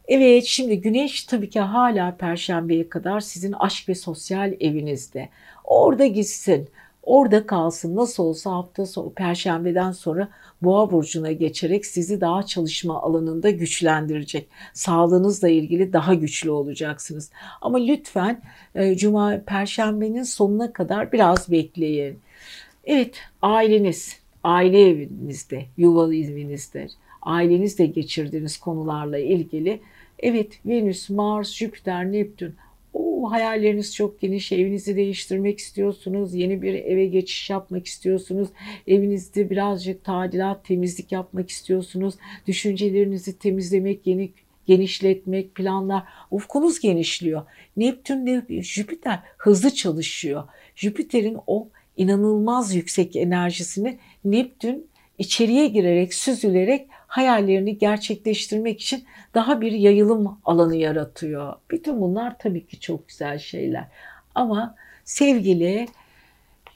Evet 0.07 0.43
şimdi 0.45 0.81
güneş 0.81 1.23
tabii 1.23 1.49
ki 1.49 1.59
hala 1.59 2.17
perşembeye 2.17 2.89
kadar 2.89 3.19
sizin 3.19 3.51
aşk 3.51 3.89
ve 3.89 3.95
sosyal 3.95 4.53
evinizde. 4.59 5.29
Orada 5.63 6.05
gitsin. 6.05 6.69
Orada 7.03 7.45
kalsın. 7.45 7.95
Nasıl 7.95 8.23
olsa 8.23 8.51
hafta 8.51 8.85
sonu 8.85 9.13
perşembeden 9.13 9.91
sonra 9.91 10.29
Boğa 10.61 10.91
burcuna 10.91 11.31
geçerek 11.31 11.85
sizi 11.85 12.21
daha 12.21 12.43
çalışma 12.43 13.01
alanında 13.01 13.49
güçlendirecek. 13.49 14.47
Sağlığınızla 14.73 15.49
ilgili 15.49 15.93
daha 15.93 16.13
güçlü 16.13 16.51
olacaksınız. 16.51 17.31
Ama 17.61 17.77
lütfen 17.77 18.41
e, 18.75 18.95
cuma 18.97 19.41
perşembenin 19.45 20.23
sonuna 20.23 20.73
kadar 20.73 21.11
biraz 21.11 21.51
bekleyin. 21.51 22.19
Evet, 22.85 23.15
aileniz, 23.41 24.17
aile 24.43 24.89
evinizde, 24.89 25.65
yuvalı 25.77 26.15
evinizde, 26.15 26.87
ailenizle 27.21 27.85
geçirdiğiniz 27.85 28.57
konularla 28.57 29.17
ilgili 29.17 29.79
Evet 30.19 30.59
Venüs, 30.65 31.09
Mars, 31.09 31.53
Jüpiter, 31.53 32.11
Neptün 32.11 32.55
o 32.93 33.31
hayalleriniz 33.31 33.95
çok 33.95 34.21
geniş. 34.21 34.51
Evinizi 34.51 34.95
değiştirmek 34.95 35.59
istiyorsunuz. 35.59 36.33
Yeni 36.33 36.61
bir 36.61 36.73
eve 36.73 37.05
geçiş 37.05 37.49
yapmak 37.49 37.85
istiyorsunuz. 37.85 38.49
Evinizde 38.87 39.49
birazcık 39.49 40.03
tadilat, 40.03 40.65
temizlik 40.65 41.11
yapmak 41.11 41.49
istiyorsunuz. 41.49 42.15
Düşüncelerinizi 42.47 43.39
temizlemek, 43.39 44.07
yeni 44.07 44.31
genişletmek, 44.65 45.55
planlar. 45.55 46.03
Ufkunuz 46.31 46.79
genişliyor. 46.79 47.41
Neptün 47.77 48.25
ve 48.25 48.63
Jüpiter 48.63 49.19
hızlı 49.37 49.73
çalışıyor. 49.73 50.43
Jüpiter'in 50.75 51.37
o 51.47 51.69
inanılmaz 51.97 52.75
yüksek 52.75 53.15
enerjisini 53.15 53.97
Neptün 54.25 54.87
içeriye 55.17 55.67
girerek, 55.67 56.13
süzülerek 56.13 56.87
hayallerini 57.13 57.77
gerçekleştirmek 57.77 58.81
için 58.81 59.03
daha 59.33 59.61
bir 59.61 59.71
yayılım 59.71 60.37
alanı 60.45 60.75
yaratıyor. 60.75 61.53
Bütün 61.71 62.01
bunlar 62.01 62.39
tabii 62.39 62.65
ki 62.67 62.79
çok 62.79 63.07
güzel 63.07 63.39
şeyler. 63.39 63.87
Ama 64.35 64.75
sevgili 65.03 65.87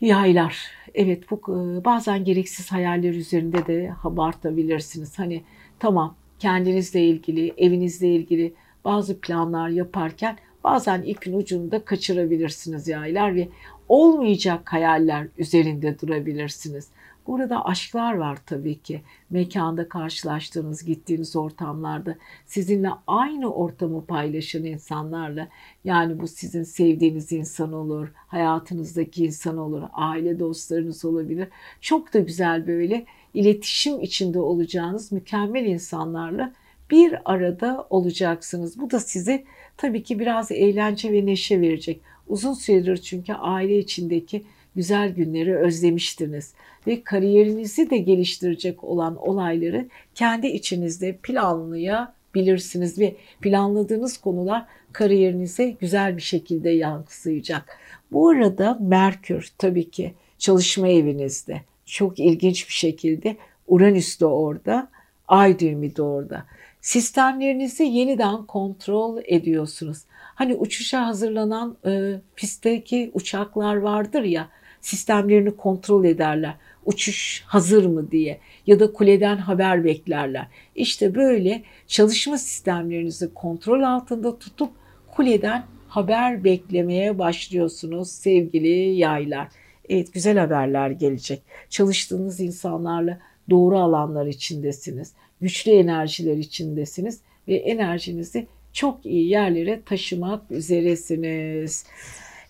yaylar, 0.02 0.72
evet 0.94 1.32
bu 1.32 1.36
e, 1.36 1.86
bazen 1.86 2.24
gereksiz 2.24 2.72
hayaller 2.72 3.14
üzerinde 3.14 3.68
de 3.68 3.94
abartabilirsiniz. 4.04 5.20
Hani 5.20 5.44
tamam 5.80 6.16
kendinizle 6.40 7.04
ilgili, 7.04 7.54
evinizle 7.58 8.08
ilgili 8.08 8.54
bazı 8.86 9.22
planlar 9.22 9.70
yaparken 9.70 10.38
bazen 10.64 11.02
ipin 11.02 11.34
ucunu 11.34 11.72
da 11.72 11.86
kaçırabilirsiniz 11.86 12.88
yaylar 12.88 13.36
ve 13.36 13.48
olmayacak 13.90 14.74
hayaller 14.74 15.28
üzerinde 15.38 16.00
durabilirsiniz. 16.00 16.88
Burada 17.28 17.66
aşklar 17.66 18.14
var 18.14 18.38
tabii 18.46 18.82
ki. 18.82 19.02
Mekanda 19.30 19.90
karşılaştığınız, 19.90 20.84
gittiğiniz 20.84 21.36
ortamlarda 21.36 22.16
sizinle 22.46 22.90
aynı 23.08 23.54
ortamı 23.54 24.06
paylaşan 24.06 24.64
insanlarla 24.64 25.48
yani 25.84 26.20
bu 26.20 26.28
sizin 26.28 26.64
sevdiğiniz 26.64 27.32
insan 27.32 27.74
olur, 27.74 28.08
hayatınızdaki 28.16 29.26
insan 29.26 29.58
olur, 29.58 29.82
aile 29.94 30.40
dostlarınız 30.40 31.06
olabilir. 31.06 31.48
Çok 31.82 32.14
da 32.14 32.20
güzel 32.20 32.68
böyle 32.68 33.06
iletişim 33.34 34.02
içinde 34.02 34.40
olacağınız 34.40 35.12
mükemmel 35.12 35.66
insanlarla 35.66 36.54
bir 36.92 37.16
arada 37.26 37.88
olacaksınız. 37.90 38.80
Bu 38.80 38.92
da 38.92 39.00
size 39.00 39.44
tabii 39.78 40.04
ki 40.04 40.20
biraz 40.20 40.52
eğlence 40.52 41.12
ve 41.12 41.26
neşe 41.26 41.62
verecek. 41.62 42.02
Uzun 42.28 42.54
süredir 42.54 42.98
çünkü 42.98 43.34
aile 43.34 43.80
içindeki 43.80 44.44
güzel 44.78 45.10
günleri 45.10 45.56
özlemiştiniz 45.56 46.54
ve 46.88 47.04
kariyerinizi 47.04 47.90
de 47.90 47.98
geliştirecek 47.98 48.84
olan 48.84 49.28
olayları 49.28 49.86
kendi 50.16 50.48
içinizde 50.48 51.18
planlayabilirsiniz 51.24 53.00
ve 53.00 53.16
planladığınız 53.42 54.18
konular 54.18 54.66
kariyerinize 54.94 55.70
güzel 55.70 56.18
bir 56.18 56.22
şekilde 56.22 56.70
yansıyacak. 56.70 57.78
Bu 58.12 58.30
arada 58.30 58.78
Merkür 58.82 59.52
tabii 59.58 59.90
ki 59.90 60.14
çalışma 60.38 60.88
evinizde 60.88 61.62
çok 61.86 62.20
ilginç 62.20 62.68
bir 62.68 62.74
şekilde 62.74 63.38
Uranüs 63.68 64.20
de 64.20 64.26
orada, 64.26 64.90
Ay 65.28 65.60
düğümü 65.60 65.96
de 65.96 66.02
orada. 66.02 66.46
Sistemlerinizi 66.82 67.84
yeniden 67.84 68.46
kontrol 68.46 69.22
ediyorsunuz. 69.26 69.98
Hani 70.36 70.56
uçuşa 70.56 71.08
hazırlanan 71.08 71.78
e, 71.86 72.14
pistteki 72.36 73.12
uçaklar 73.14 73.76
vardır 73.76 74.24
ya, 74.24 74.50
sistemlerini 74.82 75.56
kontrol 75.56 76.06
ederler. 76.06 76.54
Uçuş 76.86 77.44
hazır 77.46 77.86
mı 77.86 78.12
diye 78.12 78.40
ya 78.68 78.80
da 78.80 78.94
kuleden 78.94 79.38
haber 79.38 79.84
beklerler. 79.84 80.48
İşte 80.76 81.16
böyle 81.16 81.64
çalışma 81.88 82.38
sistemlerinizi 82.38 83.34
kontrol 83.34 83.82
altında 83.82 84.40
tutup 84.40 84.72
kuleden 85.16 85.64
haber 85.88 86.44
beklemeye 86.44 87.20
başlıyorsunuz 87.20 88.12
sevgili 88.12 88.96
yaylar. 88.96 89.48
Evet 89.90 90.14
güzel 90.14 90.38
haberler 90.38 90.90
gelecek. 90.90 91.42
Çalıştığınız 91.70 92.40
insanlarla 92.40 93.20
doğru 93.50 93.80
alanlar 93.80 94.26
içindesiniz. 94.26 95.14
Güçlü 95.42 95.72
enerjiler 95.72 96.38
içindesiniz 96.38 97.22
ve 97.48 97.56
enerjinizi 97.56 98.48
çok 98.74 99.06
iyi 99.06 99.30
yerlere 99.30 99.82
taşımak 99.86 100.52
üzeresiniz. 100.52 101.86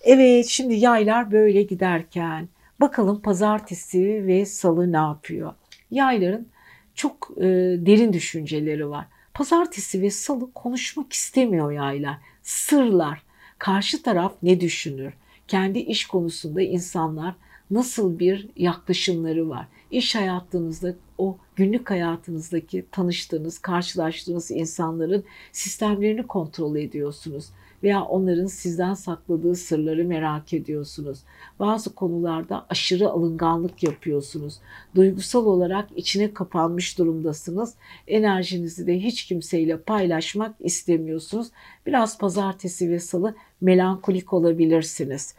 Evet 0.09 0.45
şimdi 0.45 0.73
yaylar 0.73 1.31
böyle 1.31 1.63
giderken 1.63 2.49
bakalım 2.79 3.21
pazartesi 3.21 4.27
ve 4.27 4.45
salı 4.45 4.91
ne 4.91 4.97
yapıyor? 4.97 5.53
Yayların 5.91 6.47
çok 6.95 7.31
e, 7.37 7.43
derin 7.85 8.13
düşünceleri 8.13 8.89
var. 8.89 9.05
Pazartesi 9.33 10.01
ve 10.01 10.11
salı 10.11 10.51
konuşmak 10.53 11.13
istemiyor 11.13 11.71
yaylar. 11.71 12.17
Sırlar. 12.43 13.21
Karşı 13.57 14.03
taraf 14.03 14.33
ne 14.43 14.61
düşünür? 14.61 15.13
Kendi 15.47 15.79
iş 15.79 16.07
konusunda 16.07 16.61
insanlar 16.61 17.35
nasıl 17.71 18.19
bir 18.19 18.49
yaklaşımları 18.55 19.49
var? 19.49 19.67
İş 19.91 20.15
hayatınızda 20.15 20.93
o 21.17 21.37
günlük 21.55 21.89
hayatınızdaki 21.89 22.85
tanıştığınız, 22.91 23.59
karşılaştığınız 23.59 24.51
insanların 24.51 25.23
sistemlerini 25.51 26.27
kontrol 26.27 26.75
ediyorsunuz 26.75 27.49
veya 27.83 28.03
onların 28.03 28.45
sizden 28.45 28.93
sakladığı 28.93 29.55
sırları 29.55 30.05
merak 30.05 30.53
ediyorsunuz. 30.53 31.19
Bazı 31.59 31.95
konularda 31.95 32.65
aşırı 32.69 33.09
alınganlık 33.09 33.83
yapıyorsunuz. 33.83 34.59
Duygusal 34.95 35.45
olarak 35.45 35.89
içine 35.95 36.33
kapanmış 36.33 36.97
durumdasınız. 36.97 37.75
Enerjinizi 38.07 38.87
de 38.87 38.99
hiç 38.99 39.25
kimseyle 39.25 39.77
paylaşmak 39.77 40.55
istemiyorsunuz. 40.59 41.47
Biraz 41.85 42.17
pazartesi 42.17 42.89
ve 42.89 42.99
salı 42.99 43.35
melankolik 43.61 44.33
olabilirsiniz. 44.33 45.35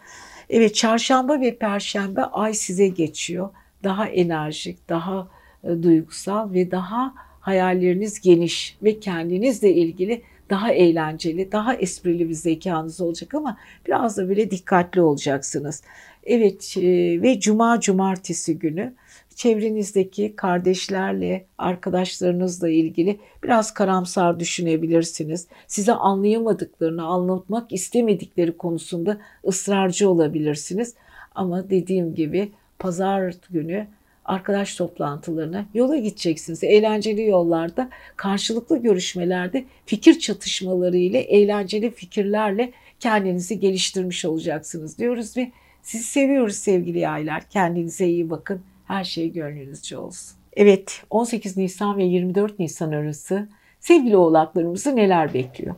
Evet 0.51 0.75
çarşamba 0.75 1.41
ve 1.41 1.59
perşembe 1.59 2.23
ay 2.23 2.55
size 2.55 2.89
geçiyor. 2.89 3.51
Daha 3.85 4.09
enerjik, 4.09 4.89
daha 4.89 5.29
e, 5.65 5.83
duygusal 5.83 6.53
ve 6.53 6.71
daha 6.71 7.15
hayalleriniz 7.41 8.21
geniş 8.21 8.77
ve 8.83 9.01
kendinizle 9.01 9.75
ilgili 9.75 10.23
daha 10.51 10.73
eğlenceli, 10.73 11.53
daha 11.53 11.75
esprili 11.75 12.29
bir 12.29 12.35
zekanız 12.35 13.01
olacak 13.01 13.35
ama 13.35 13.59
biraz 13.87 14.17
da 14.17 14.29
böyle 14.29 14.51
dikkatli 14.51 15.01
olacaksınız. 15.01 15.83
Evet 16.25 16.75
e, 16.77 16.83
ve 17.23 17.41
cuma 17.41 17.81
cumartesi 17.81 18.59
günü 18.59 18.95
çevrenizdeki 19.39 20.37
kardeşlerle, 20.37 21.45
arkadaşlarınızla 21.59 22.69
ilgili 22.69 23.19
biraz 23.45 23.75
karamsar 23.75 24.41
düşünebilirsiniz. 24.41 25.47
Size 25.67 25.93
anlayamadıklarını, 25.93 27.05
anlatmak 27.05 27.73
istemedikleri 27.73 28.57
konusunda 28.57 29.19
ısrarcı 29.47 30.11
olabilirsiniz. 30.11 30.95
Ama 31.35 31.71
dediğim 31.71 32.15
gibi 32.15 32.53
pazar 32.79 33.35
günü 33.51 33.87
arkadaş 34.29 34.75
toplantılarına 34.75 35.67
yola 35.75 35.97
gideceksiniz. 35.97 36.65
Eğlenceli 36.65 37.23
yollarda, 37.23 37.91
karşılıklı 38.17 38.83
görüşmelerde 38.83 39.65
fikir 39.87 40.19
çatışmaları 40.19 40.97
ile 40.97 41.19
eğlenceli 41.19 41.91
fikirlerle 41.91 42.73
kendinizi 43.01 43.61
geliştirmiş 43.61 44.25
olacaksınız 44.25 44.99
diyoruz 44.99 45.37
ve 45.37 45.53
sizi 45.83 46.05
seviyoruz 46.05 46.57
sevgili 46.57 46.99
yaylar. 46.99 47.43
Kendinize 47.51 48.07
iyi 48.07 48.31
bakın. 48.31 48.61
Her 48.87 49.05
şey 49.05 49.33
gönlünüzce 49.33 49.99
olsun. 49.99 50.37
Evet 50.53 51.03
18 51.11 51.57
Nisan 51.57 51.99
ve 51.99 52.05
24 52.05 52.59
Nisan 52.59 52.93
arası 52.93 53.49
sevgili 53.81 54.17
oğlaklarımızı 54.17 54.97
neler 54.97 55.35
bekliyor? 55.35 55.75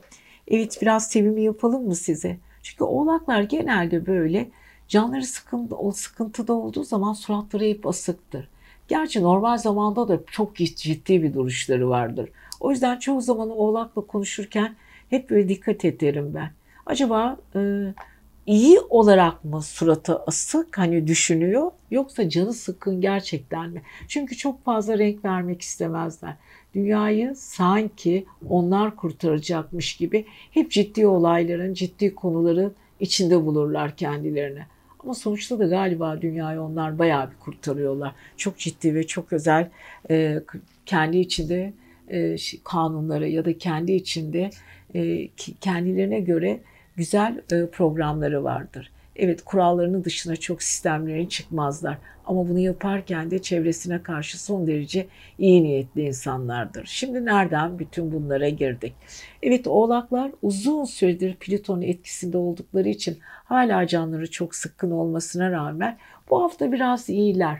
Evet 0.48 0.78
biraz 0.82 1.08
sevimi 1.08 1.42
yapalım 1.42 1.86
mı 1.86 1.94
size? 1.94 2.36
Çünkü 2.62 2.84
oğlaklar 2.84 3.42
genelde 3.42 4.06
böyle 4.06 4.48
canları 4.90 5.24
sıkıntı, 5.24 5.76
o 5.76 5.92
sıkıntıda 5.92 6.52
olduğu 6.52 6.84
zaman 6.84 7.12
suratları 7.12 7.64
hep 7.64 7.86
asıktır. 7.86 8.48
Gerçi 8.88 9.22
normal 9.22 9.58
zamanda 9.58 10.08
da 10.08 10.20
çok 10.26 10.56
ciddi 10.56 11.22
bir 11.22 11.34
duruşları 11.34 11.88
vardır. 11.88 12.30
O 12.60 12.70
yüzden 12.70 12.98
çoğu 12.98 13.20
zaman 13.20 13.50
oğlakla 13.50 14.02
konuşurken 14.02 14.74
hep 15.10 15.30
böyle 15.30 15.48
dikkat 15.48 15.84
ederim 15.84 16.32
ben. 16.34 16.50
Acaba 16.86 17.36
e, 17.54 17.60
iyi 18.46 18.80
olarak 18.80 19.44
mı 19.44 19.62
suratı 19.62 20.18
asık 20.18 20.78
hani 20.78 21.06
düşünüyor 21.06 21.70
yoksa 21.90 22.28
canı 22.28 22.52
sıkın 22.52 23.00
gerçekten 23.00 23.70
mi? 23.70 23.82
Çünkü 24.08 24.36
çok 24.36 24.64
fazla 24.64 24.98
renk 24.98 25.24
vermek 25.24 25.62
istemezler. 25.62 26.34
Dünyayı 26.74 27.34
sanki 27.36 28.26
onlar 28.48 28.96
kurtaracakmış 28.96 29.96
gibi 29.96 30.26
hep 30.50 30.70
ciddi 30.70 31.06
olayların, 31.06 31.74
ciddi 31.74 32.14
konuların 32.14 32.74
içinde 33.00 33.46
bulurlar 33.46 33.96
kendilerini. 33.96 34.62
Ama 35.04 35.14
sonuçta 35.14 35.58
da 35.58 35.66
galiba 35.66 36.22
dünyayı 36.22 36.60
onlar 36.60 36.98
bayağı 36.98 37.30
bir 37.30 37.36
kurtarıyorlar. 37.36 38.14
Çok 38.36 38.58
ciddi 38.58 38.94
ve 38.94 39.06
çok 39.06 39.32
özel 39.32 39.68
e, 40.10 40.40
kendi 40.86 41.18
içinde 41.18 41.72
e, 42.10 42.36
kanunları 42.64 43.28
ya 43.28 43.44
da 43.44 43.58
kendi 43.58 43.92
içinde 43.92 44.50
e, 44.94 45.28
kendilerine 45.60 46.20
göre 46.20 46.60
güzel 46.96 47.40
e, 47.52 47.66
programları 47.66 48.44
vardır. 48.44 48.90
Evet 49.22 49.44
kurallarının 49.44 50.04
dışına 50.04 50.36
çok 50.36 50.62
sistemlerin 50.62 51.26
çıkmazlar. 51.26 51.98
Ama 52.26 52.48
bunu 52.48 52.58
yaparken 52.58 53.30
de 53.30 53.42
çevresine 53.42 54.02
karşı 54.02 54.42
son 54.42 54.66
derece 54.66 55.06
iyi 55.38 55.62
niyetli 55.62 56.02
insanlardır. 56.02 56.86
Şimdi 56.86 57.24
nereden 57.24 57.78
bütün 57.78 58.12
bunlara 58.12 58.48
girdik? 58.48 58.94
Evet 59.42 59.66
oğlaklar 59.66 60.32
uzun 60.42 60.84
süredir 60.84 61.34
Plüton'un 61.34 61.82
etkisinde 61.82 62.38
oldukları 62.38 62.88
için 62.88 63.18
hala 63.44 63.86
canları 63.86 64.30
çok 64.30 64.54
sıkkın 64.54 64.90
olmasına 64.90 65.50
rağmen 65.50 65.98
bu 66.30 66.42
hafta 66.42 66.72
biraz 66.72 67.08
iyiler. 67.08 67.58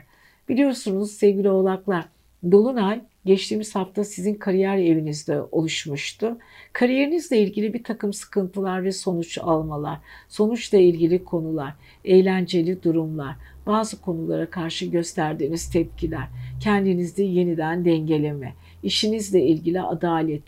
Biliyorsunuz 0.49 1.11
sevgili 1.11 1.49
oğlaklar 1.49 2.05
Dolunay 2.51 3.01
geçtiğimiz 3.25 3.75
hafta 3.75 4.03
sizin 4.03 4.33
kariyer 4.33 4.77
evinizde 4.77 5.41
oluşmuştu. 5.51 6.37
Kariyerinizle 6.73 7.37
ilgili 7.37 7.73
bir 7.73 7.83
takım 7.83 8.13
sıkıntılar 8.13 8.83
ve 8.83 8.91
sonuç 8.91 9.37
almalar, 9.37 9.99
sonuçla 10.29 10.77
ilgili 10.77 11.23
konular, 11.23 11.73
eğlenceli 12.05 12.83
durumlar, 12.83 13.35
bazı 13.65 14.01
konulara 14.01 14.49
karşı 14.49 14.85
gösterdiğiniz 14.85 15.69
tepkiler, 15.69 16.27
kendinizi 16.59 17.23
yeniden 17.23 17.85
dengeleme, 17.85 18.53
işinizle 18.83 19.41
ilgili 19.41 19.81
adalet, 19.81 20.43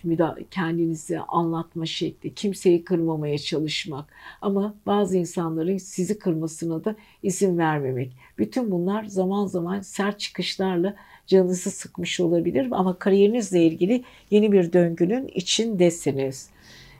kendinizi 0.51 1.19
anlatma 1.19 1.85
şekli, 1.85 2.33
kimseyi 2.33 2.83
kırmamaya 2.83 3.37
çalışmak 3.37 4.13
ama 4.41 4.75
bazı 4.85 5.17
insanların 5.17 5.77
sizi 5.77 6.19
kırmasına 6.19 6.83
da 6.85 6.95
izin 7.23 7.57
vermemek. 7.57 8.11
Bütün 8.37 8.71
bunlar 8.71 9.03
zaman 9.03 9.45
zaman 9.45 9.81
sert 9.81 10.19
çıkışlarla 10.19 10.95
canınızı 11.27 11.71
sıkmış 11.71 12.19
olabilir 12.19 12.67
ama 12.71 12.99
kariyerinizle 12.99 13.63
ilgili 13.63 14.03
yeni 14.31 14.51
bir 14.51 14.73
döngünün 14.73 15.27
içindesiniz. 15.27 16.49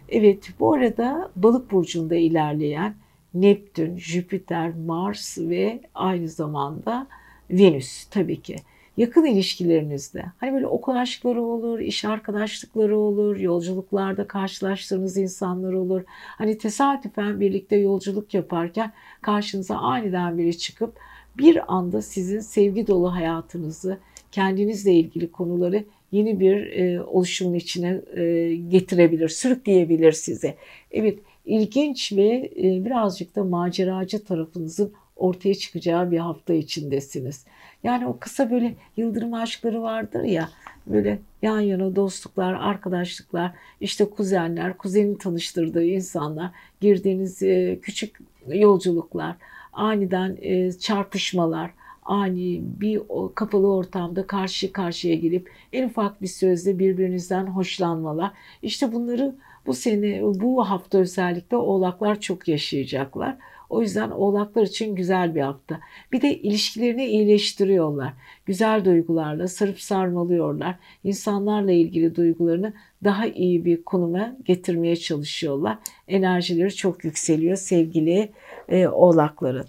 Evet 0.09 0.49
bu 0.59 0.73
arada 0.73 1.31
balık 1.35 1.71
burcunda 1.71 2.15
ilerleyen 2.15 2.95
Neptün, 3.33 3.97
Jüpiter, 3.97 4.73
Mars 4.75 5.37
ve 5.37 5.81
aynı 5.95 6.29
zamanda 6.29 7.07
Venüs 7.51 8.05
tabii 8.05 8.41
ki. 8.41 8.55
Yakın 8.97 9.25
ilişkilerinizde 9.25 10.25
hani 10.37 10.53
böyle 10.53 10.67
okul 10.67 10.95
aşkları 10.95 11.43
olur, 11.43 11.79
iş 11.79 12.05
arkadaşlıkları 12.05 12.97
olur, 12.97 13.35
yolculuklarda 13.37 14.27
karşılaştığınız 14.27 15.17
insanlar 15.17 15.73
olur. 15.73 16.01
Hani 16.07 16.57
tesadüfen 16.57 17.39
birlikte 17.39 17.75
yolculuk 17.75 18.33
yaparken 18.33 18.93
karşınıza 19.21 19.77
aniden 19.77 20.37
biri 20.37 20.57
çıkıp 20.57 20.97
bir 21.37 21.73
anda 21.75 22.01
sizin 22.01 22.39
sevgi 22.39 22.87
dolu 22.87 23.13
hayatınızı, 23.13 23.97
kendinizle 24.33 24.93
ilgili 24.93 25.31
konuları 25.31 25.85
yeni 26.11 26.39
bir 26.39 26.71
e, 26.71 27.03
oluşumun 27.03 27.53
içine 27.53 28.01
e, 28.15 28.55
getirebilir, 28.55 29.29
sürükleyebilir 29.29 30.11
size. 30.11 30.55
Evet, 30.91 31.19
ilginç 31.45 32.13
ve 32.13 32.51
e, 32.57 32.85
birazcık 32.85 33.35
da 33.35 33.43
maceracı 33.43 34.23
tarafınızın 34.23 34.93
ortaya 35.15 35.55
çıkacağı 35.55 36.11
bir 36.11 36.17
hafta 36.17 36.53
içindesiniz. 36.53 37.45
Yani 37.83 38.07
o 38.07 38.17
kısa 38.19 38.51
böyle 38.51 38.75
yıldırım 38.97 39.33
aşkları 39.33 39.81
vardır 39.81 40.23
ya 40.23 40.49
böyle 40.87 41.19
yan 41.41 41.59
yana 41.59 41.95
dostluklar, 41.95 42.53
arkadaşlıklar, 42.53 43.51
işte 43.81 44.05
kuzenler, 44.05 44.77
kuzenin 44.77 45.15
tanıştırdığı 45.15 45.85
insanlar, 45.85 46.51
girdiğiniz 46.81 47.43
e, 47.43 47.79
küçük 47.81 48.19
yolculuklar, 48.47 49.35
aniden 49.73 50.37
e, 50.41 50.71
çarpışmalar, 50.71 51.71
ani 52.05 52.61
bir 52.63 53.01
kapalı 53.35 53.73
ortamda 53.73 54.27
karşı 54.27 54.71
karşıya 54.71 55.15
gelip 55.15 55.51
en 55.73 55.89
ufak 55.89 56.21
bir 56.21 56.27
sözle 56.27 56.79
birbirinizden 56.79 57.45
hoşlanmalar. 57.45 58.31
İşte 58.61 58.93
bunları 58.93 59.35
bu 59.65 59.73
sene, 59.73 60.21
bu 60.23 60.69
hafta 60.69 60.97
özellikle 60.97 61.57
oğlaklar 61.57 62.19
çok 62.19 62.47
yaşayacaklar. 62.47 63.37
O 63.69 63.81
yüzden 63.81 64.09
oğlaklar 64.11 64.63
için 64.63 64.95
güzel 64.95 65.35
bir 65.35 65.41
hafta. 65.41 65.79
Bir 66.11 66.21
de 66.21 66.37
ilişkilerini 66.37 67.05
iyileştiriyorlar. 67.05 68.13
Güzel 68.45 68.85
duygularla 68.85 69.47
sarıp 69.47 69.81
sarmalıyorlar. 69.81 70.75
İnsanlarla 71.03 71.71
ilgili 71.71 72.15
duygularını 72.15 72.73
daha 73.03 73.27
iyi 73.27 73.65
bir 73.65 73.83
konuma 73.83 74.37
getirmeye 74.45 74.95
çalışıyorlar. 74.95 75.77
Enerjileri 76.07 76.75
çok 76.75 77.05
yükseliyor 77.05 77.55
sevgili 77.55 78.31
e, 78.69 78.87
oğlakların. 78.87 79.67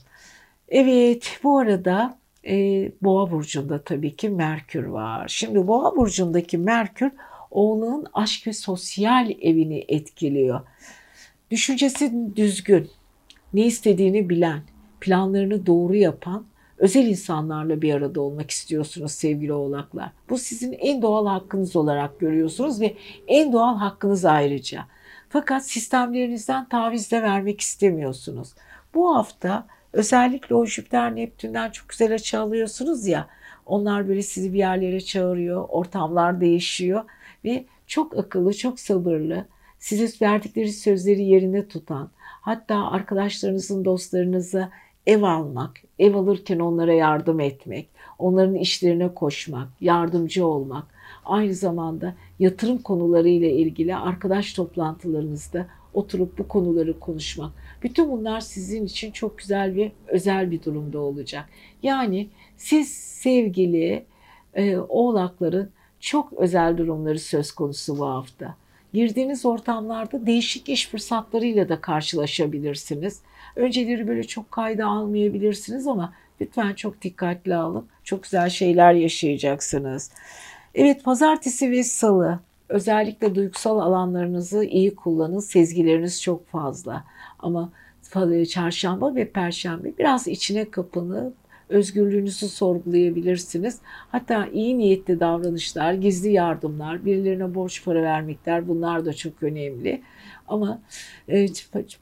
Evet 0.68 1.40
bu 1.44 1.58
arada 1.58 2.18
e, 2.46 2.90
Boğa 3.02 3.30
burcunda 3.30 3.82
tabii 3.82 4.16
ki 4.16 4.28
Merkür 4.28 4.84
var. 4.84 5.28
Şimdi 5.28 5.66
Boğa 5.66 5.96
burcundaki 5.96 6.58
Merkür 6.58 7.12
oğlunun 7.50 8.06
aşk 8.14 8.46
ve 8.46 8.52
sosyal 8.52 9.30
evini 9.30 9.84
etkiliyor. 9.88 10.60
Düşüncesi 11.50 12.36
düzgün, 12.36 12.90
ne 13.54 13.66
istediğini 13.66 14.28
bilen, 14.28 14.62
planlarını 15.00 15.66
doğru 15.66 15.94
yapan 15.94 16.44
özel 16.78 17.06
insanlarla 17.06 17.82
bir 17.82 17.94
arada 17.94 18.20
olmak 18.20 18.50
istiyorsunuz 18.50 19.12
sevgili 19.12 19.52
oğlaklar. 19.52 20.10
Bu 20.30 20.38
sizin 20.38 20.72
en 20.72 21.02
doğal 21.02 21.26
hakkınız 21.26 21.76
olarak 21.76 22.20
görüyorsunuz 22.20 22.80
ve 22.80 22.94
en 23.26 23.52
doğal 23.52 23.76
hakkınız 23.76 24.24
ayrıca. 24.24 24.86
Fakat 25.28 25.66
sistemlerinizden 25.66 26.68
taviz 26.68 27.12
de 27.12 27.22
vermek 27.22 27.60
istemiyorsunuz. 27.60 28.48
Bu 28.94 29.16
hafta 29.16 29.66
özellikle 29.94 30.54
o 30.54 30.66
Jüpiter 30.66 31.16
Neptün'den 31.16 31.70
çok 31.70 31.88
güzel 31.88 32.14
açı 32.14 32.40
alıyorsunuz 32.40 33.06
ya. 33.06 33.28
Onlar 33.66 34.08
böyle 34.08 34.22
sizi 34.22 34.52
bir 34.52 34.58
yerlere 34.58 35.00
çağırıyor, 35.00 35.66
ortamlar 35.68 36.40
değişiyor 36.40 37.04
ve 37.44 37.64
çok 37.86 38.18
akıllı, 38.18 38.54
çok 38.54 38.80
sabırlı, 38.80 39.46
size 39.78 40.26
verdikleri 40.26 40.72
sözleri 40.72 41.22
yerine 41.22 41.68
tutan, 41.68 42.10
hatta 42.18 42.90
arkadaşlarınızın, 42.90 43.84
dostlarınıza 43.84 44.70
ev 45.06 45.22
almak, 45.22 45.80
ev 45.98 46.14
alırken 46.14 46.58
onlara 46.58 46.92
yardım 46.92 47.40
etmek, 47.40 47.88
onların 48.18 48.54
işlerine 48.54 49.14
koşmak, 49.14 49.68
yardımcı 49.80 50.46
olmak, 50.46 50.84
aynı 51.24 51.54
zamanda 51.54 52.14
yatırım 52.38 52.78
konuları 52.78 53.28
ile 53.28 53.52
ilgili 53.52 53.96
arkadaş 53.96 54.52
toplantılarınızda 54.52 55.66
oturup 55.94 56.38
bu 56.38 56.48
konuları 56.48 57.00
konuşmak. 57.00 57.52
Bütün 57.82 58.10
bunlar 58.10 58.40
sizin 58.40 58.86
için 58.86 59.10
çok 59.10 59.38
güzel 59.38 59.74
ve 59.74 59.92
özel 60.06 60.50
bir 60.50 60.62
durumda 60.62 60.98
olacak. 60.98 61.48
Yani 61.82 62.28
siz 62.56 62.88
sevgili 62.94 64.04
e, 64.54 64.76
oğlakların 64.76 65.70
çok 66.00 66.32
özel 66.32 66.76
durumları 66.76 67.18
söz 67.18 67.52
konusu 67.52 67.98
bu 67.98 68.06
hafta. 68.06 68.56
Girdiğiniz 68.92 69.46
ortamlarda 69.46 70.26
değişik 70.26 70.68
iş 70.68 70.88
fırsatlarıyla 70.88 71.68
da 71.68 71.80
karşılaşabilirsiniz. 71.80 73.20
Önceleri 73.56 74.08
böyle 74.08 74.24
çok 74.24 74.52
kayda 74.52 74.86
almayabilirsiniz 74.86 75.86
ama 75.86 76.12
lütfen 76.40 76.74
çok 76.74 77.02
dikkatli 77.02 77.54
alın. 77.54 77.86
Çok 78.04 78.22
güzel 78.22 78.50
şeyler 78.50 78.92
yaşayacaksınız. 78.92 80.10
Evet 80.74 81.04
pazartesi 81.04 81.70
ve 81.70 81.84
salı 81.84 82.40
özellikle 82.68 83.34
duygusal 83.34 83.78
alanlarınızı 83.78 84.64
iyi 84.64 84.94
kullanın. 84.94 85.38
Sezgileriniz 85.38 86.22
çok 86.22 86.46
fazla. 86.46 87.04
Ama 87.38 87.72
çarşamba 88.46 89.14
ve 89.14 89.28
perşembe 89.28 89.98
biraz 89.98 90.28
içine 90.28 90.70
kapınıp 90.70 91.34
özgürlüğünüzü 91.68 92.48
sorgulayabilirsiniz. 92.48 93.78
Hatta 93.84 94.46
iyi 94.46 94.78
niyetli 94.78 95.20
davranışlar, 95.20 95.92
gizli 95.92 96.32
yardımlar, 96.32 97.04
birilerine 97.04 97.54
borç 97.54 97.84
para 97.84 98.02
vermekler 98.02 98.68
bunlar 98.68 99.04
da 99.04 99.12
çok 99.12 99.42
önemli. 99.42 100.02
Ama 100.48 100.82
e, 101.28 101.48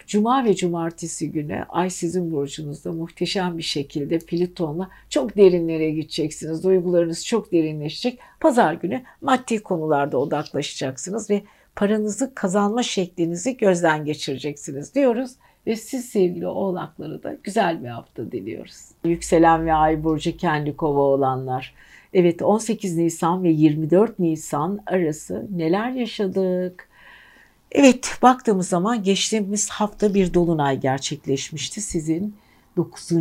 cuma 0.06 0.44
ve 0.44 0.54
cumartesi 0.54 1.32
günü 1.32 1.64
ay 1.68 1.90
sizin 1.90 2.32
burcunuzda 2.32 2.92
muhteşem 2.92 3.58
bir 3.58 3.62
şekilde 3.62 4.18
Plüton'la 4.18 4.90
çok 5.08 5.36
derinlere 5.36 5.90
gideceksiniz. 5.90 6.64
Duygularınız 6.64 7.26
çok 7.26 7.52
derinleşecek. 7.52 8.18
Pazar 8.40 8.74
günü 8.74 9.02
maddi 9.20 9.62
konularda 9.62 10.18
odaklaşacaksınız 10.18 11.30
ve 11.30 11.42
paranızı 11.76 12.34
kazanma 12.34 12.82
şeklinizi 12.82 13.56
gözden 13.56 14.04
geçireceksiniz 14.04 14.94
diyoruz 14.94 15.30
ve 15.66 15.76
siz 15.76 16.04
sevgili 16.04 16.46
oğlakları 16.46 17.22
da 17.22 17.36
güzel 17.44 17.84
bir 17.84 17.88
hafta 17.88 18.32
diliyoruz. 18.32 18.80
Yükselen 19.04 19.66
ve 19.66 19.74
ay 19.74 20.04
burcu 20.04 20.36
kendi 20.36 20.76
kova 20.76 21.00
olanlar. 21.00 21.74
Evet 22.14 22.42
18 22.42 22.96
Nisan 22.96 23.42
ve 23.42 23.48
24 23.48 24.18
Nisan 24.18 24.80
arası 24.86 25.46
neler 25.50 25.90
yaşadık? 25.90 26.88
Evet 27.74 28.18
baktığımız 28.22 28.68
zaman 28.68 29.02
geçtiğimiz 29.02 29.70
hafta 29.70 30.14
bir 30.14 30.34
dolunay 30.34 30.80
gerçekleşmişti 30.80 31.80
sizin 31.80 32.34
9. 32.76 33.12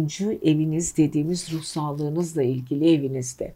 eviniz 0.44 0.98
dediğimiz 0.98 1.52
ruh 1.52 1.64
sağlığınızla 1.64 2.44
ilgili 2.44 2.94
evinizde. 2.94 3.54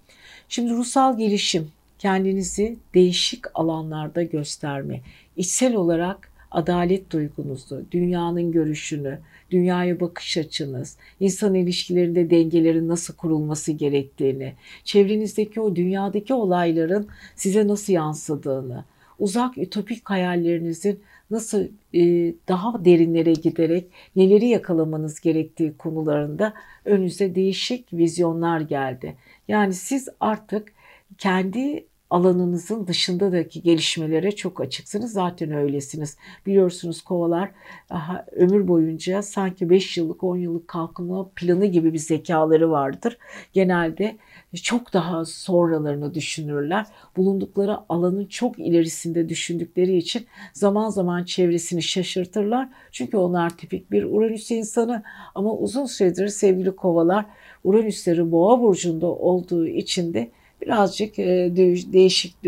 Şimdi 0.50 0.74
ruhsal 0.74 1.18
gelişim, 1.18 1.72
kendinizi 2.00 2.78
değişik 2.94 3.60
alanlarda 3.60 4.24
gösterme, 4.24 5.02
içsel 5.38 5.76
olarak 5.76 6.32
adalet 6.52 7.12
duygunuzu, 7.12 7.86
dünyanın 7.92 8.52
görüşünü, 8.52 9.20
dünyaya 9.52 10.00
bakış 10.00 10.38
açınız, 10.38 10.98
insan 11.20 11.54
ilişkilerinde 11.54 12.30
dengelerin 12.30 12.88
nasıl 12.88 13.16
kurulması 13.16 13.72
gerektiğini, 13.72 14.54
çevrenizdeki 14.84 15.62
o 15.62 15.76
dünyadaki 15.76 16.34
olayların 16.34 17.08
size 17.36 17.68
nasıl 17.68 17.94
yansıdığını, 17.94 18.86
uzak 19.20 19.58
ütopik 19.58 20.10
hayallerinizin 20.10 21.00
nasıl 21.32 21.68
e, 21.94 22.34
daha 22.48 22.86
derinlere 22.86 23.34
giderek 23.34 23.88
neleri 24.16 24.48
yakalamanız 24.48 25.20
gerektiği 25.20 25.78
konularında 25.78 26.54
önünüze 26.86 27.36
değişik 27.36 27.94
vizyonlar 27.94 28.62
geldi. 28.62 29.16
Yani 29.48 29.74
siz 29.74 30.10
artık 30.20 30.74
kendi 31.18 31.86
alanınızın 32.10 32.88
dışındaki 32.88 33.62
gelişmelere 33.62 34.32
çok 34.32 34.62
açıksınız. 34.62 35.14
Zaten 35.14 35.52
öylesiniz. 35.52 36.18
Biliyorsunuz 36.46 37.02
kovalar 37.02 37.52
aha, 37.90 38.26
ömür 38.32 38.68
boyunca 38.68 39.22
sanki 39.22 39.70
5 39.70 39.98
yıllık 39.98 40.24
10 40.24 40.38
yıllık 40.38 40.68
kalkınma 40.68 41.30
planı 41.36 41.66
gibi 41.66 41.94
bir 41.94 42.00
zekaları 42.00 42.72
vardır. 42.72 43.18
Genelde 43.54 44.18
çok 44.56 44.94
daha 44.94 45.26
sonralarını 45.26 46.14
düşünürler. 46.14 46.86
Bulundukları 47.18 47.78
alanın 47.90 48.26
çok 48.26 48.60
ilerisinde 48.60 49.30
düşündükleri 49.30 49.98
için 49.98 50.26
zaman 50.54 50.90
zaman 50.90 51.24
çevresini 51.24 51.84
şaşırtırlar. 51.84 52.70
Çünkü 52.92 53.18
onlar 53.18 53.58
tipik 53.58 53.92
bir 53.92 54.04
Uranüs 54.04 54.52
insanı 54.52 55.04
ama 55.36 55.54
uzun 55.58 55.86
süredir 55.86 56.28
sevgili 56.28 56.76
kovalar 56.76 57.26
Uranüsleri 57.64 58.32
boğa 58.32 58.62
burcunda 58.62 59.08
olduğu 59.08 59.68
için 59.68 60.14
de 60.14 60.32
birazcık 60.62 61.20
e, 61.20 61.52
değişik 61.94 62.44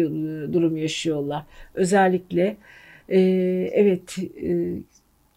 durum 0.54 0.78
yaşıyorlar. 0.78 1.46
Özellikle 1.74 2.58
e, 3.10 3.20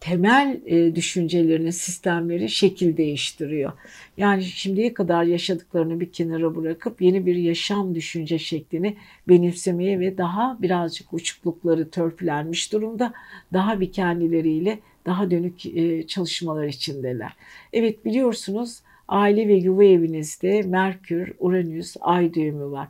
evet 0.07 0.61
e, 0.65 0.91
temel 0.91 0.95
düşüncelerinin 0.95 1.71
sistemleri 1.71 2.49
şekil 2.49 2.97
değiştiriyor. 2.97 3.71
Yani 4.17 4.43
şimdiye 4.43 4.93
kadar 4.93 5.23
yaşadıklarını 5.23 5.99
bir 5.99 6.11
kenara 6.11 6.55
bırakıp 6.55 7.01
yeni 7.01 7.25
bir 7.25 7.35
yaşam 7.35 7.95
düşünce 7.95 8.39
şeklini 8.39 8.97
benimsemeye 9.27 9.99
ve 9.99 10.17
daha 10.17 10.57
birazcık 10.61 11.13
uçuklukları 11.13 11.89
törpülenmiş 11.89 12.73
durumda. 12.73 13.13
Daha 13.53 13.79
bir 13.79 13.91
kendileriyle 13.91 14.79
daha 15.05 15.31
dönük 15.31 15.59
çalışmalar 16.07 16.67
içindeler. 16.67 17.31
Evet 17.73 18.05
biliyorsunuz 18.05 18.79
aile 19.07 19.47
ve 19.47 19.53
yuva 19.53 19.83
evinizde 19.83 20.61
Merkür, 20.61 21.33
Uranüs, 21.39 21.95
Ay 22.01 22.33
düğümü 22.33 22.71
var. 22.71 22.87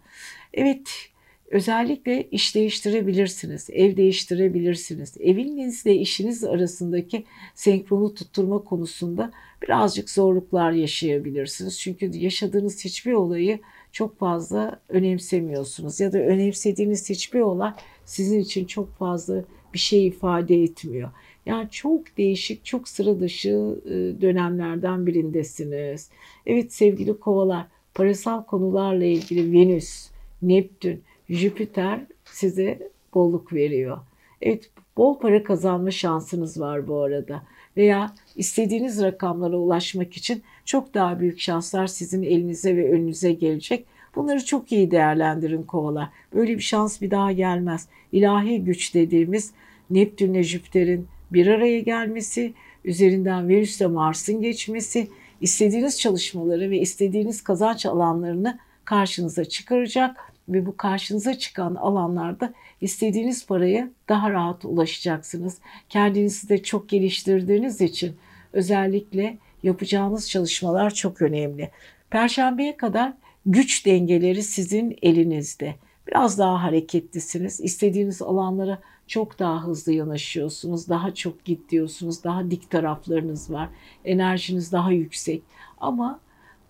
Evet, 0.53 1.10
özellikle 1.51 2.29
iş 2.31 2.55
değiştirebilirsiniz, 2.55 3.69
ev 3.73 3.97
değiştirebilirsiniz. 3.97 5.17
Evinizle 5.19 5.95
işiniz 5.95 6.43
arasındaki 6.43 7.23
senkronu 7.55 8.13
tutturma 8.13 8.63
konusunda 8.63 9.31
birazcık 9.61 10.09
zorluklar 10.09 10.71
yaşayabilirsiniz. 10.71 11.79
Çünkü 11.79 12.17
yaşadığınız 12.17 12.85
hiçbir 12.85 13.13
olayı 13.13 13.59
çok 13.91 14.19
fazla 14.19 14.79
önemsemiyorsunuz 14.89 15.99
ya 15.99 16.13
da 16.13 16.17
önemsediğiniz 16.17 17.09
hiçbir 17.09 17.39
olay 17.39 17.71
sizin 18.05 18.39
için 18.39 18.65
çok 18.65 18.97
fazla 18.97 19.43
bir 19.73 19.79
şey 19.79 20.07
ifade 20.07 20.63
etmiyor. 20.63 21.09
Yani 21.45 21.69
çok 21.71 22.17
değişik, 22.17 22.65
çok 22.65 22.87
sıra 22.87 23.19
dışı 23.19 23.75
e, 23.85 24.21
dönemlerden 24.21 25.07
birindesiniz. 25.07 26.09
Evet 26.45 26.73
sevgili 26.73 27.19
kovalar, 27.19 27.67
parasal 27.93 28.43
konularla 28.43 29.05
ilgili 29.05 29.53
Venüs, 29.53 30.09
Neptün, 30.41 31.03
Jüpiter 31.31 31.99
size 32.25 32.89
bolluk 33.13 33.53
veriyor. 33.53 33.97
Evet 34.41 34.69
bol 34.97 35.19
para 35.19 35.43
kazanma 35.43 35.91
şansınız 35.91 36.59
var 36.59 36.87
bu 36.87 37.01
arada. 37.01 37.43
Veya 37.77 38.13
istediğiniz 38.35 39.01
rakamlara 39.01 39.57
ulaşmak 39.57 40.17
için 40.17 40.43
çok 40.65 40.93
daha 40.93 41.19
büyük 41.19 41.39
şanslar 41.39 41.87
sizin 41.87 42.23
elinize 42.23 42.77
ve 42.77 42.91
önünüze 42.91 43.31
gelecek. 43.31 43.85
Bunları 44.15 44.45
çok 44.45 44.71
iyi 44.71 44.91
değerlendirin 44.91 45.63
kovalar. 45.63 46.09
Böyle 46.33 46.57
bir 46.57 46.63
şans 46.63 47.01
bir 47.01 47.11
daha 47.11 47.31
gelmez. 47.31 47.87
İlahi 48.11 48.63
güç 48.63 48.93
dediğimiz 48.93 49.51
Neptün 49.89 50.33
ile 50.33 50.43
Jüpiter'in 50.43 51.07
bir 51.31 51.47
araya 51.47 51.79
gelmesi, 51.79 52.53
üzerinden 52.85 53.49
Venüs 53.49 53.81
ile 53.81 53.87
Mars'ın 53.87 54.41
geçmesi, 54.41 55.07
istediğiniz 55.41 55.99
çalışmaları 55.99 56.69
ve 56.69 56.79
istediğiniz 56.79 57.43
kazanç 57.43 57.85
alanlarını 57.85 58.59
karşınıza 58.85 59.45
çıkaracak 59.45 60.30
ve 60.51 60.65
bu 60.65 60.77
karşınıza 60.77 61.33
çıkan 61.33 61.75
alanlarda 61.75 62.53
istediğiniz 62.81 63.45
paraya 63.45 63.89
daha 64.09 64.31
rahat 64.31 64.65
ulaşacaksınız. 64.65 65.57
Kendinizi 65.89 66.49
de 66.49 66.63
çok 66.63 66.89
geliştirdiğiniz 66.89 67.81
için 67.81 68.15
özellikle 68.53 69.37
yapacağınız 69.63 70.29
çalışmalar 70.29 70.93
çok 70.93 71.21
önemli. 71.21 71.71
Perşembeye 72.09 72.77
kadar 72.77 73.13
güç 73.45 73.85
dengeleri 73.85 74.43
sizin 74.43 74.97
elinizde. 75.01 75.75
Biraz 76.07 76.39
daha 76.39 76.63
hareketlisiniz. 76.63 77.59
İstediğiniz 77.59 78.21
alanlara 78.21 78.79
çok 79.07 79.39
daha 79.39 79.63
hızlı 79.63 79.93
yanaşıyorsunuz. 79.93 80.89
Daha 80.89 81.13
çok 81.13 81.45
gidiyorsunuz. 81.45 82.23
Daha 82.23 82.51
dik 82.51 82.69
taraflarınız 82.69 83.51
var. 83.51 83.69
Enerjiniz 84.05 84.71
daha 84.71 84.91
yüksek. 84.91 85.43
Ama 85.77 86.19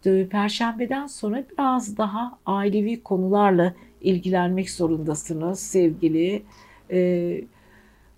Perşembeden 0.04 1.08
sonra 1.08 1.43
biraz 1.52 1.97
daha 1.97 2.38
ailevi 2.45 3.04
konularla 3.04 3.74
ilgilenmek 4.02 4.70
zorundasınız 4.70 5.60
sevgili 5.60 6.43
e, 6.91 7.41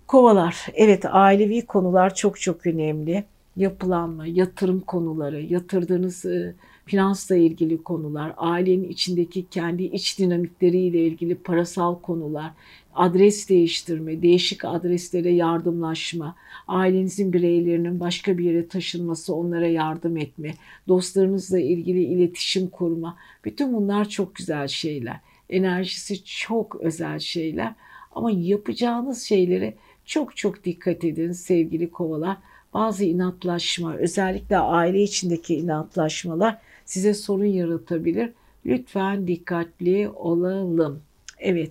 kovalar. 0.06 0.66
Evet 0.74 1.04
ailevi 1.04 1.66
konular 1.66 2.14
çok 2.14 2.40
çok 2.40 2.66
önemli. 2.66 3.24
Yapılanma, 3.56 4.26
yatırım 4.26 4.80
konuları, 4.80 5.40
yatırdığınız 5.40 6.24
e, 6.24 6.54
finansla 6.86 7.36
ilgili 7.36 7.82
konular, 7.82 8.34
ailenin 8.36 8.88
içindeki 8.88 9.48
kendi 9.48 9.82
iç 9.82 10.18
dinamikleriyle 10.18 11.06
ilgili 11.06 11.34
parasal 11.34 11.98
konular, 12.00 12.50
adres 12.94 13.48
değiştirme, 13.48 14.22
değişik 14.22 14.64
adreslere 14.64 15.30
yardımlaşma, 15.30 16.36
ailenizin 16.68 17.32
bireylerinin 17.32 18.00
başka 18.00 18.38
bir 18.38 18.44
yere 18.44 18.68
taşınması, 18.68 19.34
onlara 19.34 19.66
yardım 19.66 20.16
etme, 20.16 20.54
dostlarınızla 20.88 21.60
ilgili 21.60 22.04
iletişim 22.04 22.68
kurma. 22.68 23.16
Bütün 23.44 23.74
bunlar 23.74 24.08
çok 24.08 24.34
güzel 24.34 24.68
şeyler. 24.68 25.20
Enerjisi 25.50 26.24
çok 26.24 26.76
özel 26.76 27.18
şeyler. 27.18 27.74
Ama 28.12 28.30
yapacağınız 28.30 29.22
şeylere 29.22 29.74
çok 30.04 30.36
çok 30.36 30.64
dikkat 30.64 31.04
edin 31.04 31.32
sevgili 31.32 31.90
kovalar. 31.90 32.36
Bazı 32.74 33.04
inatlaşma, 33.04 33.96
özellikle 33.96 34.58
aile 34.58 35.02
içindeki 35.02 35.54
inatlaşmalar 35.54 36.58
size 36.84 37.14
sorun 37.14 37.44
yaratabilir. 37.44 38.30
Lütfen 38.66 39.26
dikkatli 39.26 40.08
olalım. 40.08 41.02
Evet, 41.38 41.70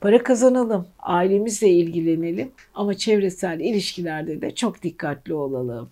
para 0.00 0.22
kazanalım, 0.22 0.86
ailemizle 0.98 1.68
ilgilenelim 1.68 2.50
ama 2.74 2.94
çevresel 2.94 3.60
ilişkilerde 3.60 4.40
de 4.40 4.54
çok 4.54 4.82
dikkatli 4.82 5.34
olalım. 5.34 5.88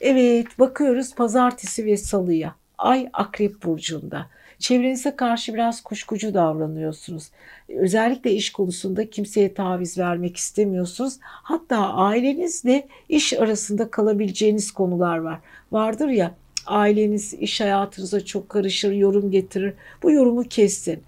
Evet, 0.00 0.58
bakıyoruz 0.58 1.14
pazartesi 1.14 1.86
ve 1.86 1.96
salıya. 1.96 2.54
Ay 2.78 3.08
Akrep 3.12 3.62
burcunda. 3.62 4.26
Çevrenize 4.58 5.16
karşı 5.16 5.54
biraz 5.54 5.80
kuşkucu 5.80 6.34
davranıyorsunuz. 6.34 7.30
Özellikle 7.68 8.32
iş 8.32 8.52
konusunda 8.52 9.10
kimseye 9.10 9.54
taviz 9.54 9.98
vermek 9.98 10.36
istemiyorsunuz. 10.36 11.16
Hatta 11.20 11.76
ailenizle 11.78 12.88
iş 13.08 13.32
arasında 13.32 13.90
kalabileceğiniz 13.90 14.70
konular 14.70 15.18
var. 15.18 15.38
Vardır 15.72 16.08
ya 16.08 16.34
aileniz 16.66 17.34
iş 17.34 17.60
hayatınıza 17.60 18.24
çok 18.24 18.48
karışır, 18.48 18.92
yorum 18.92 19.30
getirir. 19.30 19.74
Bu 20.02 20.12
yorumu 20.12 20.42
kessin. 20.42 21.02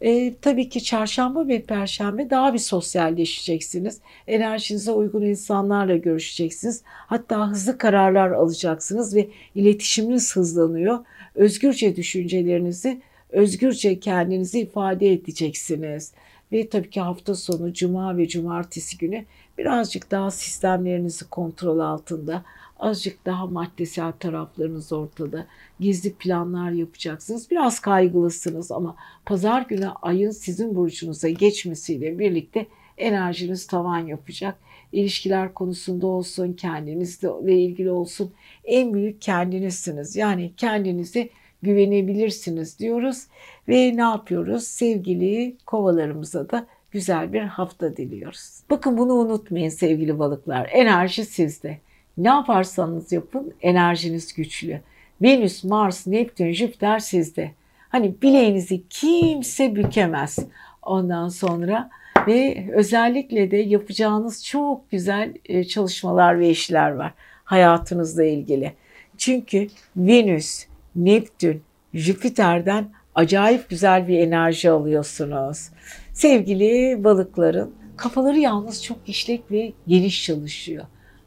E, 0.00 0.34
tabii 0.34 0.68
ki 0.68 0.84
çarşamba 0.84 1.48
ve 1.48 1.62
perşembe 1.62 2.30
daha 2.30 2.54
bir 2.54 2.58
sosyalleşeceksiniz. 2.58 4.00
Enerjinize 4.26 4.92
uygun 4.92 5.22
insanlarla 5.22 5.96
görüşeceksiniz. 5.96 6.82
Hatta 6.86 7.50
hızlı 7.50 7.78
kararlar 7.78 8.30
alacaksınız 8.30 9.14
ve 9.14 9.28
iletişiminiz 9.54 10.36
hızlanıyor. 10.36 10.98
Özgürce 11.34 11.96
düşüncelerinizi, 11.96 13.00
özgürce 13.30 14.00
kendinizi 14.00 14.60
ifade 14.60 15.12
edeceksiniz. 15.12 16.12
Ve 16.52 16.68
tabii 16.68 16.90
ki 16.90 17.00
hafta 17.00 17.34
sonu, 17.34 17.72
cuma 17.72 18.16
ve 18.16 18.28
cumartesi 18.28 18.98
günü 18.98 19.24
birazcık 19.58 20.10
daha 20.10 20.30
sistemlerinizi 20.30 21.28
kontrol 21.28 21.78
altında, 21.78 22.44
azıcık 22.80 23.26
daha 23.26 23.46
maddesel 23.46 24.12
taraflarınız 24.12 24.92
ortada. 24.92 25.46
Gizli 25.80 26.12
planlar 26.12 26.70
yapacaksınız. 26.70 27.50
Biraz 27.50 27.80
kaygılısınız 27.80 28.72
ama 28.72 28.96
pazar 29.26 29.62
günü 29.62 29.88
ayın 30.02 30.30
sizin 30.30 30.74
burcunuza 30.74 31.28
geçmesiyle 31.28 32.18
birlikte 32.18 32.66
enerjiniz 32.98 33.66
tavan 33.66 33.98
yapacak. 33.98 34.58
İlişkiler 34.92 35.54
konusunda 35.54 36.06
olsun, 36.06 36.52
kendinizle 36.52 37.60
ilgili 37.62 37.90
olsun. 37.90 38.32
En 38.64 38.94
büyük 38.94 39.22
kendinizsiniz. 39.22 40.16
Yani 40.16 40.52
kendinizi 40.56 41.30
güvenebilirsiniz 41.62 42.78
diyoruz. 42.78 43.26
Ve 43.68 43.96
ne 43.96 44.00
yapıyoruz? 44.00 44.64
Sevgili 44.64 45.56
kovalarımıza 45.66 46.50
da 46.50 46.66
güzel 46.90 47.32
bir 47.32 47.40
hafta 47.40 47.96
diliyoruz. 47.96 48.60
Bakın 48.70 48.98
bunu 48.98 49.12
unutmayın 49.12 49.68
sevgili 49.68 50.18
balıklar. 50.18 50.68
Enerji 50.72 51.24
sizde. 51.24 51.78
Ne 52.20 52.28
yaparsanız 52.28 53.12
yapın 53.12 53.54
enerjiniz 53.62 54.34
güçlü. 54.34 54.80
Venüs, 55.22 55.64
Mars, 55.64 56.06
Neptün, 56.06 56.52
Jüpiter 56.52 56.98
sizde. 56.98 57.50
Hani 57.88 58.14
bileğinizi 58.22 58.82
kimse 58.90 59.76
bükemez. 59.76 60.38
Ondan 60.82 61.28
sonra 61.28 61.90
ve 62.26 62.68
özellikle 62.72 63.50
de 63.50 63.56
yapacağınız 63.56 64.44
çok 64.44 64.90
güzel 64.90 65.34
e, 65.44 65.64
çalışmalar 65.64 66.38
ve 66.40 66.50
işler 66.50 66.90
var 66.90 67.12
hayatınızla 67.44 68.24
ilgili. 68.24 68.72
Çünkü 69.18 69.68
Venüs, 69.96 70.66
Neptün, 70.96 71.62
Jüpiter'den 71.94 72.90
acayip 73.14 73.68
güzel 73.68 74.08
bir 74.08 74.18
enerji 74.18 74.70
alıyorsunuz. 74.70 75.68
Sevgili 76.12 77.04
balıkların 77.04 77.74
kafaları 77.96 78.38
yalnız 78.38 78.84
çok 78.84 78.98
işlek 79.06 79.50
ve 79.50 79.72
geniş 79.86 80.24
çalışıyor 80.24 80.84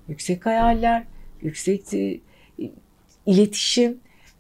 yüksek 0.10 0.46
hayaller, 0.46 1.04
yüksek 1.42 1.94
e, 1.94 2.20
iletişim 3.26 4.00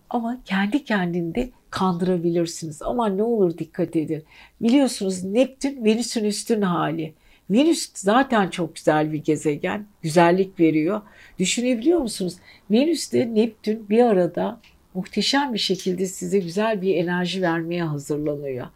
ama 0.10 0.38
kendi 0.46 0.84
kendinde 0.84 1.50
kandırabilirsiniz. 1.70 2.82
Ama 2.82 3.10
ne 3.10 3.24
olur 3.24 3.58
dikkat 3.58 3.96
edin. 3.96 4.24
Biliyorsunuz 4.62 5.24
Neptün 5.24 5.86
Venüs'ün 5.86 6.24
üstün 6.24 6.62
hali. 6.62 7.14
Venüs 7.50 7.92
zaten 7.96 8.50
çok 8.50 8.76
güzel 8.76 9.14
bir 9.14 9.24
gezegen. 9.24 9.86
Güzellik 10.02 10.60
veriyor. 10.60 11.02
Düşünebiliyor 11.40 12.00
musunuz? 12.00 12.36
Venüs 12.72 13.14
ile 13.14 13.36
Neptün 13.36 13.90
bir 13.90 14.04
arada 14.04 14.60
muhteşem 14.94 15.54
bir 15.54 15.60
şekilde 15.60 16.06
size 16.06 16.40
güzel 16.40 16.82
bir 16.82 16.96
enerji 16.96 17.42
vermeye 17.42 17.84
hazırlanıyor. 17.84 18.68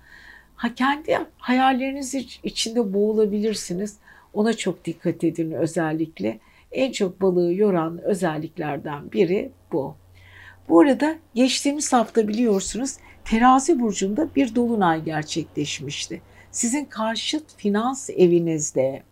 Ha 0.56 0.76
kendi 0.76 1.18
hayalleriniz 1.38 2.16
içinde 2.44 2.94
boğulabilirsiniz. 2.94 3.98
Ona 4.34 4.54
çok 4.54 4.86
dikkat 4.86 5.24
edin 5.24 5.52
özellikle 5.52 6.40
en 6.72 6.92
çok 6.92 7.22
balığı 7.22 7.54
yoran 7.54 8.02
özelliklerden 8.04 9.12
biri 9.12 9.52
bu. 9.72 9.96
Bu 10.70 10.80
arada 10.80 11.16
geçtiğimiz 11.36 11.94
hafta 11.94 12.28
biliyorsunuz 12.28 12.98
terazi 13.26 13.80
burcunda 13.80 14.36
bir 14.36 14.56
dolunay 14.56 15.04
gerçekleşmişti. 15.04 16.22
Sizin 16.52 16.86
karşıt 16.86 17.58
finans 17.58 18.10
evinizde. 18.10 19.04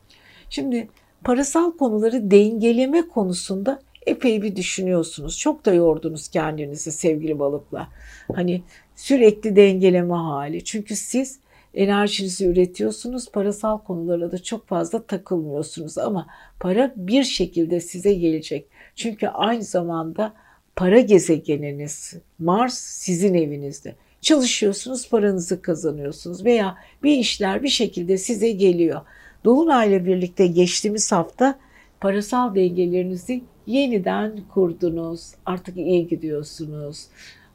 Şimdi 0.49 0.87
parasal 1.23 1.77
konuları 1.77 2.31
dengeleme 2.31 3.07
konusunda 3.07 3.79
epey 4.05 4.41
bir 4.41 4.55
düşünüyorsunuz. 4.55 5.37
Çok 5.37 5.65
da 5.65 5.73
yordunuz 5.73 6.27
kendinizi 6.27 6.91
sevgili 6.91 7.39
balıklar. 7.39 7.87
Hani 8.35 8.61
sürekli 8.95 9.55
dengeleme 9.55 10.13
hali. 10.13 10.63
Çünkü 10.63 10.95
siz 10.95 11.39
enerjinizi 11.75 12.45
üretiyorsunuz. 12.45 13.31
Parasal 13.31 13.77
konulara 13.77 14.31
da 14.31 14.43
çok 14.43 14.67
fazla 14.67 15.03
takılmıyorsunuz 15.03 15.97
ama 15.97 16.27
para 16.59 16.93
bir 16.95 17.23
şekilde 17.23 17.79
size 17.79 18.13
gelecek. 18.13 18.67
Çünkü 18.95 19.27
aynı 19.27 19.63
zamanda 19.63 20.33
para 20.75 20.99
gezegeniniz 20.99 22.13
Mars 22.39 22.77
sizin 22.77 23.33
evinizde. 23.33 23.95
Çalışıyorsunuz, 24.21 25.09
paranızı 25.09 25.61
kazanıyorsunuz 25.61 26.45
veya 26.45 26.75
bir 27.03 27.17
işler 27.17 27.63
bir 27.63 27.69
şekilde 27.69 28.17
size 28.17 28.51
geliyor. 28.51 29.01
Dolunay'la 29.45 30.05
birlikte 30.05 30.47
geçtiğimiz 30.47 31.11
hafta 31.11 31.59
parasal 32.01 32.55
dengelerinizi 32.55 33.43
yeniden 33.67 34.39
kurdunuz. 34.53 35.31
Artık 35.45 35.77
iyi 35.77 36.07
gidiyorsunuz. 36.07 37.05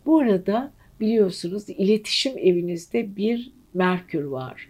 Bu 0.07 0.19
arada 0.19 0.73
biliyorsunuz 1.01 1.65
iletişim 1.69 2.39
evinizde 2.39 3.17
bir 3.17 3.53
Merkür 3.75 4.25
var. 4.25 4.69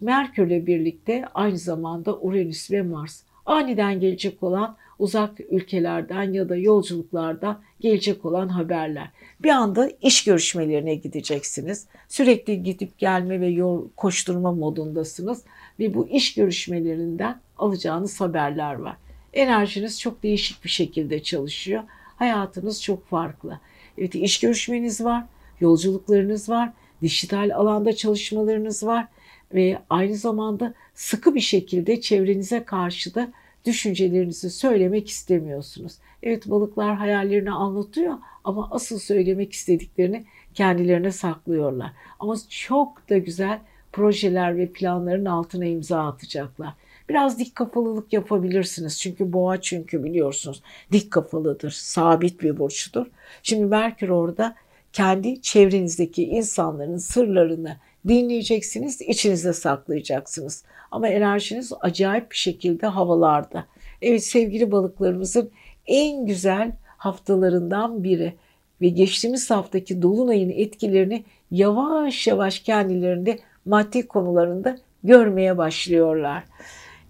Merkürle 0.00 0.66
birlikte 0.66 1.24
aynı 1.34 1.58
zamanda 1.58 2.18
Uranüs 2.18 2.70
ve 2.70 2.82
Mars. 2.82 3.22
Aniden 3.46 4.00
gelecek 4.00 4.42
olan 4.42 4.76
uzak 4.98 5.40
ülkelerden 5.50 6.32
ya 6.32 6.48
da 6.48 6.56
yolculuklarda 6.56 7.60
gelecek 7.80 8.24
olan 8.24 8.48
haberler. 8.48 9.10
Bir 9.40 9.48
anda 9.48 9.90
iş 10.02 10.24
görüşmelerine 10.24 10.94
gideceksiniz. 10.94 11.86
Sürekli 12.08 12.62
gidip 12.62 12.98
gelme 12.98 13.40
ve 13.40 13.46
yol 13.46 13.88
koşturma 13.96 14.52
modundasınız 14.52 15.44
ve 15.78 15.94
bu 15.94 16.08
iş 16.08 16.34
görüşmelerinden 16.34 17.40
alacağınız 17.58 18.20
haberler 18.20 18.74
var. 18.74 18.96
Enerjiniz 19.32 20.00
çok 20.00 20.22
değişik 20.22 20.64
bir 20.64 20.70
şekilde 20.70 21.22
çalışıyor. 21.22 21.82
Hayatınız 22.16 22.82
çok 22.82 23.06
farklı. 23.06 23.60
Evet 23.98 24.14
iş 24.14 24.40
görüşmeniz 24.40 25.04
var, 25.04 25.24
yolculuklarınız 25.60 26.48
var, 26.48 26.72
dijital 27.02 27.50
alanda 27.54 27.92
çalışmalarınız 27.92 28.86
var 28.86 29.06
ve 29.54 29.78
aynı 29.90 30.16
zamanda 30.16 30.74
sıkı 30.94 31.34
bir 31.34 31.40
şekilde 31.40 32.00
çevrenize 32.00 32.64
karşı 32.64 33.14
da 33.14 33.32
düşüncelerinizi 33.64 34.50
söylemek 34.50 35.08
istemiyorsunuz. 35.08 35.92
Evet 36.22 36.50
balıklar 36.50 36.96
hayallerini 36.96 37.50
anlatıyor 37.50 38.14
ama 38.44 38.68
asıl 38.70 38.98
söylemek 38.98 39.52
istediklerini 39.52 40.24
kendilerine 40.54 41.12
saklıyorlar. 41.12 41.92
Ama 42.18 42.36
çok 42.48 43.08
da 43.10 43.18
güzel 43.18 43.60
projeler 43.92 44.56
ve 44.56 44.66
planların 44.66 45.24
altına 45.24 45.64
imza 45.64 46.06
atacaklar. 46.06 46.74
Biraz 47.08 47.38
dik 47.38 47.54
kafalılık 47.54 48.12
yapabilirsiniz. 48.12 49.00
Çünkü 49.00 49.32
boğa 49.32 49.60
çünkü 49.60 50.04
biliyorsunuz 50.04 50.62
dik 50.92 51.10
kafalıdır, 51.10 51.70
sabit 51.70 52.42
bir 52.42 52.58
burçtur. 52.58 53.06
Şimdi 53.42 53.64
Merkür 53.64 54.08
orada 54.08 54.54
kendi 54.92 55.42
çevrenizdeki 55.42 56.24
insanların 56.24 56.96
sırlarını 56.96 57.76
dinleyeceksiniz, 58.08 59.00
içinizde 59.00 59.52
saklayacaksınız. 59.52 60.64
Ama 60.90 61.08
enerjiniz 61.08 61.72
acayip 61.80 62.30
bir 62.30 62.36
şekilde 62.36 62.86
havalarda. 62.86 63.66
Evet 64.02 64.24
sevgili 64.24 64.72
balıklarımızın 64.72 65.50
en 65.86 66.26
güzel 66.26 66.72
haftalarından 66.96 68.04
biri 68.04 68.34
ve 68.80 68.88
geçtiğimiz 68.88 69.50
haftaki 69.50 70.02
dolunayın 70.02 70.50
etkilerini 70.50 71.24
yavaş 71.50 72.26
yavaş 72.26 72.58
kendilerinde 72.60 73.38
maddi 73.64 74.06
konularında 74.06 74.78
görmeye 75.04 75.58
başlıyorlar. 75.58 76.44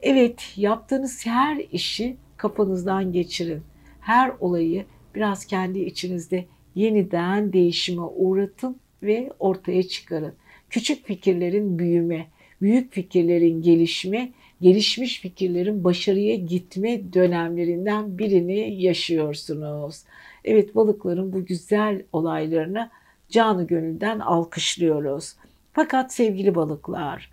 Evet, 0.02 0.52
yaptığınız 0.56 1.26
her 1.26 1.56
işi 1.72 2.16
kafanızdan 2.36 3.12
geçirin. 3.12 3.62
Her 4.00 4.32
olayı 4.40 4.84
biraz 5.14 5.44
kendi 5.44 5.78
içinizde 5.78 6.44
yeniden 6.74 7.52
değişime 7.52 8.02
uğratın 8.02 8.76
ve 9.02 9.30
ortaya 9.38 9.82
çıkarın. 9.82 10.34
Küçük 10.70 11.06
fikirlerin 11.06 11.78
büyüme, 11.78 12.26
büyük 12.62 12.92
fikirlerin 12.92 13.62
gelişme, 13.62 14.32
gelişmiş 14.60 15.20
fikirlerin 15.20 15.84
başarıya 15.84 16.36
gitme 16.36 17.12
dönemlerinden 17.12 18.18
birini 18.18 18.82
yaşıyorsunuz. 18.82 20.02
Evet 20.44 20.74
balıkların 20.74 21.32
bu 21.32 21.44
güzel 21.44 22.02
olaylarını 22.12 22.90
canı 23.28 23.66
gönülden 23.66 24.18
alkışlıyoruz. 24.18 25.34
Fakat 25.72 26.12
sevgili 26.12 26.54
balıklar, 26.54 27.30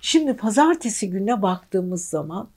şimdi 0.00 0.36
pazartesi 0.36 1.10
gününe 1.10 1.42
baktığımız 1.42 2.08
zaman 2.08 2.48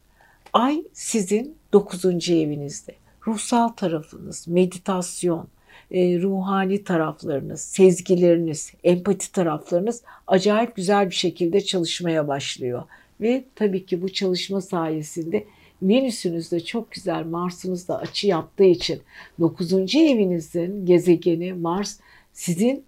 ay 0.53 0.83
sizin 0.93 1.55
9. 1.73 2.29
evinizde. 2.29 2.95
Ruhsal 3.27 3.67
tarafınız, 3.67 4.47
meditasyon, 4.47 5.47
e, 5.91 6.21
ruhani 6.21 6.83
taraflarınız, 6.83 7.61
sezgileriniz, 7.61 8.73
empati 8.83 9.31
taraflarınız 9.31 10.03
acayip 10.27 10.75
güzel 10.75 11.09
bir 11.09 11.15
şekilde 11.15 11.61
çalışmaya 11.61 12.27
başlıyor. 12.27 12.83
Ve 13.21 13.43
tabii 13.55 13.85
ki 13.85 14.01
bu 14.01 14.09
çalışma 14.09 14.61
sayesinde 14.61 15.45
Venüs'ünüz 15.81 16.51
de 16.51 16.59
çok 16.59 16.91
güzel, 16.91 17.25
Mars'ınız 17.25 17.87
da 17.87 17.97
açı 17.97 18.27
yaptığı 18.27 18.63
için 18.63 19.01
9. 19.39 19.73
evinizin 19.95 20.85
gezegeni 20.85 21.53
Mars 21.53 21.99
sizin 22.33 22.83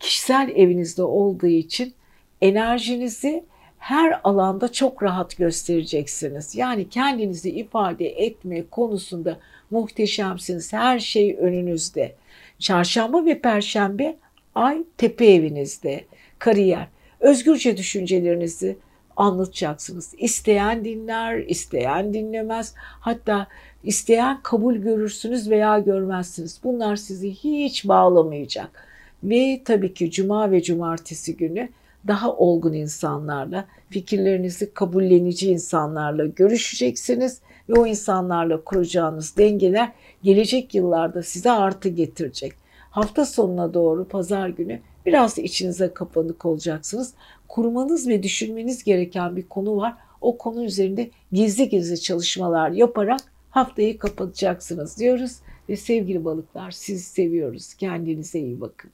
kişisel 0.00 0.52
evinizde 0.56 1.02
olduğu 1.02 1.46
için 1.46 1.92
enerjinizi 2.40 3.44
her 3.78 4.20
alanda 4.24 4.72
çok 4.72 5.02
rahat 5.02 5.36
göstereceksiniz. 5.36 6.54
Yani 6.54 6.88
kendinizi 6.88 7.50
ifade 7.50 8.06
etme 8.08 8.64
konusunda 8.70 9.38
muhteşemsiniz. 9.70 10.72
Her 10.72 10.98
şey 10.98 11.36
önünüzde. 11.40 12.14
Çarşamba 12.58 13.24
ve 13.24 13.40
perşembe 13.40 14.16
ay 14.54 14.84
tepe 14.96 15.26
evinizde. 15.26 16.04
Kariyer. 16.38 16.88
Özgürce 17.20 17.76
düşüncelerinizi 17.76 18.76
anlatacaksınız. 19.16 20.14
İsteyen 20.18 20.84
dinler, 20.84 21.38
isteyen 21.38 22.14
dinlemez. 22.14 22.74
Hatta 22.76 23.46
isteyen 23.84 24.40
kabul 24.42 24.76
görürsünüz 24.76 25.50
veya 25.50 25.78
görmezsiniz. 25.78 26.60
Bunlar 26.64 26.96
sizi 26.96 27.30
hiç 27.30 27.88
bağlamayacak. 27.88 28.86
Ve 29.24 29.62
tabii 29.64 29.94
ki 29.94 30.10
cuma 30.10 30.50
ve 30.50 30.62
cumartesi 30.62 31.36
günü 31.36 31.68
daha 32.06 32.32
olgun 32.32 32.72
insanlarla, 32.72 33.64
fikirlerinizi 33.90 34.74
kabullenici 34.74 35.50
insanlarla 35.50 36.26
görüşeceksiniz 36.26 37.40
ve 37.68 37.80
o 37.80 37.86
insanlarla 37.86 38.64
kuracağınız 38.64 39.36
dengeler 39.36 39.92
gelecek 40.22 40.74
yıllarda 40.74 41.22
size 41.22 41.50
artı 41.50 41.88
getirecek. 41.88 42.52
Hafta 42.90 43.26
sonuna 43.26 43.74
doğru 43.74 44.08
pazar 44.08 44.48
günü 44.48 44.80
biraz 45.06 45.36
da 45.36 45.42
içinize 45.42 45.94
kapanık 45.94 46.44
olacaksınız. 46.44 47.14
Kurmanız 47.48 48.08
ve 48.08 48.22
düşünmeniz 48.22 48.84
gereken 48.84 49.36
bir 49.36 49.48
konu 49.48 49.76
var. 49.76 49.94
O 50.20 50.38
konu 50.38 50.64
üzerinde 50.64 51.10
gizli 51.32 51.68
gizli 51.68 52.00
çalışmalar 52.00 52.70
yaparak 52.70 53.20
haftayı 53.50 53.98
kapatacaksınız 53.98 54.98
diyoruz. 54.98 55.32
Ve 55.68 55.76
sevgili 55.76 56.24
balıklar 56.24 56.70
sizi 56.70 57.04
seviyoruz. 57.04 57.74
Kendinize 57.74 58.38
iyi 58.38 58.60
bakın. 58.60 58.90